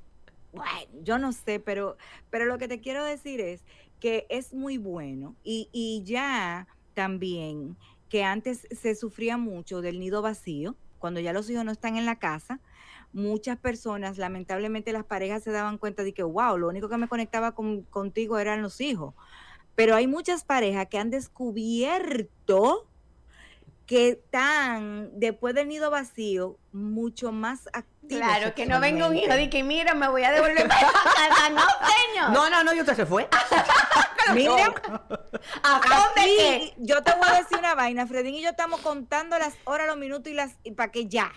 bueno, 0.51 0.71
yo 1.03 1.17
no 1.17 1.31
sé, 1.33 1.59
pero, 1.59 1.97
pero 2.29 2.45
lo 2.45 2.57
que 2.57 2.67
te 2.67 2.79
quiero 2.79 3.03
decir 3.03 3.41
es 3.41 3.63
que 3.99 4.25
es 4.29 4.53
muy 4.53 4.77
bueno 4.77 5.35
y, 5.43 5.69
y 5.71 6.03
ya 6.05 6.67
también 6.93 7.77
que 8.09 8.23
antes 8.23 8.67
se 8.71 8.95
sufría 8.95 9.37
mucho 9.37 9.81
del 9.81 9.99
nido 9.99 10.21
vacío, 10.21 10.75
cuando 10.99 11.19
ya 11.19 11.33
los 11.33 11.49
hijos 11.49 11.65
no 11.65 11.71
están 11.71 11.97
en 11.97 12.05
la 12.05 12.17
casa, 12.19 12.59
muchas 13.13 13.57
personas, 13.57 14.17
lamentablemente 14.19 14.93
las 14.93 15.03
parejas 15.05 15.41
se 15.43 15.51
daban 15.51 15.77
cuenta 15.79 16.03
de 16.03 16.13
que, 16.13 16.21
wow, 16.23 16.57
lo 16.57 16.67
único 16.67 16.89
que 16.89 16.97
me 16.97 17.07
conectaba 17.07 17.53
con- 17.55 17.81
contigo 17.83 18.37
eran 18.37 18.61
los 18.61 18.79
hijos. 18.81 19.15
Pero 19.75 19.95
hay 19.95 20.05
muchas 20.07 20.43
parejas 20.43 20.87
que 20.87 20.99
han 20.99 21.09
descubierto 21.09 22.85
que 23.85 24.09
están, 24.09 25.09
después 25.19 25.55
del 25.55 25.67
nido 25.67 25.89
vacío, 25.89 26.57
mucho 26.71 27.31
más 27.31 27.67
activos. 27.73 28.23
Claro, 28.23 28.53
que 28.53 28.67
no 28.67 28.79
venga 28.79 29.07
un 29.07 29.15
hijo 29.17 29.33
de 29.33 29.49
que 29.49 29.63
mira, 29.63 29.95
me 29.95 30.07
voy 30.07 30.23
a 30.23 30.31
devolver 30.31 30.67
para 30.67 30.81
casa. 30.91 31.49
No, 31.49 31.61
señor. 31.61 32.31
No, 32.31 32.49
no, 32.51 32.63
no, 32.63 32.73
y 32.73 32.79
usted 32.81 32.95
se 32.95 33.05
fue. 33.07 33.27
Mira, 34.33 34.73
¿A 35.63 35.79
dónde 35.79 36.21
qué? 36.37 36.73
yo 36.77 37.01
te 37.03 37.11
voy 37.13 37.27
a 37.29 37.37
decir 37.39 37.57
una 37.57 37.75
vaina, 37.75 38.05
Fredín 38.07 38.35
y 38.35 38.41
yo 38.41 38.49
estamos 38.49 38.81
contando 38.81 39.37
las 39.39 39.53
horas, 39.65 39.87
los 39.87 39.97
minutos 39.97 40.31
y 40.31 40.35
las 40.35 40.55
y 40.63 40.71
para 40.71 40.91
que 40.91 41.07
ya. 41.07 41.31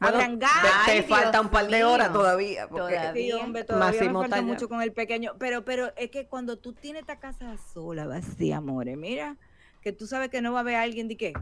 Bueno, 0.00 0.16
Abran 0.16 0.38
te, 0.38 0.46
te 0.86 0.92
Ay, 0.92 1.02
falta 1.02 1.30
Dios 1.32 1.42
un 1.44 1.50
par 1.50 1.66
de 1.66 1.76
mío. 1.76 1.90
horas 1.90 2.12
todavía. 2.12 2.68
porque- 2.68 2.94
Todavía. 2.96 3.12
Sí, 3.14 3.32
hombre, 3.32 3.64
todavía 3.64 3.86
Máximo 4.00 4.18
me 4.20 4.24
falta 4.24 4.36
talla. 4.36 4.46
mucho 4.48 4.68
con 4.68 4.82
el 4.82 4.92
pequeño, 4.92 5.32
pero 5.38 5.64
pero 5.64 5.92
es 5.96 6.10
que 6.10 6.26
cuando 6.26 6.58
tú 6.58 6.72
tienes 6.72 7.00
esta 7.00 7.18
casa 7.18 7.56
sola, 7.72 8.06
vacía, 8.06 8.58
amores, 8.58 8.96
mira, 8.96 9.36
que 9.80 9.92
tú 9.92 10.06
sabes 10.06 10.28
que 10.28 10.40
no 10.40 10.52
va 10.52 10.58
a 10.58 10.62
haber 10.62 10.76
alguien 10.76 11.08
de 11.08 11.16
qué, 11.16 11.32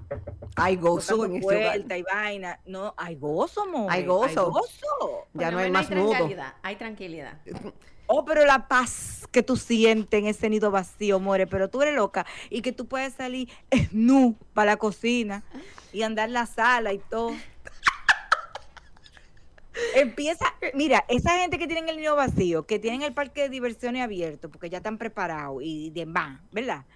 Hay 0.56 0.76
gozo 0.76 1.24
en 1.26 1.32
hogar. 1.32 1.42
puerta 1.42 1.96
y 1.98 2.02
vaina, 2.02 2.60
no, 2.64 2.94
hay 2.96 3.16
gozo, 3.16 3.62
amor. 3.64 3.86
Hay 3.90 4.04
gozo. 4.04 4.50
gozo. 4.50 5.26
Ya 5.34 5.50
no 5.50 5.58
hay 5.58 5.70
menos 5.70 5.82
más 5.82 5.90
nudo. 5.90 6.10
tranquilidad, 6.12 6.54
Hay 6.62 6.76
tranquilidad. 6.76 7.38
Oh, 8.12 8.24
pero 8.24 8.44
la 8.44 8.66
paz 8.66 9.28
que 9.30 9.44
tú 9.44 9.56
sientes 9.56 10.18
en 10.18 10.26
ese 10.26 10.50
nido 10.50 10.72
vacío, 10.72 11.20
more, 11.20 11.46
pero 11.46 11.70
tú 11.70 11.80
eres 11.80 11.94
loca 11.94 12.26
y 12.50 12.60
que 12.60 12.72
tú 12.72 12.88
puedes 12.88 13.14
salir 13.14 13.48
nu 13.92 14.36
para 14.52 14.72
la 14.72 14.76
cocina 14.78 15.44
y 15.92 16.02
andar 16.02 16.26
en 16.26 16.32
la 16.32 16.46
sala 16.46 16.92
y 16.92 16.98
todo. 16.98 17.36
Empieza, 19.94 20.44
mira, 20.74 21.04
esa 21.06 21.38
gente 21.38 21.56
que 21.56 21.68
tienen 21.68 21.88
el 21.88 21.98
nido 21.98 22.16
vacío, 22.16 22.66
que 22.66 22.80
tienen 22.80 23.02
el 23.02 23.12
parque 23.12 23.42
de 23.42 23.48
diversiones 23.48 24.02
abierto, 24.02 24.50
porque 24.50 24.68
ya 24.68 24.78
están 24.78 24.98
preparados 24.98 25.62
y 25.62 25.90
demás, 25.90 26.40
¿verdad? 26.50 26.86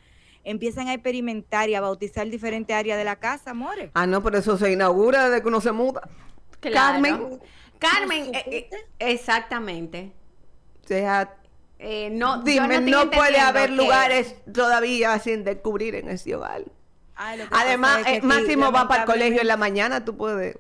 Empiezan 0.42 0.88
a 0.88 0.94
experimentar 0.94 1.68
y 1.68 1.77
a 1.77 1.81
bautizar 1.81 2.29
diferentes 2.29 2.74
áreas 2.74 2.98
de 2.98 3.05
la 3.05 3.20
casa, 3.20 3.53
amores. 3.53 3.92
Ah, 3.94 4.09
no, 4.09 4.20
pero 4.20 4.38
eso 4.38 4.59
se 4.59 4.72
inaugura 4.72 5.29
desde 5.29 5.42
que 5.42 5.48
uno 5.48 5.61
se 5.61 5.70
muda. 5.70 6.09
Claro. 6.59 7.00
Carmen. 7.00 7.40
Carmen, 7.79 8.35
eh, 8.35 8.44
eh, 8.46 8.70
exactamente. 8.98 10.12
O 10.85 10.88
sea, 10.88 11.35
Eh, 11.79 12.09
no, 12.11 12.42
dime, 12.42 12.81
no, 12.81 13.11
puede 13.11 13.38
haber 13.38 13.70
que- 13.70 13.77
lugares 13.77 14.37
todavía 14.53 15.18
sin 15.18 15.44
descubrir 15.44 15.94
en 15.97 16.09
ese 16.09 16.35
hogar. 16.35 16.62
Que 16.64 17.47
Además, 17.51 17.99
es 18.07 18.18
eh, 18.18 18.23
Máximo 18.23 18.73
va 18.73 18.88
para 18.88 19.03
el 19.03 19.07
colegio 19.07 19.40
en 19.40 19.49
la 19.49 19.57
mañana, 19.57 20.05
tú 20.05 20.16
puedes. 20.16 20.57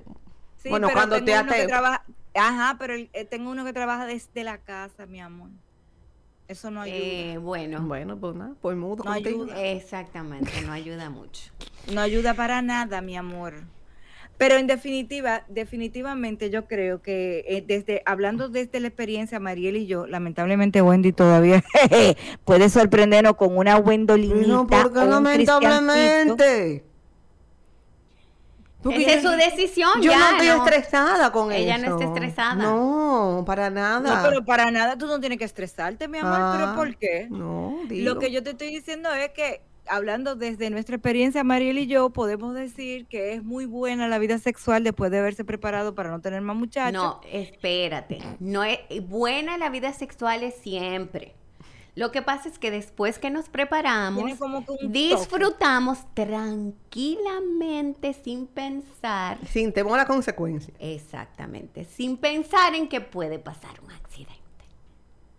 Sí, 0.62 0.68
bueno, 0.70 0.88
pero 0.88 0.98
cuando 0.98 1.16
tengo 1.16 1.26
te 1.26 1.32
uno 1.42 1.52
que 1.52 1.58
ate- 1.62 1.66
trabaja- 1.68 2.04
Ajá, 2.36 2.76
pero 2.78 2.94
el- 2.94 3.10
eh, 3.12 3.24
tengo 3.24 3.50
uno 3.50 3.64
que 3.64 3.72
trabaja 3.72 4.06
desde 4.06 4.42
la 4.44 4.58
casa, 4.58 5.06
mi 5.06 5.20
amor. 5.20 5.50
Eso 6.48 6.70
no 6.70 6.82
ayuda. 6.82 6.96
Eh, 6.98 7.38
bueno, 7.38 7.80
Bueno, 7.82 8.16
pues 8.18 8.34
nada, 8.34 8.52
pues 8.60 8.76
mudo 8.76 9.04
No 9.04 9.12
contigo. 9.12 9.44
ayuda. 9.44 9.62
exactamente, 9.62 10.60
no 10.62 10.72
ayuda 10.72 11.08
mucho. 11.10 11.50
No 11.92 12.00
ayuda 12.00 12.34
para 12.34 12.60
nada, 12.60 13.00
mi 13.00 13.16
amor. 13.16 13.54
Pero 14.36 14.56
en 14.56 14.66
definitiva, 14.66 15.44
definitivamente 15.48 16.50
yo 16.50 16.66
creo 16.66 17.00
que 17.00 17.44
eh, 17.48 17.64
desde 17.66 18.02
hablando 18.04 18.48
desde 18.48 18.80
la 18.80 18.88
experiencia, 18.88 19.38
Mariel 19.38 19.76
y 19.76 19.86
yo, 19.86 20.06
lamentablemente 20.06 20.82
Wendy 20.82 21.12
todavía 21.12 21.62
puede 22.44 22.68
sorprendernos 22.68 23.36
con 23.36 23.56
una 23.56 23.76
Wendolinita. 23.78 24.46
No, 24.48 24.66
porque 24.66 24.98
o 24.98 25.18
un 25.18 25.24
cristiancito. 25.24 25.60
lamentablemente. 25.60 26.84
Esa 28.86 29.12
es 29.14 29.22
su 29.22 29.30
decisión, 29.30 30.02
Yo 30.02 30.10
ya, 30.10 30.18
no 30.18 30.30
estoy 30.32 30.48
no. 30.48 30.56
estresada 30.66 31.32
con 31.32 31.50
Ella 31.52 31.78
no 31.78 31.84
eso. 31.86 31.94
está 32.00 32.04
estresada. 32.12 32.54
No, 32.56 33.42
para 33.46 33.70
No, 33.70 34.00
nada. 34.00 34.22
pero 34.28 34.44
para 34.44 34.70
nada 34.70 34.98
tú 34.98 35.06
no 35.06 35.18
tienes 35.20 35.38
que 35.38 35.44
estresarte, 35.44 36.06
mi 36.06 36.18
amor. 36.18 36.34
Ah, 36.38 36.54
¿Pero 36.58 36.74
por 36.76 36.96
qué? 36.98 37.28
No, 37.30 37.78
digo. 37.88 38.04
Lo 38.04 38.18
que 38.18 38.30
yo 38.30 38.42
te 38.42 38.50
estoy 38.50 38.68
diciendo 38.68 39.10
es 39.14 39.30
que, 39.30 39.62
hablando 39.88 40.36
desde 40.36 40.70
nuestra 40.70 40.96
experiencia, 40.96 41.44
Mariel 41.44 41.78
y 41.78 41.86
yo, 41.86 42.10
podemos 42.10 42.54
decir 42.54 43.06
que 43.06 43.34
es 43.34 43.42
muy 43.42 43.66
buena 43.66 44.08
la 44.08 44.18
vida 44.18 44.38
sexual 44.38 44.84
después 44.84 45.10
de 45.10 45.18
haberse 45.18 45.44
preparado 45.44 45.94
para 45.94 46.10
no 46.10 46.20
tener 46.20 46.40
más 46.40 46.56
muchachos. 46.56 46.92
No, 46.92 47.20
espérate. 47.30 48.20
No 48.40 48.64
es 48.64 48.78
buena 49.08 49.58
la 49.58 49.70
vida 49.70 49.92
sexual 49.92 50.42
es 50.42 50.54
siempre. 50.56 51.34
Lo 51.96 52.10
que 52.10 52.22
pasa 52.22 52.48
es 52.48 52.58
que 52.58 52.72
después 52.72 53.20
que 53.20 53.30
nos 53.30 53.48
preparamos, 53.48 54.24
Tiene 54.24 54.36
como 54.36 54.64
que 54.64 54.72
un 54.72 54.78
toque. 54.78 54.88
disfrutamos 54.88 55.98
tranquilamente 56.12 58.14
sin 58.14 58.48
pensar. 58.48 59.38
Sin 59.46 59.72
temor 59.72 60.00
a 60.00 60.06
consecuencias. 60.06 60.76
Exactamente, 60.80 61.84
sin 61.84 62.16
pensar 62.16 62.74
en 62.74 62.88
que 62.88 63.00
puede 63.00 63.38
pasar 63.38 63.80
un 63.84 63.92
accidente. 63.92 64.33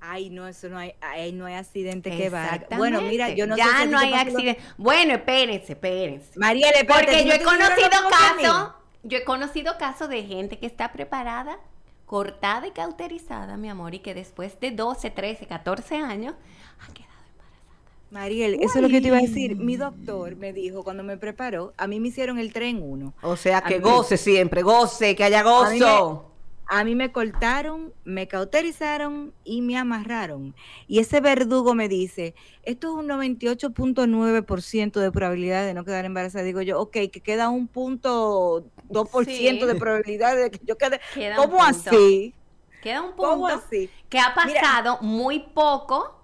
Ay, 0.07 0.29
no, 0.29 0.47
eso 0.47 0.69
no 0.69 0.77
hay, 0.77 0.93
ay, 1.01 1.31
no 1.31 1.45
hay 1.45 1.55
accidente 1.55 2.09
que 2.15 2.29
valga. 2.29 2.67
Bueno, 2.77 3.01
mira, 3.01 3.29
yo 3.29 3.47
no 3.47 3.55
sé 3.55 3.61
ya 3.63 3.65
si 3.65 3.75
a 3.75 3.83
ti 3.85 3.89
no 3.89 3.97
hay 3.99 4.09
lo- 4.11 4.15
accidente. 4.17 4.61
Bueno, 4.77 5.13
espérense, 5.13 5.73
espérense. 5.73 6.37
Mariel, 6.37 6.71
espérate, 6.75 7.05
Porque 7.05 7.21
¿tú 7.23 7.27
yo 7.29 7.33
he 7.33 7.43
conocido 7.43 7.89
casos, 8.09 8.71
yo 9.03 9.17
he 9.17 9.23
conocido 9.23 9.77
casos 9.77 10.09
de 10.09 10.23
gente 10.23 10.59
que 10.59 10.65
está 10.67 10.91
preparada, 10.91 11.57
cortada 12.05 12.67
y 12.67 12.71
cauterizada, 12.71 13.57
mi 13.57 13.67
amor, 13.69 13.95
y 13.95 13.99
que 13.99 14.13
después 14.13 14.59
de 14.59 14.71
12, 14.71 15.09
13, 15.09 15.47
14 15.47 15.95
años 15.97 16.35
ha 16.79 16.93
quedado 16.93 17.13
embarazada. 17.31 18.11
Mariel, 18.11 18.55
eso 18.61 18.75
es 18.75 18.81
lo 18.81 18.89
que 18.89 19.01
te 19.01 19.07
iba 19.07 19.17
a 19.17 19.21
decir. 19.21 19.55
Mi 19.55 19.75
doctor 19.75 20.35
me 20.35 20.53
dijo 20.53 20.83
cuando 20.83 21.03
me 21.03 21.17
preparó, 21.17 21.73
a 21.77 21.87
mí 21.87 21.99
me 21.99 22.09
hicieron 22.09 22.37
el 22.37 22.53
tren 22.53 22.79
1. 22.83 23.13
O 23.23 23.35
sea, 23.35 23.57
A 23.57 23.61
que 23.63 23.75
mí- 23.79 23.81
goce 23.81 24.17
siempre, 24.17 24.61
goce, 24.61 25.15
que 25.15 25.23
haya 25.23 25.39
A 25.39 25.69
mí 25.71 25.79
me- 25.79 25.85
gozo. 25.85 26.31
A 26.67 26.83
mí 26.83 26.95
me 26.95 27.11
cortaron, 27.11 27.93
me 28.05 28.27
cauterizaron 28.27 29.33
y 29.43 29.61
me 29.61 29.77
amarraron. 29.77 30.55
Y 30.87 30.99
ese 30.99 31.21
verdugo 31.21 31.75
me 31.75 31.87
dice, 31.87 32.33
esto 32.63 32.87
es 32.89 32.93
un 32.95 33.07
98.9% 33.07 34.99
de 34.99 35.11
probabilidad 35.11 35.63
de 35.65 35.73
no 35.75 35.83
quedar 35.85 36.05
embarazada. 36.05 36.43
Digo 36.43 36.61
yo, 36.63 36.79
ok, 36.81 36.91
que 37.11 37.21
queda 37.21 37.49
un 37.49 37.67
punto 37.67 38.65
2% 38.89 39.65
Sí. 39.65 39.73
de 39.73 39.75
probabilidad 39.75 40.35
de 40.35 40.49
que 40.49 40.59
yo 40.63 40.75
quede. 40.77 40.99
Queda 41.13 41.35
¿Cómo 41.35 41.63
así? 41.63 42.33
Queda 42.81 43.01
un 43.03 43.13
¿Cómo 43.13 43.47
punto 43.47 43.63
así? 43.65 43.89
que 44.09 44.19
ha 44.19 44.33
Mira. 44.45 44.61
pasado 44.61 44.97
muy 45.01 45.39
poco, 45.53 46.19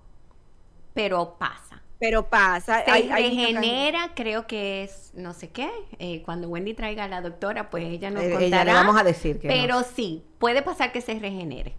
pero 0.94 1.36
pasa. 1.38 1.71
Pero 2.02 2.28
pasa. 2.28 2.84
Se 2.84 2.92
hay- 2.92 3.10
hay 3.10 3.30
niños 3.30 3.48
que- 3.48 3.54
regenera, 3.54 4.12
creo 4.16 4.48
que 4.48 4.84
es 4.84 5.12
no 5.14 5.34
sé 5.34 5.50
qué. 5.50 5.70
eh, 6.00 6.22
cuando 6.26 6.50
Wendy 6.50 6.74
traiga 6.74 7.06
a 7.06 7.08
la 7.08 7.22
doctora, 7.22 7.70
pues 7.70 7.86
ella 7.86 8.10
nos 8.10 8.24
Eh, 8.24 8.32
contará. 8.32 8.46
ella 8.48 8.64
le 8.66 8.74
vamos 8.74 9.00
a 9.00 9.04
decir 9.06 9.40
que 9.40 9.48
Pero 9.48 9.76
no. 9.82 9.84
sí, 9.86 10.24
puede 10.40 10.62
pasar 10.64 10.92
que 10.92 11.00
se 11.02 11.18
regenere. 11.20 11.76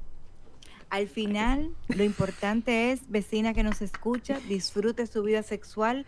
Al 0.91 1.09
final, 1.09 1.71
lo 1.89 2.05
importante 2.05 2.93
es, 2.93 3.09
vecina 3.11 3.55
que 3.55 3.63
nos 3.63 3.81
escucha, 3.83 4.39
disfrute 4.47 5.07
su 5.07 5.23
vida 5.23 5.43
sexual, 5.43 6.07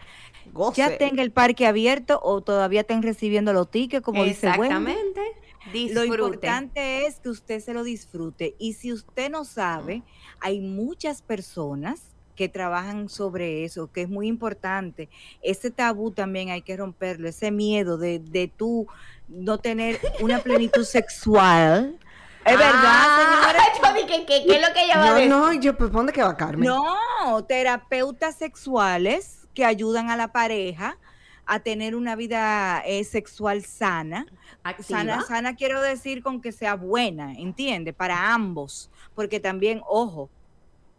Goce. 0.52 0.76
ya 0.82 0.98
tenga 0.98 1.22
el 1.22 1.32
parque 1.32 1.66
abierto 1.66 2.20
o 2.22 2.42
todavía 2.42 2.82
estén 2.82 3.02
recibiendo 3.02 3.52
los 3.54 3.70
tickets, 3.70 4.04
como 4.04 4.22
dice 4.24 4.46
Wendy. 4.48 4.62
Exactamente. 4.66 5.20
Lo 5.66 5.72
Disfrute. 5.72 6.06
importante 6.06 7.06
es 7.06 7.18
que 7.20 7.30
usted 7.30 7.60
se 7.60 7.72
lo 7.72 7.82
disfrute. 7.82 8.54
Y 8.58 8.74
si 8.74 8.92
usted 8.92 9.30
no 9.30 9.46
sabe, 9.46 10.02
hay 10.40 10.60
muchas 10.60 11.22
personas 11.22 12.13
que 12.34 12.48
trabajan 12.48 13.08
sobre 13.08 13.64
eso, 13.64 13.90
que 13.92 14.02
es 14.02 14.08
muy 14.08 14.26
importante. 14.28 15.08
Ese 15.42 15.70
tabú 15.70 16.10
también 16.10 16.50
hay 16.50 16.62
que 16.62 16.76
romperlo, 16.76 17.28
ese 17.28 17.50
miedo 17.50 17.96
de, 17.98 18.18
de 18.18 18.48
tú 18.48 18.86
no 19.28 19.58
tener 19.58 20.00
una 20.20 20.38
plenitud 20.40 20.84
sexual. 20.84 21.96
Es 22.44 22.58
verdad, 22.58 22.72
Ah, 22.74 23.94
dije, 23.96 24.24
¿qué, 24.26 24.44
qué 24.46 24.56
es 24.56 24.60
lo 24.68 24.74
que 24.74 24.84
ella 24.84 24.98
va 24.98 25.04
a 25.04 25.08
No, 25.08 25.14
decir? 25.14 25.30
no, 25.30 25.52
yo, 25.54 25.76
pues, 25.78 25.90
¿dónde 25.92 26.12
que 26.12 26.22
va 26.22 26.36
Carmen? 26.36 26.68
No, 26.68 27.44
terapeutas 27.46 28.34
sexuales 28.34 29.48
que 29.54 29.64
ayudan 29.64 30.10
a 30.10 30.16
la 30.16 30.28
pareja 30.28 30.98
a 31.46 31.60
tener 31.60 31.94
una 31.94 32.16
vida 32.16 32.82
eh, 32.86 33.04
sexual 33.04 33.64
sana. 33.64 34.26
Activa. 34.62 34.98
Sana, 35.00 35.22
sana 35.22 35.54
quiero 35.56 35.80
decir 35.82 36.22
con 36.22 36.40
que 36.40 36.52
sea 36.52 36.74
buena, 36.74 37.34
¿entiende? 37.34 37.92
Para 37.92 38.32
ambos. 38.34 38.90
Porque 39.14 39.40
también, 39.40 39.82
ojo, 39.86 40.30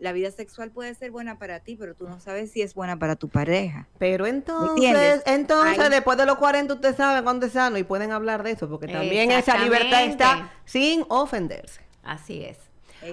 la 0.06 0.14
vida 0.14 0.30
sexual 0.30 0.70
puede 0.70 0.94
ser 0.94 1.10
buena 1.10 1.40
para 1.40 1.62
ti, 1.62 1.76
pero 1.76 1.96
tú 1.96 2.08
no 2.08 2.20
sabes 2.20 2.52
si 2.52 2.62
es 2.62 2.76
buena 2.76 2.98
para 2.98 3.16
tu 3.16 3.28
pareja. 3.28 3.88
Pero 3.98 4.28
entonces, 4.28 5.24
entonces 5.26 5.90
después 5.90 6.16
de 6.16 6.28
los 6.28 6.38
40 6.38 6.76
usted 6.76 6.96
sabe 6.96 7.24
cuándo 7.24 7.48
es 7.48 7.54
sano 7.54 7.80
y 7.80 7.84
pueden 7.84 8.12
hablar 8.12 8.44
de 8.44 8.52
eso, 8.52 8.70
porque 8.70 8.88
también 8.88 9.32
esa 9.32 9.58
libertad 9.58 10.04
está 10.04 10.54
sin 10.64 11.06
ofenderse. 11.10 11.82
Así 12.04 12.44
es. 12.44 12.60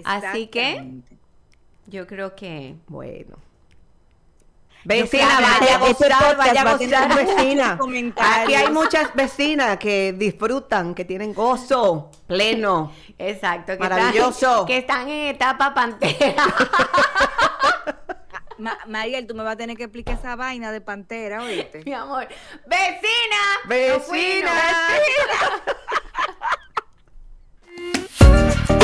Así 0.05 0.49
que-. 0.49 1.01
Yo 1.87 2.07
creo 2.07 2.37
que 2.37 2.77
Bueno. 2.89 3.39
Vecina, 4.85 5.41
vaya 5.41 5.49
a 5.49 5.53
este, 5.55 5.91
este 5.91 6.09
gozar, 6.09 6.37
vaya 6.37 6.63
a 6.63 6.77
gozar. 6.77 7.15
Vecina. 7.15 7.79
Aquí 8.17 8.55
hay 8.55 8.71
muchas 8.71 9.15
vecinas 9.15 9.77
que 9.79 10.13
disfrutan, 10.13 10.95
que 10.95 11.05
tienen 11.05 11.33
gozo 11.35 12.11
pleno. 12.27 12.93
Exacto. 13.19 13.73
Que 13.73 13.79
maravilloso. 13.79 14.51
Están, 14.51 14.67
que 14.67 14.79
están 14.79 15.09
en 15.09 15.35
etapa 15.35 15.73
pantera. 15.75 16.47
Ma 18.59 18.79
Mariel, 18.87 19.27
tú 19.27 19.35
me 19.35 19.43
vas 19.43 19.55
a 19.55 19.57
tener 19.57 19.77
que 19.77 19.85
explicar 19.85 20.17
esa 20.17 20.37
vaina 20.37 20.71
de 20.71 20.81
pantera, 20.81 21.43
oíste. 21.43 21.83
Mi 21.85 21.93
amor. 21.95 22.29
¡Vecina! 22.67 23.59
¡Vecina! 23.67 24.53
¡Vecina! 24.89 25.63